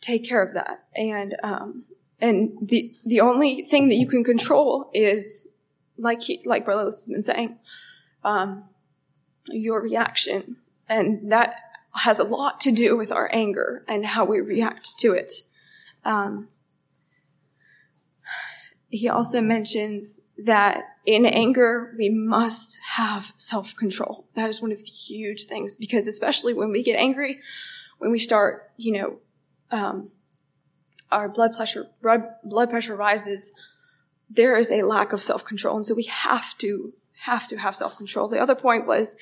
take 0.08 0.24
care 0.24 0.42
of 0.42 0.54
that. 0.54 0.84
And 0.96 1.36
um, 1.42 1.84
and 2.20 2.56
the 2.62 2.94
the 3.04 3.20
only 3.20 3.62
thing 3.62 3.88
that 3.88 3.96
you 3.96 4.06
can 4.06 4.24
control 4.24 4.90
is 4.94 5.46
like 5.96 6.22
he, 6.22 6.42
like 6.44 6.66
Lewis 6.66 7.06
has 7.06 7.08
been 7.08 7.22
saying, 7.22 7.58
um, 8.24 8.64
your 9.48 9.80
reaction, 9.80 10.56
and 10.88 11.30
that 11.30 11.54
has 11.92 12.18
a 12.18 12.24
lot 12.24 12.60
to 12.60 12.72
do 12.72 12.96
with 12.96 13.12
our 13.12 13.28
anger 13.32 13.84
and 13.88 14.04
how 14.04 14.24
we 14.24 14.40
react 14.40 14.98
to 15.00 15.12
it. 15.12 15.32
Um, 16.04 16.48
he 18.88 19.08
also 19.08 19.40
mentions 19.40 20.20
that 20.38 20.84
in 21.04 21.26
anger 21.26 21.94
we 21.98 22.08
must 22.08 22.78
have 22.94 23.32
self 23.36 23.74
control. 23.76 24.26
That 24.34 24.48
is 24.48 24.62
one 24.62 24.72
of 24.72 24.78
the 24.78 24.90
huge 24.90 25.44
things 25.44 25.76
because 25.76 26.06
especially 26.06 26.54
when 26.54 26.70
we 26.70 26.82
get 26.82 26.96
angry, 26.96 27.40
when 27.98 28.10
we 28.10 28.18
start, 28.18 28.70
you 28.76 28.92
know, 28.92 29.18
um, 29.70 30.10
our 31.10 31.28
blood 31.28 31.54
pressure 31.54 31.86
blood, 32.02 32.24
blood 32.44 32.70
pressure 32.70 32.96
rises, 32.96 33.52
there 34.30 34.56
is 34.56 34.70
a 34.70 34.82
lack 34.82 35.12
of 35.12 35.22
self 35.22 35.44
control, 35.44 35.76
and 35.76 35.86
so 35.86 35.94
we 35.94 36.04
have 36.04 36.56
to 36.58 36.92
have 37.24 37.48
to 37.48 37.56
have 37.56 37.74
self 37.74 37.96
control. 37.96 38.28
The 38.28 38.38
other 38.38 38.54
point 38.54 38.86
was. 38.86 39.16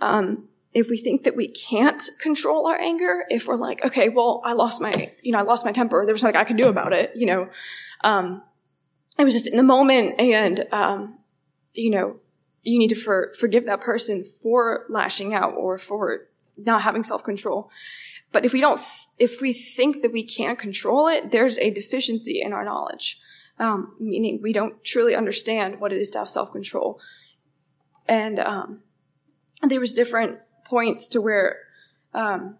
Um, 0.00 0.48
if 0.72 0.88
we 0.88 0.98
think 0.98 1.22
that 1.22 1.36
we 1.36 1.46
can't 1.46 2.02
control 2.18 2.66
our 2.66 2.76
anger, 2.76 3.24
if 3.30 3.46
we're 3.46 3.54
like, 3.54 3.84
okay, 3.84 4.08
well, 4.08 4.42
I 4.44 4.54
lost 4.54 4.80
my, 4.80 5.12
you 5.22 5.30
know, 5.30 5.38
I 5.38 5.42
lost 5.42 5.64
my 5.64 5.70
temper. 5.70 6.04
There 6.04 6.12
was 6.12 6.24
nothing 6.24 6.36
I 6.36 6.42
could 6.42 6.56
do 6.56 6.68
about 6.68 6.92
it. 6.92 7.12
You 7.14 7.26
know, 7.26 7.48
um, 8.02 8.42
it 9.18 9.24
was 9.24 9.34
just 9.34 9.46
in 9.46 9.56
the 9.56 9.62
moment, 9.62 10.18
and 10.18 10.66
um, 10.72 11.18
you 11.72 11.90
know, 11.90 12.16
you 12.62 12.78
need 12.78 12.88
to 12.88 12.96
for, 12.96 13.32
forgive 13.38 13.66
that 13.66 13.80
person 13.80 14.24
for 14.24 14.86
lashing 14.88 15.34
out 15.34 15.54
or 15.54 15.78
for 15.78 16.26
not 16.56 16.82
having 16.82 17.02
self 17.02 17.22
control. 17.24 17.70
But 18.34 18.44
if 18.44 18.52
we 18.52 18.60
don't, 18.60 18.80
if 19.16 19.40
we 19.40 19.52
think 19.52 20.02
that 20.02 20.12
we 20.12 20.24
can't 20.24 20.58
control 20.58 21.06
it, 21.06 21.30
there's 21.30 21.56
a 21.58 21.70
deficiency 21.70 22.42
in 22.42 22.52
our 22.52 22.64
knowledge, 22.64 23.20
um, 23.60 23.94
meaning 24.00 24.40
we 24.42 24.52
don't 24.52 24.82
truly 24.82 25.14
understand 25.14 25.80
what 25.80 25.92
it 25.92 26.00
is 26.00 26.10
to 26.10 26.18
have 26.18 26.28
self 26.28 26.50
control. 26.50 26.98
And 28.08 28.40
um, 28.40 28.80
there 29.62 29.78
was 29.78 29.92
different 29.92 30.40
points 30.64 31.08
to 31.10 31.20
where 31.20 31.58
um, 32.12 32.56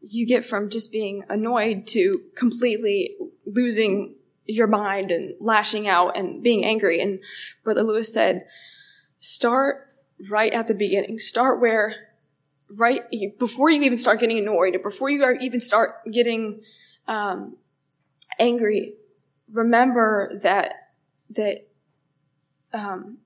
you 0.00 0.26
get 0.26 0.44
from 0.44 0.68
just 0.68 0.90
being 0.90 1.22
annoyed 1.28 1.86
to 1.88 2.22
completely 2.34 3.14
losing 3.44 4.16
your 4.46 4.66
mind 4.66 5.12
and 5.12 5.34
lashing 5.38 5.86
out 5.86 6.18
and 6.18 6.42
being 6.42 6.64
angry. 6.64 7.00
And 7.00 7.20
Brother 7.62 7.84
Lewis 7.84 8.12
said, 8.12 8.46
start 9.20 9.86
right 10.28 10.52
at 10.52 10.66
the 10.66 10.74
beginning. 10.74 11.20
Start 11.20 11.60
where 11.60 12.15
right 12.74 13.02
before 13.38 13.70
you 13.70 13.82
even 13.82 13.98
start 13.98 14.20
getting 14.20 14.38
annoyed 14.38 14.74
or 14.74 14.80
before 14.80 15.10
you 15.10 15.36
even 15.40 15.60
start 15.60 16.00
getting 16.10 16.60
um, 17.06 17.56
angry, 18.38 18.94
remember 19.52 20.38
that 20.42 20.72
that 21.30 21.66
um, 22.72 23.18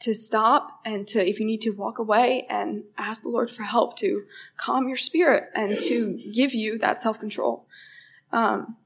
to 0.00 0.14
stop 0.14 0.80
and 0.84 1.06
to 1.06 1.26
if 1.26 1.38
you 1.38 1.46
need 1.46 1.60
to 1.60 1.70
walk 1.70 1.98
away 1.98 2.46
and 2.50 2.84
ask 2.98 3.22
the 3.22 3.28
Lord 3.28 3.50
for 3.50 3.62
help 3.62 3.96
to 3.98 4.24
calm 4.56 4.88
your 4.88 4.96
spirit 4.96 5.44
and 5.54 5.78
to 5.78 6.20
give 6.32 6.54
you 6.54 6.78
that 6.78 7.00
self 7.00 7.20
control. 7.20 7.66
Um, 8.32 8.76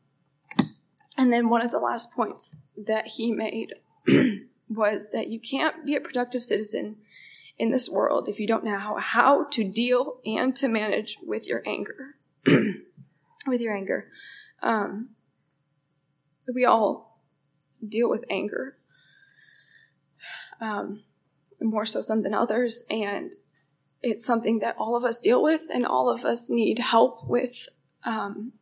and 1.17 1.33
then 1.33 1.49
one 1.49 1.63
of 1.63 1.71
the 1.71 1.79
last 1.79 2.13
points 2.13 2.57
that 2.77 3.07
he 3.07 3.33
made 3.33 3.75
was 4.69 5.11
that 5.13 5.29
you 5.29 5.41
can't 5.41 5.87
be 5.87 5.97
a 5.97 6.01
productive 6.01 6.43
citizen 6.43 6.97
in 7.59 7.71
this 7.71 7.88
world 7.88 8.29
if 8.29 8.38
you 8.38 8.47
don't 8.47 8.64
know 8.64 8.97
how 8.99 9.45
to 9.51 9.64
deal 9.64 10.19
and 10.27 10.55
to 10.57 10.69
manage 10.69 11.16
with 11.23 11.47
your 11.47 11.62
anger. 11.66 12.16
with 13.47 13.61
your 13.61 13.75
anger. 13.75 14.09
Um, 14.62 15.11
we 16.53 16.64
all 16.64 17.21
deal 17.87 18.09
with 18.09 18.25
anger, 18.31 18.77
um, 20.61 21.03
more 21.61 21.85
so 21.85 22.01
some 22.01 22.23
than 22.23 22.35
others, 22.35 22.85
and 22.88 23.35
it's 24.03 24.25
something 24.25 24.61
that 24.61 24.77
all 24.79 24.97
of 24.97 25.05
us 25.05 25.21
deal 25.21 25.42
with 25.42 25.62
and 25.73 25.87
all 25.87 26.09
of 26.09 26.25
us 26.25 26.49
need 26.51 26.79
help 26.79 27.27
with 27.29 27.69
um, 28.05 28.53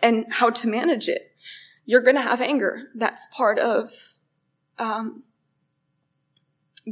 and 0.00 0.26
how 0.30 0.50
to 0.50 0.68
manage 0.68 1.08
it. 1.08 1.32
You're 1.84 2.02
going 2.02 2.16
to 2.16 2.22
have 2.22 2.40
anger. 2.40 2.88
That's 2.94 3.26
part 3.32 3.58
of 3.58 4.14
um, 4.78 5.24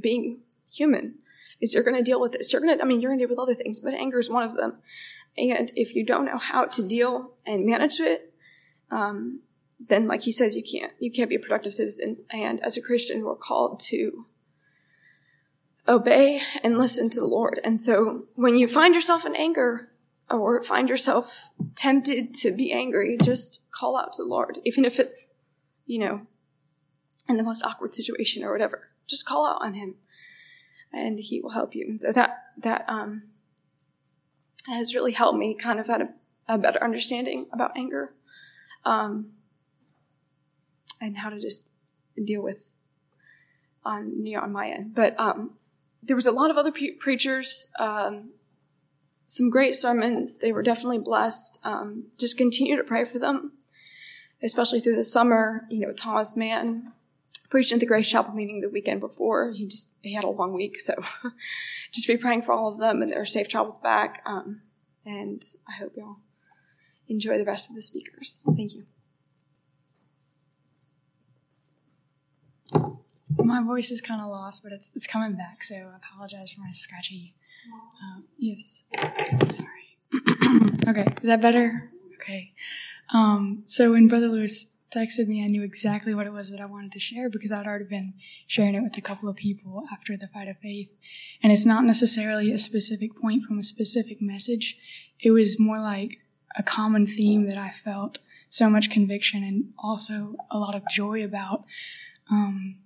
being 0.00 0.40
human 0.70 1.16
is 1.60 1.74
you're 1.74 1.82
going 1.82 1.96
to 1.96 2.02
deal 2.02 2.20
with 2.20 2.32
this. 2.32 2.52
You're 2.52 2.62
going 2.62 2.76
to, 2.76 2.82
I 2.82 2.86
mean, 2.86 3.00
you're 3.00 3.10
going 3.10 3.18
to 3.18 3.26
deal 3.26 3.30
with 3.36 3.42
other 3.42 3.54
things, 3.54 3.80
but 3.80 3.94
anger 3.94 4.18
is 4.18 4.30
one 4.30 4.42
of 4.42 4.56
them. 4.56 4.78
And 5.36 5.72
if 5.76 5.94
you 5.94 6.04
don't 6.04 6.24
know 6.24 6.38
how 6.38 6.64
to 6.64 6.82
deal 6.82 7.32
and 7.46 7.66
manage 7.66 8.00
it, 8.00 8.32
um, 8.90 9.40
then 9.88 10.06
like 10.06 10.22
he 10.22 10.32
says 10.32 10.56
you 10.56 10.62
can't 10.62 10.92
you 10.98 11.10
can't 11.10 11.30
be 11.30 11.36
a 11.36 11.40
productive 11.40 11.72
citizen 11.72 12.18
and 12.30 12.62
as 12.62 12.76
a 12.76 12.82
christian 12.82 13.24
we're 13.24 13.34
called 13.34 13.80
to 13.80 14.26
obey 15.88 16.40
and 16.62 16.78
listen 16.78 17.08
to 17.08 17.20
the 17.20 17.26
lord 17.26 17.60
and 17.64 17.80
so 17.80 18.26
when 18.34 18.56
you 18.56 18.68
find 18.68 18.94
yourself 18.94 19.24
in 19.24 19.34
anger 19.34 19.88
or 20.30 20.62
find 20.62 20.88
yourself 20.88 21.50
tempted 21.74 22.34
to 22.34 22.52
be 22.52 22.72
angry 22.72 23.16
just 23.22 23.62
call 23.72 23.98
out 23.98 24.12
to 24.12 24.22
the 24.22 24.28
lord 24.28 24.58
even 24.64 24.84
if 24.84 25.00
it's 25.00 25.30
you 25.86 25.98
know 25.98 26.20
in 27.28 27.36
the 27.36 27.42
most 27.42 27.64
awkward 27.64 27.94
situation 27.94 28.44
or 28.44 28.52
whatever 28.52 28.88
just 29.06 29.24
call 29.24 29.46
out 29.46 29.62
on 29.62 29.74
him 29.74 29.94
and 30.92 31.18
he 31.18 31.40
will 31.40 31.50
help 31.50 31.74
you 31.74 31.86
and 31.88 32.00
so 32.00 32.12
that 32.12 32.44
that 32.62 32.84
um 32.88 33.22
has 34.66 34.94
really 34.94 35.12
helped 35.12 35.38
me 35.38 35.54
kind 35.54 35.80
of 35.80 35.86
had 35.86 36.02
a, 36.02 36.08
a 36.54 36.58
better 36.58 36.82
understanding 36.82 37.46
about 37.52 37.72
anger 37.76 38.12
um 38.84 39.30
and 41.00 41.16
how 41.16 41.30
to 41.30 41.40
just 41.40 41.66
deal 42.22 42.42
with 42.42 42.58
on 43.84 44.24
you 44.24 44.36
know, 44.36 44.42
on 44.42 44.52
my 44.52 44.68
end. 44.68 44.94
But 44.94 45.18
um, 45.18 45.52
there 46.02 46.16
was 46.16 46.26
a 46.26 46.32
lot 46.32 46.50
of 46.50 46.56
other 46.56 46.72
pe- 46.72 46.92
preachers, 46.92 47.68
um, 47.78 48.30
some 49.26 49.50
great 49.50 49.74
sermons. 49.74 50.38
They 50.38 50.52
were 50.52 50.62
definitely 50.62 50.98
blessed. 50.98 51.58
Um, 51.64 52.04
just 52.18 52.36
continue 52.36 52.76
to 52.76 52.84
pray 52.84 53.04
for 53.04 53.18
them, 53.18 53.52
especially 54.42 54.80
through 54.80 54.96
the 54.96 55.04
summer. 55.04 55.66
You 55.70 55.80
know, 55.86 55.92
Thomas 55.92 56.36
Mann 56.36 56.92
preached 57.50 57.72
at 57.72 57.80
the 57.80 57.86
Grace 57.86 58.08
Chapel 58.08 58.32
meeting 58.32 58.60
the 58.60 58.70
weekend 58.70 59.00
before. 59.00 59.52
He 59.52 59.66
just 59.66 59.90
he 60.00 60.14
had 60.14 60.24
a 60.24 60.30
long 60.30 60.54
week, 60.54 60.78
so 60.80 60.94
just 61.92 62.06
be 62.06 62.16
praying 62.16 62.42
for 62.42 62.52
all 62.52 62.72
of 62.72 62.78
them 62.78 63.02
and 63.02 63.12
their 63.12 63.26
safe 63.26 63.48
travels 63.48 63.78
back. 63.78 64.22
Um, 64.24 64.62
and 65.04 65.42
I 65.68 65.72
hope 65.78 65.92
y'all 65.96 66.18
enjoy 67.08 67.36
the 67.36 67.44
rest 67.44 67.68
of 67.68 67.76
the 67.76 67.82
speakers. 67.82 68.40
Thank 68.56 68.74
you. 68.74 68.84
My 73.36 73.62
voice 73.62 73.90
is 73.90 74.00
kind 74.00 74.20
of 74.20 74.28
lost, 74.28 74.62
but 74.62 74.72
it's 74.72 74.92
it's 74.94 75.06
coming 75.06 75.36
back. 75.36 75.64
So 75.64 75.74
I 75.74 75.96
apologize 75.96 76.52
for 76.52 76.60
my 76.60 76.70
scratchy. 76.70 77.34
Uh, 78.02 78.20
yes, 78.38 78.84
sorry. 79.50 79.98
okay, 80.88 81.06
is 81.20 81.28
that 81.28 81.42
better? 81.42 81.90
Okay. 82.14 82.52
Um, 83.12 83.62
so 83.66 83.92
when 83.92 84.08
Brother 84.08 84.28
Lewis 84.28 84.66
texted 84.90 85.28
me, 85.28 85.44
I 85.44 85.48
knew 85.48 85.62
exactly 85.62 86.14
what 86.14 86.26
it 86.26 86.32
was 86.32 86.50
that 86.50 86.60
I 86.60 86.66
wanted 86.66 86.92
to 86.92 86.98
share 86.98 87.28
because 87.30 87.52
I'd 87.52 87.66
already 87.66 87.84
been 87.84 88.14
sharing 88.46 88.74
it 88.74 88.82
with 88.82 88.96
a 88.96 89.00
couple 89.00 89.28
of 89.28 89.36
people 89.36 89.84
after 89.92 90.16
the 90.16 90.28
fight 90.28 90.48
of 90.48 90.58
faith. 90.58 90.88
And 91.42 91.52
it's 91.52 91.66
not 91.66 91.84
necessarily 91.84 92.52
a 92.52 92.58
specific 92.58 93.20
point 93.20 93.44
from 93.44 93.58
a 93.58 93.62
specific 93.62 94.20
message. 94.20 94.76
It 95.20 95.30
was 95.30 95.60
more 95.60 95.80
like 95.80 96.18
a 96.56 96.62
common 96.62 97.06
theme 97.06 97.48
that 97.48 97.58
I 97.58 97.70
felt 97.70 98.18
so 98.48 98.68
much 98.68 98.90
conviction 98.90 99.44
and 99.44 99.72
also 99.78 100.34
a 100.50 100.58
lot 100.58 100.74
of 100.74 100.82
joy 100.90 101.24
about. 101.24 101.64
Um, 102.30 102.76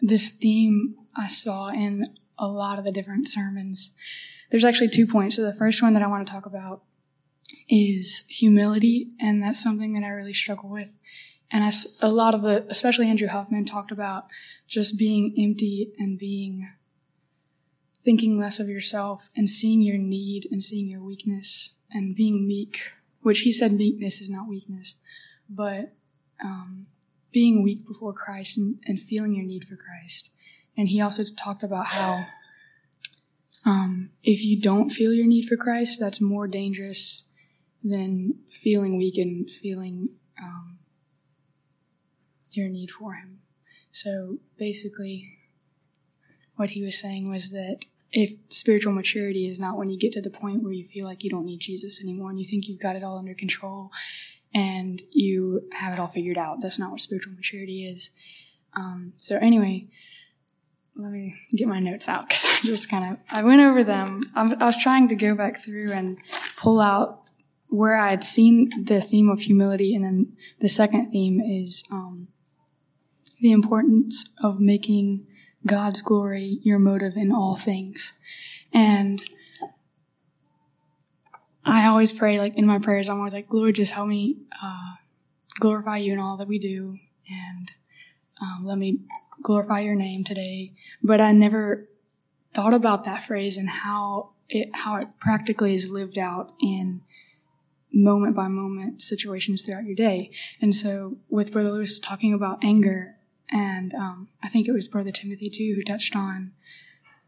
this 0.00 0.30
theme 0.30 0.96
I 1.14 1.28
saw 1.28 1.68
in 1.68 2.06
a 2.38 2.46
lot 2.46 2.78
of 2.78 2.84
the 2.84 2.90
different 2.90 3.28
sermons. 3.28 3.90
There's 4.50 4.64
actually 4.64 4.88
two 4.88 5.06
points. 5.06 5.36
So 5.36 5.42
the 5.42 5.52
first 5.52 5.82
one 5.82 5.94
that 5.94 6.02
I 6.02 6.08
want 6.08 6.26
to 6.26 6.32
talk 6.32 6.46
about 6.46 6.82
is 7.70 8.24
humility, 8.28 9.10
and 9.20 9.42
that's 9.42 9.62
something 9.62 9.94
that 9.94 10.04
I 10.04 10.08
really 10.08 10.32
struggle 10.32 10.68
with. 10.68 10.92
And 11.52 11.64
I, 11.64 11.70
a 12.00 12.10
lot 12.10 12.34
of 12.34 12.42
the, 12.42 12.66
especially 12.68 13.08
Andrew 13.08 13.28
Huffman, 13.28 13.64
talked 13.64 13.92
about 13.92 14.26
just 14.66 14.98
being 14.98 15.34
empty 15.38 15.92
and 15.98 16.18
being 16.18 16.68
thinking 18.04 18.38
less 18.38 18.58
of 18.58 18.68
yourself 18.68 19.28
and 19.36 19.48
seeing 19.48 19.82
your 19.82 19.98
need 19.98 20.48
and 20.50 20.62
seeing 20.62 20.88
your 20.88 21.02
weakness 21.02 21.72
and 21.92 22.14
being 22.14 22.46
meek, 22.46 22.80
which 23.22 23.40
he 23.40 23.52
said 23.52 23.72
meekness 23.72 24.20
is 24.20 24.30
not 24.30 24.48
weakness, 24.48 24.96
but 25.48 25.92
um, 26.42 26.86
being 27.32 27.62
weak 27.62 27.86
before 27.86 28.12
Christ 28.12 28.58
and, 28.58 28.78
and 28.86 29.00
feeling 29.00 29.34
your 29.34 29.44
need 29.44 29.66
for 29.68 29.76
Christ. 29.76 30.30
And 30.76 30.88
he 30.88 31.00
also 31.00 31.22
talked 31.24 31.62
about 31.62 31.86
how 31.86 32.26
um, 33.64 34.10
if 34.22 34.42
you 34.42 34.60
don't 34.60 34.90
feel 34.90 35.12
your 35.12 35.26
need 35.26 35.46
for 35.46 35.56
Christ, 35.56 36.00
that's 36.00 36.20
more 36.20 36.48
dangerous 36.48 37.24
than 37.82 38.34
feeling 38.50 38.96
weak 38.96 39.16
and 39.16 39.50
feeling 39.50 40.10
um, 40.42 40.78
your 42.52 42.68
need 42.68 42.90
for 42.90 43.14
Him. 43.14 43.40
So 43.90 44.38
basically, 44.58 45.38
what 46.56 46.70
he 46.70 46.82
was 46.82 46.98
saying 46.98 47.30
was 47.30 47.50
that 47.50 47.78
if 48.12 48.32
spiritual 48.48 48.92
maturity 48.92 49.46
is 49.46 49.58
not 49.58 49.76
when 49.76 49.88
you 49.88 49.98
get 49.98 50.12
to 50.12 50.20
the 50.20 50.30
point 50.30 50.62
where 50.62 50.72
you 50.72 50.86
feel 50.86 51.06
like 51.06 51.24
you 51.24 51.30
don't 51.30 51.46
need 51.46 51.60
Jesus 51.60 52.00
anymore 52.02 52.30
and 52.30 52.38
you 52.38 52.44
think 52.44 52.68
you've 52.68 52.80
got 52.80 52.96
it 52.96 53.04
all 53.04 53.18
under 53.18 53.34
control 53.34 53.90
and 54.54 55.00
you 55.12 55.68
have 55.72 55.92
it 55.92 56.00
all 56.00 56.08
figured 56.08 56.36
out. 56.36 56.58
That's 56.60 56.78
not 56.78 56.90
what 56.90 57.00
spiritual 57.00 57.32
maturity 57.32 57.86
is. 57.86 58.10
Um, 58.74 59.14
so 59.16 59.36
anyway, 59.36 59.86
let 60.96 61.12
me 61.12 61.36
get 61.54 61.68
my 61.68 61.78
notes 61.78 62.08
out 62.08 62.28
because 62.28 62.44
I 62.48 62.60
just 62.62 62.90
kind 62.90 63.12
of 63.12 63.18
I 63.30 63.42
went 63.42 63.62
over 63.62 63.84
them. 63.84 64.30
I 64.34 64.64
was 64.64 64.76
trying 64.76 65.08
to 65.08 65.14
go 65.14 65.34
back 65.34 65.64
through 65.64 65.92
and 65.92 66.18
pull 66.56 66.80
out 66.80 67.22
where 67.70 67.96
I 67.96 68.10
had 68.10 68.24
seen 68.24 68.70
the 68.84 69.00
theme 69.00 69.30
of 69.30 69.40
humility, 69.40 69.94
and 69.94 70.04
then 70.04 70.32
the 70.60 70.68
second 70.68 71.10
theme 71.10 71.40
is 71.40 71.84
um, 71.90 72.28
the 73.40 73.52
importance 73.52 74.28
of 74.42 74.60
making 74.60 75.26
God's 75.64 76.02
glory 76.02 76.58
your 76.62 76.78
motive 76.78 77.16
in 77.16 77.32
all 77.32 77.54
things, 77.54 78.12
and 78.72 79.22
I 81.64 81.86
always 81.86 82.12
pray, 82.12 82.38
like 82.38 82.56
in 82.56 82.66
my 82.66 82.78
prayers, 82.78 83.08
I'm 83.08 83.18
always 83.18 83.34
like, 83.34 83.52
Lord, 83.52 83.76
just 83.76 83.92
help 83.92 84.08
me 84.08 84.38
uh, 84.62 84.94
glorify 85.58 85.98
you 85.98 86.12
in 86.12 86.18
all 86.18 86.36
that 86.38 86.48
we 86.48 86.58
do, 86.58 86.98
and 87.28 87.70
um, 88.40 88.64
let 88.66 88.78
me 88.78 89.00
glorify 89.42 89.80
your 89.80 89.94
name 89.94 90.24
today. 90.24 90.72
But 91.02 91.20
I 91.20 91.32
never 91.32 91.88
thought 92.52 92.74
about 92.74 93.04
that 93.04 93.26
phrase 93.26 93.56
and 93.56 93.68
how 93.68 94.30
it 94.48 94.70
how 94.74 94.96
it 94.96 95.08
practically 95.20 95.74
is 95.74 95.90
lived 95.90 96.18
out 96.18 96.52
in 96.60 97.02
moment 97.92 98.36
by 98.36 98.48
moment 98.48 99.02
situations 99.02 99.64
throughout 99.64 99.84
your 99.84 99.96
day. 99.96 100.30
And 100.60 100.74
so, 100.74 101.16
with 101.28 101.52
Brother 101.52 101.72
Lewis 101.72 101.98
talking 101.98 102.32
about 102.32 102.64
anger, 102.64 103.16
and 103.50 103.94
um, 103.94 104.28
I 104.42 104.48
think 104.48 104.68
it 104.68 104.72
was 104.72 104.88
Brother 104.88 105.10
Timothy 105.10 105.50
too 105.50 105.74
who 105.76 105.82
touched 105.82 106.14
on 106.14 106.52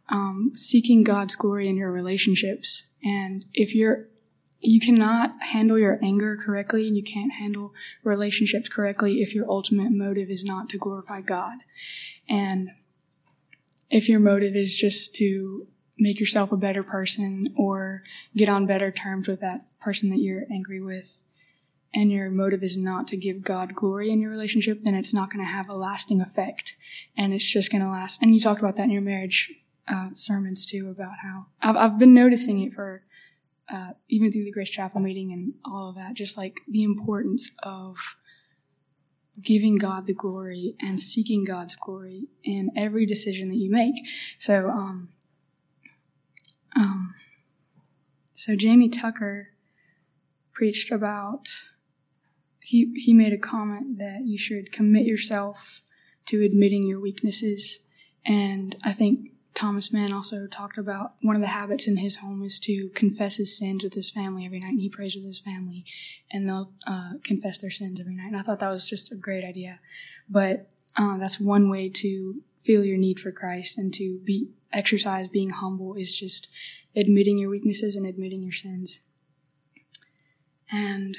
um, 0.09 0.53
seeking 0.55 1.03
God's 1.03 1.37
glory 1.37 1.69
in 1.69 1.77
your 1.77 1.91
relationships. 1.91 2.85
And 3.03 3.45
if 3.53 3.75
you're 3.75 4.09
you 4.65 4.79
cannot 4.79 5.33
handle 5.41 5.77
your 5.77 5.99
anger 6.05 6.37
correctly 6.37 6.87
and 6.87 6.97
you 6.97 7.03
can't 7.03 7.33
handle 7.33 7.75
relationships 8.05 8.69
correctly 8.69 9.21
if 9.21 9.35
your 9.35 9.51
ultimate 9.51 9.91
motive 9.91 10.31
is 10.31 10.45
not 10.45 10.69
to 10.69 10.79
glorify 10.79 11.21
God. 11.21 11.59
And 12.29 12.71
if 13.91 14.09
your 14.09 14.21
motive 14.21 14.55
is 14.55 14.77
just 14.77 15.17
to 15.17 15.67
make 16.03 16.21
yourself 16.21 16.53
a 16.53 16.57
better 16.57 16.83
person 16.83 17.55
or 17.57 18.03
get 18.37 18.49
on 18.49 18.67
better 18.67 18.91
terms 18.91 19.29
with 19.29 19.41
that 19.41 19.65
person 19.81 20.11
that 20.11 20.19
you're 20.19 20.45
angry 20.51 20.81
with, 20.81 21.23
and 21.95 22.11
your 22.11 22.31
motive 22.31 22.63
is 22.63 22.77
not 22.79 23.07
to 23.09 23.17
give 23.17 23.43
God 23.43 23.75
glory 23.75 24.11
in 24.11 24.21
your 24.21 24.31
relationship, 24.31 24.81
then 24.83 24.95
it's 24.95 25.13
not 25.13 25.31
going 25.31 25.45
to 25.45 25.51
have 25.51 25.69
a 25.69 25.75
lasting 25.75 26.21
effect. 26.21 26.77
And 27.17 27.35
it's 27.35 27.51
just 27.51 27.71
going 27.71 27.83
to 27.83 27.89
last. 27.89 28.23
And 28.23 28.35
you 28.35 28.41
talked 28.41 28.61
about 28.61 28.77
that 28.77 28.85
in 28.85 28.91
your 28.91 29.03
marriage 29.03 29.53
uh, 29.87 30.09
sermons 30.15 30.65
too, 30.65 30.89
about 30.91 31.13
how 31.23 31.47
I've, 31.61 31.77
I've 31.77 31.99
been 31.99 32.15
noticing 32.15 32.61
it 32.61 32.73
for 32.73 33.03
uh, 33.73 33.91
even 34.09 34.33
through 34.33 34.45
the 34.45 34.53
Grace 34.53 34.71
Chapel 34.71 35.01
meeting 35.01 35.33
and 35.33 35.55
all 35.65 35.91
of 35.91 35.97
that, 35.97 36.15
just 36.15 36.37
like 36.37 36.61
the 36.69 36.83
importance 36.83 37.51
of 37.63 37.97
giving 39.41 39.77
God 39.77 40.07
the 40.07 40.15
glory 40.15 40.75
and 40.81 41.01
seeking 41.01 41.45
God's 41.45 41.77
glory 41.77 42.29
in 42.45 42.71
every 42.77 43.07
decision 43.07 43.49
that 43.49 43.57
you 43.57 43.71
make. 43.71 43.95
So, 44.39 44.69
um, 44.69 45.09
um, 46.77 47.15
so 48.35 48.57
Jamie 48.57 48.89
Tucker 48.89 49.49
preached 50.53 50.91
about. 50.91 51.49
He 52.61 52.93
he 52.97 53.13
made 53.13 53.33
a 53.33 53.39
comment 53.39 53.99
that 53.99 54.23
you 54.25 54.39
should 54.39 54.73
commit 54.73 55.05
yourself 55.05 55.83
to 56.27 56.45
admitting 56.45 56.87
your 56.87 57.01
weaknesses, 57.01 57.81
and 58.25 58.77
I 58.85 58.93
think 58.93 59.33
Thomas 59.55 59.93
Mann 59.93 60.13
also 60.13 60.47
talked 60.47 60.79
about 60.79 61.15
one 61.21 61.37
of 61.37 61.43
the 61.43 61.49
habits 61.49 61.87
in 61.87 61.99
his 61.99 62.17
home 62.17 62.43
is 62.43 62.59
to 62.61 62.89
confess 62.95 63.37
his 63.37 63.57
sins 63.57 63.83
with 63.85 63.95
his 63.95 64.11
family 64.11 64.47
every 64.47 64.61
night, 64.61 64.73
and 64.73 64.83
he 64.83 64.89
prays 64.89 65.15
with 65.15 65.25
his 65.25 65.41
family, 65.41 65.85
and 66.31 66.49
they'll 66.49 66.73
uh, 66.87 67.13
confess 67.23 67.59
their 67.59 67.71
sins 67.71 68.01
every 68.01 68.15
night. 68.15 68.29
And 68.29 68.37
I 68.37 68.43
thought 68.43 68.61
that 68.61 68.71
was 68.71 68.89
just 68.89 69.13
a 69.13 69.17
great 69.17 69.45
idea. 69.45 69.81
But 70.29 70.71
uh, 70.97 71.19
that's 71.19 71.39
one 71.39 71.69
way 71.69 71.89
to 71.91 72.43
feel 72.59 72.85
your 72.85 72.97
need 72.97 73.21
for 73.21 73.33
Christ 73.33 73.77
and 73.77 73.93
to 73.95 74.19
be 74.25 74.49
exercise 74.73 75.29
being 75.29 75.51
humble 75.51 75.95
is 75.95 76.17
just 76.17 76.49
admitting 76.97 77.39
your 77.39 77.51
weaknesses 77.51 77.97
and 77.97 78.07
admitting 78.07 78.43
your 78.43 78.53
sins. 78.53 79.01
And 80.71 81.17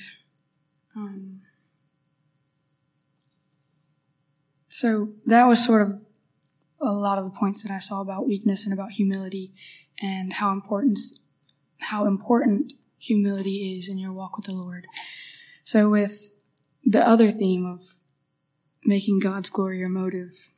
um, 0.95 1.41
so 4.68 5.10
that 5.26 5.45
was 5.45 5.64
sort 5.64 5.82
of 5.84 5.99
a 6.82 6.91
lot 6.91 7.18
of 7.18 7.26
the 7.26 7.38
points 7.38 7.64
that 7.64 7.72
I 7.72 7.78
saw 7.78 8.01
about 8.01 8.28
weakness 8.28 8.66
and 8.66 8.74
about 8.74 8.91
humility 8.91 9.54
and 10.01 10.34
how 10.34 10.51
important 10.51 10.99
how 11.80 12.06
important 12.06 12.74
humility 12.97 13.78
is 13.78 13.89
in 13.89 13.97
your 13.97 14.14
walk 14.14 14.38
with 14.38 14.45
the 14.45 14.54
Lord. 14.54 14.88
So 15.64 15.89
with 15.89 16.32
the 16.86 17.06
other 17.06 17.32
theme 17.32 17.66
of 17.66 17.95
making 18.86 19.20
God's 19.20 19.49
glory 19.49 19.80
your 19.80 19.89
motive, 19.89 20.53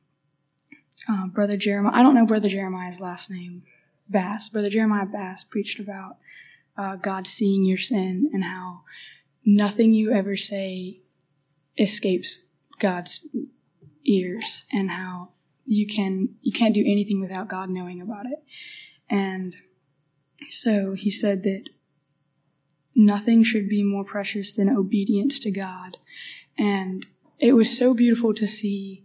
uh, 1.10 1.28
Brother 1.28 1.58
Jeremiah, 1.58 1.94
I 1.94 2.04
don't 2.04 2.16
know 2.16 2.26
Brother 2.26 2.50
Jeremiah's 2.50 3.00
last 3.00 3.30
name, 3.30 3.64
Bass. 4.10 4.50
Brother 4.50 4.70
Jeremiah 4.70 5.06
Bass 5.06 5.44
preached 5.44 5.80
about 5.80 6.18
uh, 6.78 6.96
God 6.96 7.28
seeing 7.28 7.64
your 7.64 7.78
sin 7.78 8.30
and 8.34 8.44
how 8.44 8.82
nothing 9.46 9.94
you 9.94 10.12
ever 10.12 10.36
say 10.36 11.00
escapes 11.78 12.42
God's 12.80 13.28
ears 14.06 14.66
and 14.72 14.92
how 14.92 15.30
you 15.66 15.88
can 15.88 16.30
you 16.42 16.52
can't 16.52 16.74
do 16.74 16.84
anything 16.86 17.22
without 17.22 17.48
God 17.48 17.70
knowing 17.70 18.02
about 18.02 18.26
it. 18.26 18.44
And 19.10 19.56
so 20.50 20.94
he 20.94 21.10
said 21.10 21.44
that 21.44 21.70
nothing 22.96 23.44
should 23.44 23.70
be 23.70 23.84
more 23.84 24.04
precious 24.04 24.54
than 24.54 24.70
obedience 24.70 25.40
to 25.40 25.52
God. 25.52 25.98
And 26.58 27.06
it 27.40 27.54
was 27.54 27.76
so 27.76 27.94
beautiful 27.94 28.34
to 28.34 28.48
see 28.48 29.05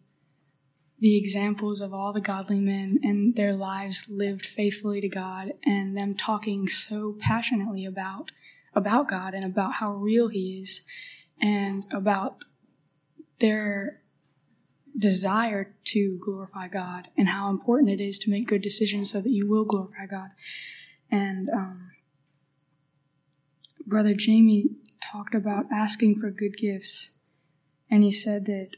the 1.01 1.17
examples 1.17 1.81
of 1.81 1.95
all 1.95 2.13
the 2.13 2.21
godly 2.21 2.61
men 2.61 3.01
and 3.03 3.35
their 3.35 3.55
lives 3.55 4.09
lived 4.11 4.45
faithfully 4.45 5.01
to 5.01 5.09
God 5.09 5.55
and 5.65 5.97
them 5.97 6.15
talking 6.15 6.69
so 6.69 7.17
passionately 7.19 7.87
about 7.87 8.31
about 8.75 9.09
God 9.09 9.35
and 9.35 9.45
about 9.45 9.75
how 9.75 9.93
real 9.95 10.29
he 10.29 10.61
is 10.63 10.83
and 11.41 11.85
about 11.91 12.45
their 13.41 14.01
desire 14.97 15.75
to 15.85 16.21
glorify 16.23 16.69
God 16.69 17.09
and 17.17 17.29
how 17.29 17.51
important 17.51 17.91
it 17.91 18.01
is 18.01 18.19
to 18.21 18.31
make 18.31 18.47
good 18.47 18.63
decisions 18.63 19.11
so 19.11 19.21
that 19.21 19.31
you 19.31 19.49
will 19.49 19.65
glorify 19.65 20.07
God. 20.07 20.31
And 21.11 21.49
um, 21.51 21.91
Brother 23.87 24.15
Jamie 24.15 24.67
talked 25.03 25.35
about 25.35 25.65
asking 25.73 26.21
for 26.21 26.31
good 26.31 26.57
gifts, 26.57 27.11
and 27.91 28.05
he 28.05 28.13
said 28.13 28.45
that 28.47 28.77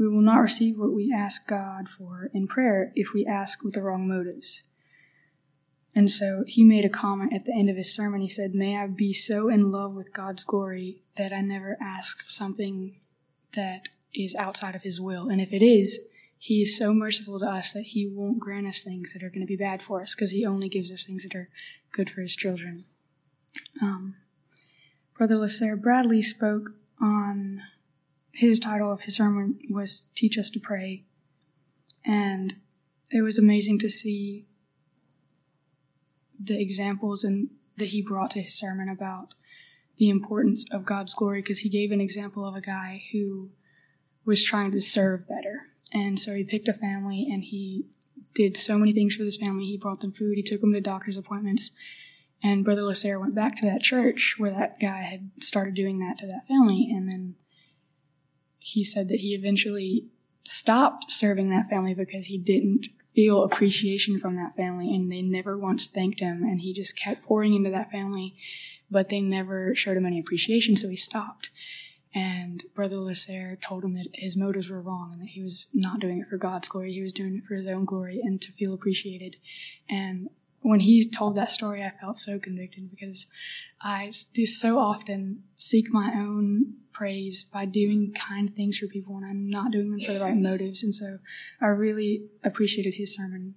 we 0.00 0.08
will 0.08 0.22
not 0.22 0.38
receive 0.38 0.78
what 0.78 0.94
we 0.94 1.12
ask 1.14 1.46
God 1.46 1.86
for 1.86 2.30
in 2.32 2.48
prayer 2.48 2.90
if 2.96 3.12
we 3.12 3.26
ask 3.26 3.62
with 3.62 3.74
the 3.74 3.82
wrong 3.82 4.08
motives. 4.08 4.62
And 5.94 6.10
so 6.10 6.42
he 6.46 6.64
made 6.64 6.86
a 6.86 6.88
comment 6.88 7.34
at 7.34 7.44
the 7.44 7.52
end 7.52 7.68
of 7.68 7.76
his 7.76 7.94
sermon. 7.94 8.22
He 8.22 8.28
said, 8.28 8.54
May 8.54 8.78
I 8.78 8.86
be 8.86 9.12
so 9.12 9.50
in 9.50 9.70
love 9.70 9.92
with 9.92 10.14
God's 10.14 10.42
glory 10.42 11.02
that 11.18 11.34
I 11.34 11.42
never 11.42 11.76
ask 11.82 12.22
something 12.26 12.96
that 13.54 13.90
is 14.14 14.34
outside 14.34 14.74
of 14.74 14.84
his 14.84 15.02
will. 15.02 15.28
And 15.28 15.38
if 15.38 15.52
it 15.52 15.62
is, 15.62 16.00
he 16.38 16.62
is 16.62 16.78
so 16.78 16.94
merciful 16.94 17.38
to 17.38 17.46
us 17.46 17.74
that 17.74 17.88
he 17.88 18.06
won't 18.06 18.38
grant 18.38 18.66
us 18.66 18.80
things 18.80 19.12
that 19.12 19.22
are 19.22 19.28
going 19.28 19.42
to 19.42 19.46
be 19.46 19.54
bad 19.54 19.82
for 19.82 20.00
us 20.00 20.14
because 20.14 20.30
he 20.30 20.46
only 20.46 20.70
gives 20.70 20.90
us 20.90 21.04
things 21.04 21.24
that 21.24 21.34
are 21.34 21.50
good 21.92 22.08
for 22.08 22.22
his 22.22 22.34
children. 22.34 22.84
Um, 23.82 24.14
Brother 25.18 25.34
Lasserre 25.34 25.78
Bradley 25.78 26.22
spoke 26.22 26.70
on 27.02 27.64
his 28.32 28.58
title 28.58 28.92
of 28.92 29.02
his 29.02 29.16
sermon 29.16 29.58
was 29.68 30.06
Teach 30.14 30.38
Us 30.38 30.50
to 30.50 30.60
Pray. 30.60 31.04
And 32.04 32.56
it 33.10 33.22
was 33.22 33.38
amazing 33.38 33.78
to 33.80 33.88
see 33.88 34.46
the 36.42 36.60
examples 36.60 37.24
and 37.24 37.50
that 37.76 37.88
he 37.88 38.02
brought 38.02 38.30
to 38.32 38.42
his 38.42 38.54
sermon 38.54 38.88
about 38.88 39.34
the 39.98 40.08
importance 40.08 40.64
of 40.72 40.86
God's 40.86 41.12
glory 41.12 41.42
because 41.42 41.60
he 41.60 41.68
gave 41.68 41.92
an 41.92 42.00
example 42.00 42.46
of 42.46 42.54
a 42.54 42.60
guy 42.60 43.02
who 43.12 43.50
was 44.24 44.42
trying 44.42 44.72
to 44.72 44.80
serve 44.80 45.28
better. 45.28 45.66
And 45.92 46.18
so 46.18 46.34
he 46.34 46.44
picked 46.44 46.68
a 46.68 46.72
family 46.72 47.28
and 47.30 47.42
he 47.42 47.86
did 48.34 48.56
so 48.56 48.78
many 48.78 48.92
things 48.92 49.14
for 49.14 49.24
this 49.24 49.36
family. 49.36 49.66
He 49.66 49.76
brought 49.76 50.00
them 50.00 50.12
food, 50.12 50.36
he 50.36 50.42
took 50.42 50.60
them 50.60 50.72
to 50.72 50.80
doctor's 50.80 51.16
appointments. 51.16 51.72
And 52.42 52.64
Brother 52.64 52.82
Lasserre 52.82 53.20
went 53.20 53.34
back 53.34 53.56
to 53.56 53.66
that 53.66 53.82
church 53.82 54.36
where 54.38 54.50
that 54.50 54.80
guy 54.80 55.02
had 55.02 55.30
started 55.40 55.74
doing 55.74 55.98
that 55.98 56.16
to 56.18 56.26
that 56.26 56.46
family. 56.46 56.88
And 56.90 57.06
then 57.06 57.34
he 58.60 58.84
said 58.84 59.08
that 59.08 59.20
he 59.20 59.34
eventually 59.34 60.06
stopped 60.44 61.10
serving 61.10 61.50
that 61.50 61.66
family 61.66 61.94
because 61.94 62.26
he 62.26 62.38
didn't 62.38 62.86
feel 63.14 63.42
appreciation 63.42 64.18
from 64.18 64.36
that 64.36 64.54
family 64.54 64.94
and 64.94 65.10
they 65.10 65.22
never 65.22 65.58
once 65.58 65.88
thanked 65.88 66.20
him. 66.20 66.42
And 66.42 66.60
he 66.60 66.72
just 66.72 66.96
kept 66.96 67.24
pouring 67.24 67.54
into 67.54 67.70
that 67.70 67.90
family, 67.90 68.36
but 68.90 69.08
they 69.08 69.20
never 69.20 69.74
showed 69.74 69.96
him 69.96 70.06
any 70.06 70.20
appreciation. 70.20 70.76
So 70.76 70.88
he 70.88 70.96
stopped. 70.96 71.50
And 72.14 72.64
Brother 72.74 72.96
Lasserre 72.96 73.56
told 73.60 73.84
him 73.84 73.94
that 73.94 74.08
his 74.12 74.36
motives 74.36 74.68
were 74.68 74.80
wrong 74.80 75.10
and 75.12 75.22
that 75.22 75.30
he 75.30 75.42
was 75.42 75.66
not 75.72 76.00
doing 76.00 76.18
it 76.18 76.28
for 76.28 76.36
God's 76.36 76.68
glory. 76.68 76.92
He 76.92 77.02
was 77.02 77.12
doing 77.12 77.36
it 77.36 77.44
for 77.46 77.54
his 77.54 77.68
own 77.68 77.84
glory 77.84 78.20
and 78.22 78.40
to 78.42 78.52
feel 78.52 78.74
appreciated. 78.74 79.36
And 79.88 80.28
when 80.62 80.80
he 80.80 81.08
told 81.08 81.36
that 81.36 81.50
story, 81.50 81.82
I 81.82 81.92
felt 82.00 82.16
so 82.16 82.38
convicted 82.38 82.90
because 82.90 83.26
I 83.80 84.10
do 84.34 84.44
so 84.44 84.78
often 84.78 85.44
seek 85.54 85.90
my 85.90 86.12
own 86.14 86.74
praise 87.00 87.42
by 87.42 87.64
doing 87.64 88.12
kind 88.12 88.54
things 88.54 88.76
for 88.76 88.86
people 88.86 89.16
and 89.16 89.24
I'm 89.24 89.48
not 89.48 89.72
doing 89.72 89.90
them 89.90 90.00
for 90.00 90.12
the 90.12 90.20
right 90.20 90.36
motives. 90.50 90.82
And 90.82 90.94
so 90.94 91.18
I 91.58 91.68
really 91.68 92.24
appreciated 92.44 92.96
his 92.96 93.14
sermon 93.14 93.54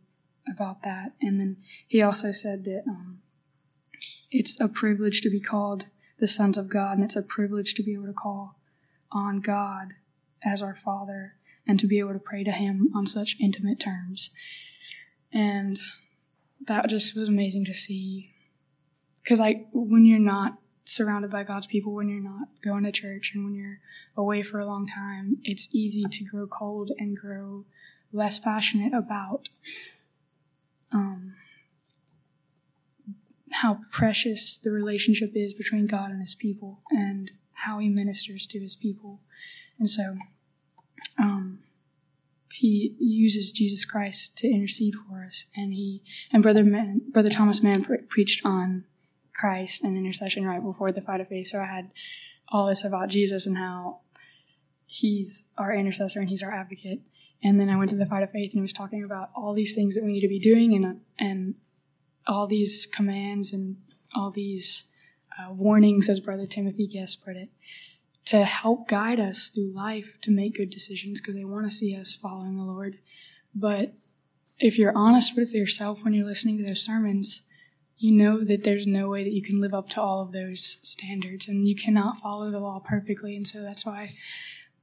about 0.49 0.81
that. 0.83 1.11
And 1.21 1.41
then 1.41 1.57
he 1.85 2.01
also 2.01 2.31
said 2.31 2.63
that 2.63 2.83
um, 2.87 3.19
it's 4.31 4.57
a 4.61 4.69
privilege 4.69 5.19
to 5.21 5.29
be 5.29 5.41
called 5.41 5.87
the 6.21 6.27
sons 6.27 6.57
of 6.57 6.69
God, 6.69 6.93
and 6.93 7.03
it's 7.03 7.17
a 7.17 7.21
privilege 7.21 7.73
to 7.73 7.83
be 7.83 7.93
able 7.93 8.05
to 8.05 8.13
call 8.13 8.55
on 9.11 9.41
God 9.41 9.89
as 10.41 10.61
our 10.61 10.75
Father 10.75 11.35
and 11.67 11.77
to 11.81 11.87
be 11.87 11.99
able 11.99 12.13
to 12.13 12.19
pray 12.19 12.45
to 12.45 12.51
Him 12.51 12.91
on 12.95 13.05
such 13.05 13.35
intimate 13.41 13.77
terms. 13.77 14.29
And 15.33 15.81
that 16.65 16.87
just 16.87 17.17
was 17.17 17.27
amazing 17.27 17.65
to 17.65 17.73
see. 17.73 18.31
Because, 19.21 19.41
like, 19.41 19.67
when 19.73 20.05
you're 20.05 20.17
not 20.17 20.59
surrounded 20.85 21.31
by 21.31 21.43
God's 21.43 21.67
people, 21.67 21.93
when 21.93 22.09
you're 22.09 22.19
not 22.19 22.47
going 22.63 22.83
to 22.83 22.91
church, 22.91 23.31
and 23.33 23.43
when 23.43 23.55
you're 23.55 23.79
away 24.15 24.43
for 24.43 24.59
a 24.59 24.65
long 24.65 24.87
time, 24.87 25.37
it's 25.43 25.73
easy 25.73 26.03
to 26.03 26.23
grow 26.23 26.47
cold 26.47 26.91
and 26.97 27.17
grow 27.17 27.65
less 28.11 28.39
passionate 28.39 28.93
about 28.93 29.49
um, 30.91 31.33
how 33.51 33.79
precious 33.91 34.57
the 34.57 34.71
relationship 34.71 35.31
is 35.35 35.53
between 35.53 35.87
God 35.87 36.11
and 36.11 36.21
His 36.21 36.35
people, 36.35 36.81
and 36.91 37.31
how 37.53 37.79
He 37.79 37.89
ministers 37.89 38.45
to 38.47 38.59
His 38.59 38.75
people. 38.75 39.21
And 39.79 39.89
so, 39.89 40.17
um, 41.17 41.59
he 42.53 42.95
uses 42.99 43.51
Jesus 43.51 43.83
Christ 43.83 44.37
to 44.37 44.47
intercede 44.47 44.93
for 44.93 45.25
us, 45.25 45.45
and 45.55 45.73
he 45.73 46.03
and 46.31 46.43
brother 46.43 46.63
Mann, 46.63 47.01
brother 47.09 47.29
Thomas 47.29 47.63
Mann 47.63 47.83
pre- 47.83 47.97
preached 47.97 48.45
on 48.45 48.85
Christ 49.33 49.83
and 49.83 49.97
intercession 49.97 50.45
right 50.45 50.63
before 50.63 50.91
the 50.91 51.01
fight 51.01 51.21
of 51.21 51.27
faith. 51.27 51.47
So 51.47 51.59
I 51.59 51.65
had 51.65 51.91
all 52.49 52.67
this 52.67 52.83
about 52.83 53.09
Jesus 53.09 53.45
and 53.45 53.57
how 53.57 53.99
he's 54.85 55.45
our 55.57 55.73
intercessor 55.73 56.19
and 56.19 56.29
he's 56.29 56.43
our 56.43 56.51
advocate. 56.51 57.01
And 57.43 57.59
then 57.59 57.69
I 57.69 57.77
went 57.77 57.89
to 57.89 57.95
the 57.95 58.05
fight 58.05 58.23
of 58.23 58.31
faith 58.31 58.51
and 58.51 58.59
he 58.59 58.61
was 58.61 58.73
talking 58.73 59.03
about 59.03 59.29
all 59.35 59.53
these 59.53 59.75
things 59.75 59.95
that 59.95 60.03
we 60.03 60.13
need 60.13 60.21
to 60.21 60.27
be 60.27 60.39
doing 60.39 60.73
and 60.73 61.01
and 61.19 61.55
all 62.25 62.47
these 62.47 62.85
commands 62.85 63.51
and 63.51 63.77
all 64.15 64.31
these 64.31 64.85
uh, 65.37 65.51
warnings, 65.51 66.09
as 66.09 66.19
Brother 66.19 66.45
Timothy 66.45 66.87
Guest 66.87 67.25
put 67.25 67.35
it, 67.35 67.49
to 68.25 68.45
help 68.45 68.87
guide 68.87 69.19
us 69.19 69.49
through 69.49 69.73
life 69.73 70.17
to 70.21 70.31
make 70.31 70.55
good 70.55 70.69
decisions 70.69 71.19
because 71.19 71.35
they 71.35 71.43
want 71.43 71.69
to 71.69 71.75
see 71.75 71.95
us 71.95 72.15
following 72.15 72.55
the 72.55 72.63
Lord. 72.63 72.99
But 73.53 73.93
if 74.59 74.77
you're 74.77 74.95
honest 74.95 75.35
with 75.35 75.53
yourself 75.53 76.03
when 76.03 76.13
you're 76.13 76.25
listening 76.25 76.57
to 76.59 76.63
those 76.63 76.81
sermons, 76.81 77.43
you 78.03 78.11
know 78.11 78.43
that 78.43 78.65
there's 78.65 78.85
no 78.85 79.07
way 79.07 79.23
that 79.23 79.31
you 79.31 79.41
can 79.41 79.61
live 79.61 79.73
up 79.73 79.87
to 79.87 80.01
all 80.01 80.21
of 80.21 80.33
those 80.33 80.77
standards 80.83 81.47
and 81.47 81.69
you 81.69 81.73
cannot 81.73 82.19
follow 82.19 82.51
the 82.51 82.59
law 82.59 82.81
perfectly. 82.85 83.33
And 83.33 83.47
so 83.47 83.61
that's 83.61 83.85
why 83.85 84.11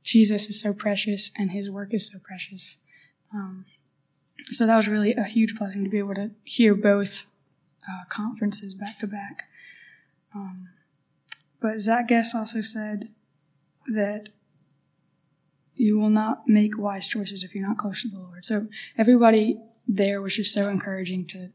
Jesus 0.03 0.49
is 0.49 0.59
so 0.59 0.73
precious 0.73 1.31
and 1.37 1.51
his 1.51 1.69
work 1.69 1.93
is 1.93 2.07
so 2.07 2.19
precious. 2.19 2.79
Um, 3.31 3.67
so 4.45 4.67
that 4.67 4.75
was 4.75 4.89
really 4.89 5.13
a 5.13 5.25
huge 5.25 5.59
blessing 5.59 5.85
to 5.85 5.91
be 5.91 5.99
able 5.99 6.15
to 6.15 6.31
hear 6.45 6.75
both 6.75 7.27
uh, 7.87 8.05
conferences 8.09 8.73
back 8.73 8.99
to 9.01 9.07
back. 9.07 9.51
Um, 10.35 10.71
but 11.61 11.79
Zach 11.83 12.09
Guest 12.09 12.35
also 12.35 12.63
said 12.63 13.11
that 13.87 14.31
you 15.77 15.99
will 15.99 16.09
not 16.09 16.49
make 16.49 16.79
wise 16.79 17.07
choices 17.07 17.45
if 17.45 17.55
you're 17.55 17.69
not 17.69 17.77
close 17.77 18.01
to 18.01 18.09
the 18.09 18.19
Lord. 18.19 18.47
So 18.47 18.69
everybody 18.97 19.61
there 19.87 20.23
was 20.23 20.37
just 20.37 20.55
so 20.55 20.71
encouraging 20.71 21.27
to 21.27 21.51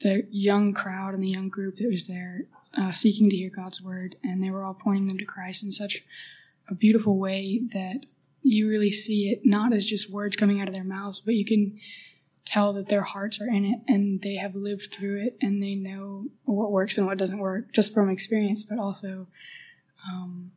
the 0.00 0.26
young 0.30 0.72
crowd 0.72 1.14
and 1.14 1.22
the 1.22 1.28
young 1.28 1.48
group 1.48 1.76
that 1.76 1.90
was 1.90 2.06
there 2.06 2.44
uh, 2.76 2.92
seeking 2.92 3.28
to 3.30 3.36
hear 3.36 3.50
God's 3.50 3.82
word, 3.82 4.16
and 4.22 4.42
they 4.42 4.50
were 4.50 4.64
all 4.64 4.74
pointing 4.74 5.08
them 5.08 5.18
to 5.18 5.24
Christ 5.24 5.62
in 5.62 5.72
such 5.72 6.04
a 6.68 6.74
beautiful 6.74 7.18
way 7.18 7.60
that 7.72 8.06
you 8.42 8.68
really 8.68 8.90
see 8.90 9.30
it 9.30 9.40
not 9.44 9.72
as 9.72 9.86
just 9.86 10.10
words 10.10 10.36
coming 10.36 10.60
out 10.60 10.68
of 10.68 10.74
their 10.74 10.84
mouths, 10.84 11.20
but 11.20 11.34
you 11.34 11.44
can 11.44 11.78
tell 12.44 12.72
that 12.72 12.88
their 12.88 13.02
hearts 13.02 13.40
are 13.40 13.48
in 13.48 13.64
it 13.64 13.80
and 13.86 14.22
they 14.22 14.36
have 14.36 14.54
lived 14.54 14.92
through 14.92 15.20
it 15.20 15.36
and 15.42 15.62
they 15.62 15.74
know 15.74 16.26
what 16.44 16.72
works 16.72 16.96
and 16.96 17.06
what 17.06 17.18
doesn't 17.18 17.38
work 17.38 17.72
just 17.72 17.92
from 17.92 18.08
experience, 18.08 18.64
but 18.64 18.78
also 18.78 19.26
um, 20.08 20.52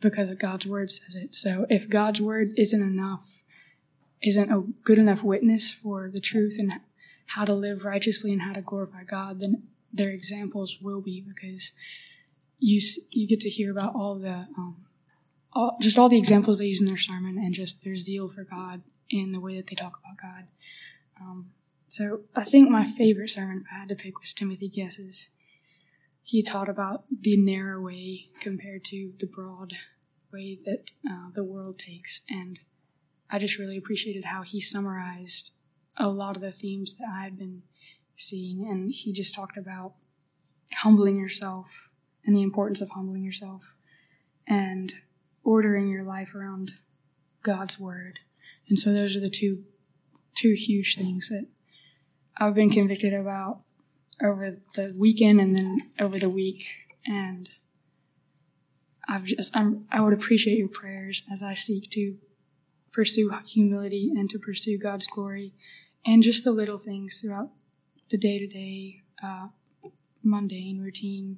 because 0.00 0.28
of 0.28 0.38
God's 0.38 0.66
word 0.66 0.90
says 0.90 1.14
it. 1.14 1.34
So 1.34 1.66
if 1.70 1.88
God's 1.88 2.20
word 2.20 2.54
isn't 2.56 2.82
enough, 2.82 3.40
isn't 4.22 4.50
a 4.50 4.64
good 4.82 4.98
enough 4.98 5.22
witness 5.22 5.70
for 5.70 6.10
the 6.12 6.20
truth 6.20 6.56
and 6.58 6.72
how 7.28 7.44
to 7.44 7.54
live 7.54 7.84
righteously 7.84 8.32
and 8.32 8.42
how 8.42 8.52
to 8.52 8.62
glorify 8.62 9.04
God, 9.04 9.40
then 9.40 9.62
their 9.92 10.10
examples 10.10 10.78
will 10.80 11.00
be 11.00 11.20
because 11.20 11.72
you 12.58 12.80
you 13.10 13.26
get 13.26 13.40
to 13.40 13.50
hear 13.50 13.70
about 13.70 13.94
all 13.94 14.16
the 14.16 14.46
um, 14.56 14.76
all, 15.52 15.76
just 15.80 15.98
all 15.98 16.08
the 16.08 16.18
examples 16.18 16.58
they 16.58 16.66
use 16.66 16.80
in 16.80 16.86
their 16.86 16.98
sermon 16.98 17.38
and 17.38 17.54
just 17.54 17.82
their 17.82 17.96
zeal 17.96 18.28
for 18.28 18.44
God 18.44 18.82
and 19.10 19.34
the 19.34 19.40
way 19.40 19.56
that 19.56 19.66
they 19.68 19.76
talk 19.76 19.98
about 19.98 20.20
God. 20.20 20.46
Um, 21.20 21.50
so 21.86 22.20
I 22.34 22.44
think 22.44 22.70
my 22.70 22.84
favorite 22.84 23.30
sermon 23.30 23.64
I 23.72 23.80
had 23.80 23.88
to 23.88 23.94
pick 23.94 24.20
was 24.20 24.34
Timothy 24.34 24.68
Guest's. 24.68 25.30
He 26.22 26.42
taught 26.42 26.68
about 26.68 27.04
the 27.10 27.38
narrow 27.38 27.80
way 27.80 28.28
compared 28.40 28.84
to 28.86 29.12
the 29.18 29.26
broad 29.26 29.72
way 30.30 30.58
that 30.66 30.90
uh, 31.08 31.30
the 31.34 31.44
world 31.44 31.78
takes, 31.78 32.20
and 32.28 32.58
I 33.30 33.38
just 33.38 33.58
really 33.58 33.78
appreciated 33.78 34.26
how 34.26 34.42
he 34.42 34.60
summarized 34.60 35.52
a 35.98 36.08
lot 36.08 36.36
of 36.36 36.42
the 36.42 36.52
themes 36.52 36.96
that 36.96 37.08
I 37.12 37.24
had 37.24 37.38
been 37.38 37.62
seeing, 38.16 38.66
and 38.68 38.92
he 38.92 39.12
just 39.12 39.34
talked 39.34 39.56
about 39.56 39.94
humbling 40.76 41.18
yourself 41.18 41.90
and 42.24 42.36
the 42.36 42.42
importance 42.42 42.80
of 42.80 42.90
humbling 42.90 43.24
yourself 43.24 43.74
and 44.46 44.94
ordering 45.42 45.88
your 45.88 46.04
life 46.04 46.34
around 46.34 46.72
God's 47.42 47.78
word. 47.78 48.20
And 48.68 48.78
so 48.78 48.92
those 48.92 49.16
are 49.16 49.20
the 49.20 49.30
two 49.30 49.64
two 50.34 50.52
huge 50.52 50.96
things 50.96 51.30
that 51.30 51.46
I've 52.36 52.54
been 52.54 52.70
convicted 52.70 53.12
about 53.12 53.62
over 54.22 54.58
the 54.74 54.94
weekend 54.96 55.40
and 55.40 55.56
then 55.56 55.90
over 55.98 56.18
the 56.18 56.28
week 56.28 56.64
and 57.04 57.50
I've 59.08 59.24
just 59.24 59.56
I'm, 59.56 59.86
I 59.90 60.00
would 60.00 60.12
appreciate 60.12 60.58
your 60.58 60.68
prayers 60.68 61.24
as 61.32 61.42
I 61.42 61.54
seek 61.54 61.90
to 61.90 62.18
pursue 62.92 63.32
humility 63.46 64.12
and 64.14 64.28
to 64.30 64.38
pursue 64.38 64.78
God's 64.78 65.06
glory 65.06 65.54
and 66.08 66.22
just 66.22 66.42
the 66.42 66.50
little 66.50 66.78
things 66.78 67.20
throughout 67.20 67.50
the 68.10 68.16
day 68.16 68.38
to 68.38 68.46
day 68.46 69.02
mundane 70.22 70.80
routine 70.80 71.36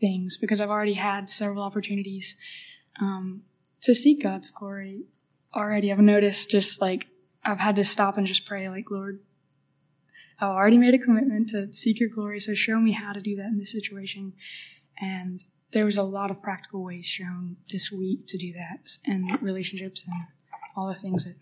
things 0.00 0.36
because 0.36 0.60
I've 0.60 0.68
already 0.68 0.94
had 0.94 1.30
several 1.30 1.62
opportunities 1.62 2.36
um, 3.00 3.42
to 3.82 3.94
seek 3.94 4.22
God's 4.22 4.50
glory 4.50 5.04
already. 5.54 5.92
I've 5.92 6.00
noticed 6.00 6.50
just 6.50 6.80
like 6.80 7.06
I've 7.44 7.60
had 7.60 7.76
to 7.76 7.84
stop 7.84 8.18
and 8.18 8.26
just 8.26 8.44
pray, 8.44 8.68
like, 8.68 8.90
Lord, 8.90 9.20
I've 10.40 10.48
already 10.48 10.78
made 10.78 10.94
a 10.94 10.98
commitment 10.98 11.50
to 11.50 11.72
seek 11.72 12.00
your 12.00 12.08
glory, 12.08 12.40
so 12.40 12.54
show 12.54 12.80
me 12.80 12.92
how 12.92 13.12
to 13.12 13.20
do 13.20 13.36
that 13.36 13.46
in 13.46 13.58
this 13.58 13.72
situation. 13.72 14.32
And 15.00 15.44
there 15.72 15.84
was 15.84 15.96
a 15.96 16.02
lot 16.02 16.30
of 16.30 16.42
practical 16.42 16.82
ways 16.82 17.06
shown 17.06 17.56
this 17.70 17.92
week 17.92 18.26
to 18.28 18.36
do 18.36 18.52
that 18.54 18.96
and 19.06 19.40
relationships 19.40 20.04
and 20.04 20.14
all 20.76 20.88
the 20.88 20.94
things 20.94 21.24
that 21.24 21.36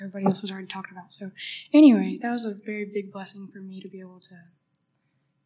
everybody 0.00 0.26
else 0.26 0.42
has 0.42 0.50
already 0.50 0.66
talked 0.66 0.90
about. 0.90 1.12
So, 1.12 1.30
anyway, 1.72 2.18
that 2.22 2.30
was 2.30 2.44
a 2.44 2.54
very 2.54 2.84
big 2.84 3.12
blessing 3.12 3.48
for 3.52 3.58
me 3.60 3.80
to 3.80 3.88
be 3.88 4.00
able 4.00 4.20
to 4.20 4.34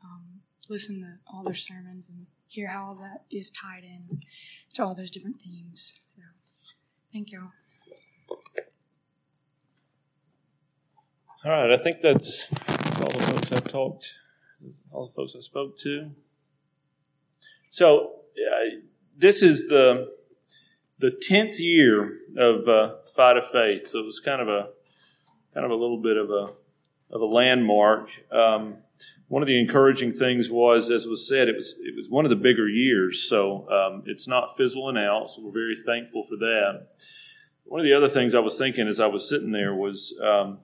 um, 0.02 0.40
listen 0.68 1.00
to 1.00 1.32
all 1.32 1.44
their 1.44 1.54
sermons 1.54 2.08
and 2.08 2.26
hear 2.46 2.68
how 2.68 2.86
all 2.86 2.94
that 2.96 3.24
is 3.30 3.50
tied 3.50 3.84
in 3.84 4.22
to 4.74 4.84
all 4.84 4.94
those 4.94 5.10
different 5.10 5.36
themes. 5.42 6.00
So, 6.06 6.20
thank 7.12 7.30
you. 7.30 7.48
All 11.42 11.50
right, 11.50 11.72
I 11.72 11.78
think 11.82 12.00
that's, 12.02 12.46
that's 12.48 13.00
all 13.00 13.08
the 13.08 13.22
folks 13.22 13.52
I've 13.52 13.64
talked, 13.64 14.14
all 14.92 15.06
the 15.06 15.14
folks 15.14 15.34
I 15.36 15.40
spoke 15.40 15.78
to. 15.78 16.10
So 17.70 18.10
uh, 18.36 18.80
this 19.16 19.42
is 19.42 19.68
the 19.68 20.08
the 20.98 21.10
tenth 21.10 21.58
year 21.58 22.18
of 22.36 22.68
uh, 22.68 22.96
Of 23.20 23.44
Faith. 23.52 23.86
So 23.86 24.00
it 24.00 24.06
was 24.06 24.20
kind 24.20 24.40
of 24.40 24.48
a 24.48 24.68
kind 25.54 25.64
of 25.64 25.70
a 25.70 25.74
little 25.74 26.00
bit 26.00 26.16
of 26.16 26.30
a 26.30 26.52
of 27.14 27.20
a 27.20 27.26
landmark. 27.26 28.08
Um, 28.32 28.76
one 29.28 29.42
of 29.42 29.46
the 29.46 29.60
encouraging 29.60 30.12
things 30.12 30.50
was, 30.50 30.90
as 30.90 31.06
was 31.06 31.28
said, 31.28 31.48
it 31.48 31.56
was 31.56 31.76
it 31.80 31.94
was 31.96 32.08
one 32.08 32.24
of 32.24 32.30
the 32.30 32.36
bigger 32.36 32.68
years, 32.68 33.28
so 33.28 33.68
um, 33.70 34.02
it's 34.06 34.26
not 34.26 34.56
fizzling 34.56 34.96
out. 34.96 35.30
So 35.30 35.42
we're 35.42 35.52
very 35.52 35.76
thankful 35.86 36.26
for 36.28 36.36
that. 36.36 36.88
One 37.64 37.80
of 37.80 37.84
the 37.84 37.92
other 37.92 38.08
things 38.08 38.34
I 38.34 38.40
was 38.40 38.58
thinking 38.58 38.88
as 38.88 38.98
I 38.98 39.06
was 39.06 39.28
sitting 39.28 39.52
there 39.52 39.74
was, 39.74 40.12
um, 40.24 40.58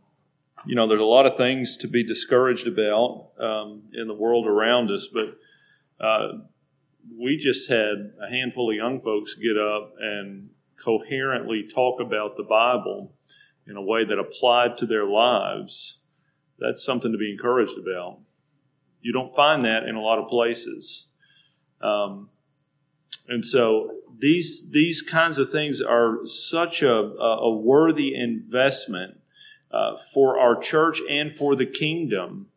you 0.65 0.75
know, 0.75 0.89
there's 0.89 1.01
a 1.01 1.05
lot 1.05 1.27
of 1.27 1.37
things 1.37 1.77
to 1.79 1.89
be 1.89 2.03
discouraged 2.03 2.67
about 2.67 3.29
um, 3.39 3.83
in 3.93 4.09
the 4.09 4.15
world 4.15 4.49
around 4.49 4.91
us, 4.91 5.07
but 5.13 5.37
uh, 6.05 6.39
we 7.17 7.37
just 7.37 7.69
had 7.71 8.13
a 8.21 8.29
handful 8.29 8.71
of 8.71 8.77
young 8.77 9.01
folks 9.01 9.35
get 9.35 9.57
up 9.57 9.95
and 10.01 10.51
coherently 10.83 11.67
talk 11.73 12.01
about 12.01 12.37
the 12.37 12.43
Bible 12.43 13.13
in 13.67 13.77
a 13.77 13.83
way 13.83 14.05
that 14.05 14.19
applied 14.19 14.77
to 14.79 14.87
their 14.87 15.05
lives. 15.05 15.99
That's 16.59 16.85
something 16.85 17.13
to 17.13 17.19
be 17.19 17.33
encouraged 17.33 17.79
about. 17.79 18.19
You 19.01 19.13
don't 19.13 19.35
find 19.35 19.65
that 19.65 19.85
in 19.85 19.95
a 19.95 20.01
lot 20.01 20.19
of 20.19 20.29
places. 20.29 21.07
Um, 21.81 22.31
and 23.29 23.45
so 23.45 23.93
these 24.19 24.71
these 24.71 25.03
kinds 25.03 25.39
of 25.39 25.51
things 25.51 25.81
are 25.81 26.27
such 26.27 26.83
a, 26.83 26.93
a 26.93 27.55
worthy 27.55 28.15
investment 28.15 29.19
uh, 29.71 29.97
for 30.15 30.39
our 30.39 30.57
church 30.57 31.01
and 31.11 31.35
for 31.35 31.57
the 31.57 31.67
kingdom. 31.67 32.49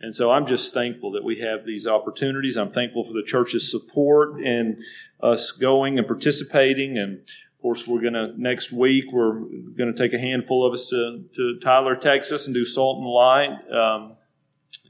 And 0.00 0.14
so 0.14 0.30
I'm 0.30 0.46
just 0.46 0.74
thankful 0.74 1.12
that 1.12 1.24
we 1.24 1.40
have 1.40 1.64
these 1.64 1.86
opportunities. 1.86 2.56
I'm 2.56 2.70
thankful 2.70 3.04
for 3.04 3.14
the 3.14 3.22
church's 3.26 3.70
support 3.70 4.34
and 4.44 4.78
us 5.22 5.52
going 5.52 5.98
and 5.98 6.06
participating. 6.06 6.98
And 6.98 7.22
course, 7.66 7.88
we're 7.88 8.00
going 8.00 8.12
to 8.12 8.32
next 8.40 8.70
week 8.70 9.06
we're 9.10 9.32
going 9.32 9.92
to 9.92 9.98
take 9.98 10.12
a 10.12 10.20
handful 10.20 10.64
of 10.64 10.72
us 10.72 10.88
to, 10.88 11.24
to 11.34 11.58
Tyler, 11.58 11.96
Texas, 11.96 12.46
and 12.46 12.54
do 12.54 12.64
Salt 12.64 12.98
and 12.98 13.06
Light. 13.08 13.72
Um, 13.72 14.12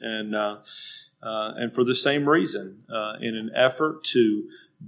and 0.02 0.36
uh, 0.36 0.56
uh, 1.22 1.54
and 1.56 1.74
for 1.74 1.84
the 1.84 1.94
same 1.94 2.28
reason, 2.28 2.82
uh, 2.92 3.14
in 3.22 3.34
an 3.34 3.50
effort 3.56 4.04
to 4.04 4.44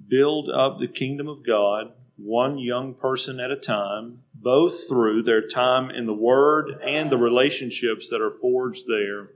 build 0.07 0.51
up 0.51 0.78
the 0.78 0.86
kingdom 0.86 1.28
of 1.28 1.47
God, 1.47 1.93
one 2.18 2.59
young 2.59 2.93
person 2.93 3.41
at 3.41 3.51
a 3.51 3.57
time, 3.57 4.18
both 4.34 4.86
through 4.86 5.22
their 5.22 5.49
time 5.49 5.89
in 5.89 6.05
the 6.05 6.12
Word 6.12 6.82
and 6.86 7.11
the 7.11 7.16
relationships 7.16 8.11
that 8.11 8.20
are 8.20 8.36
forged 8.39 8.84
there. 8.86 9.30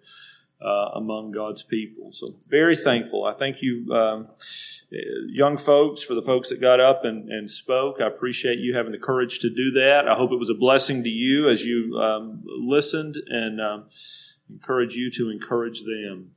Uh, 0.62 0.90
among 0.94 1.32
God's 1.32 1.64
people. 1.64 2.10
So, 2.12 2.36
very 2.48 2.76
thankful. 2.76 3.24
I 3.24 3.34
thank 3.36 3.62
you, 3.62 3.92
um, 3.92 4.28
young 5.26 5.58
folks, 5.58 6.04
for 6.04 6.14
the 6.14 6.22
folks 6.22 6.50
that 6.50 6.60
got 6.60 6.78
up 6.78 7.04
and, 7.04 7.28
and, 7.28 7.50
spoke. 7.50 7.96
I 8.00 8.06
appreciate 8.06 8.60
you 8.60 8.76
having 8.76 8.92
the 8.92 8.98
courage 8.98 9.40
to 9.40 9.50
do 9.50 9.72
that. 9.72 10.06
I 10.08 10.14
hope 10.14 10.30
it 10.30 10.38
was 10.38 10.50
a 10.50 10.54
blessing 10.54 11.02
to 11.02 11.08
you 11.08 11.50
as 11.50 11.64
you 11.64 11.98
um, 11.98 12.44
listened 12.46 13.16
and 13.26 13.60
um, 13.60 13.86
encourage 14.50 14.94
you 14.94 15.10
to 15.10 15.30
encourage 15.30 15.82
them. 15.82 16.30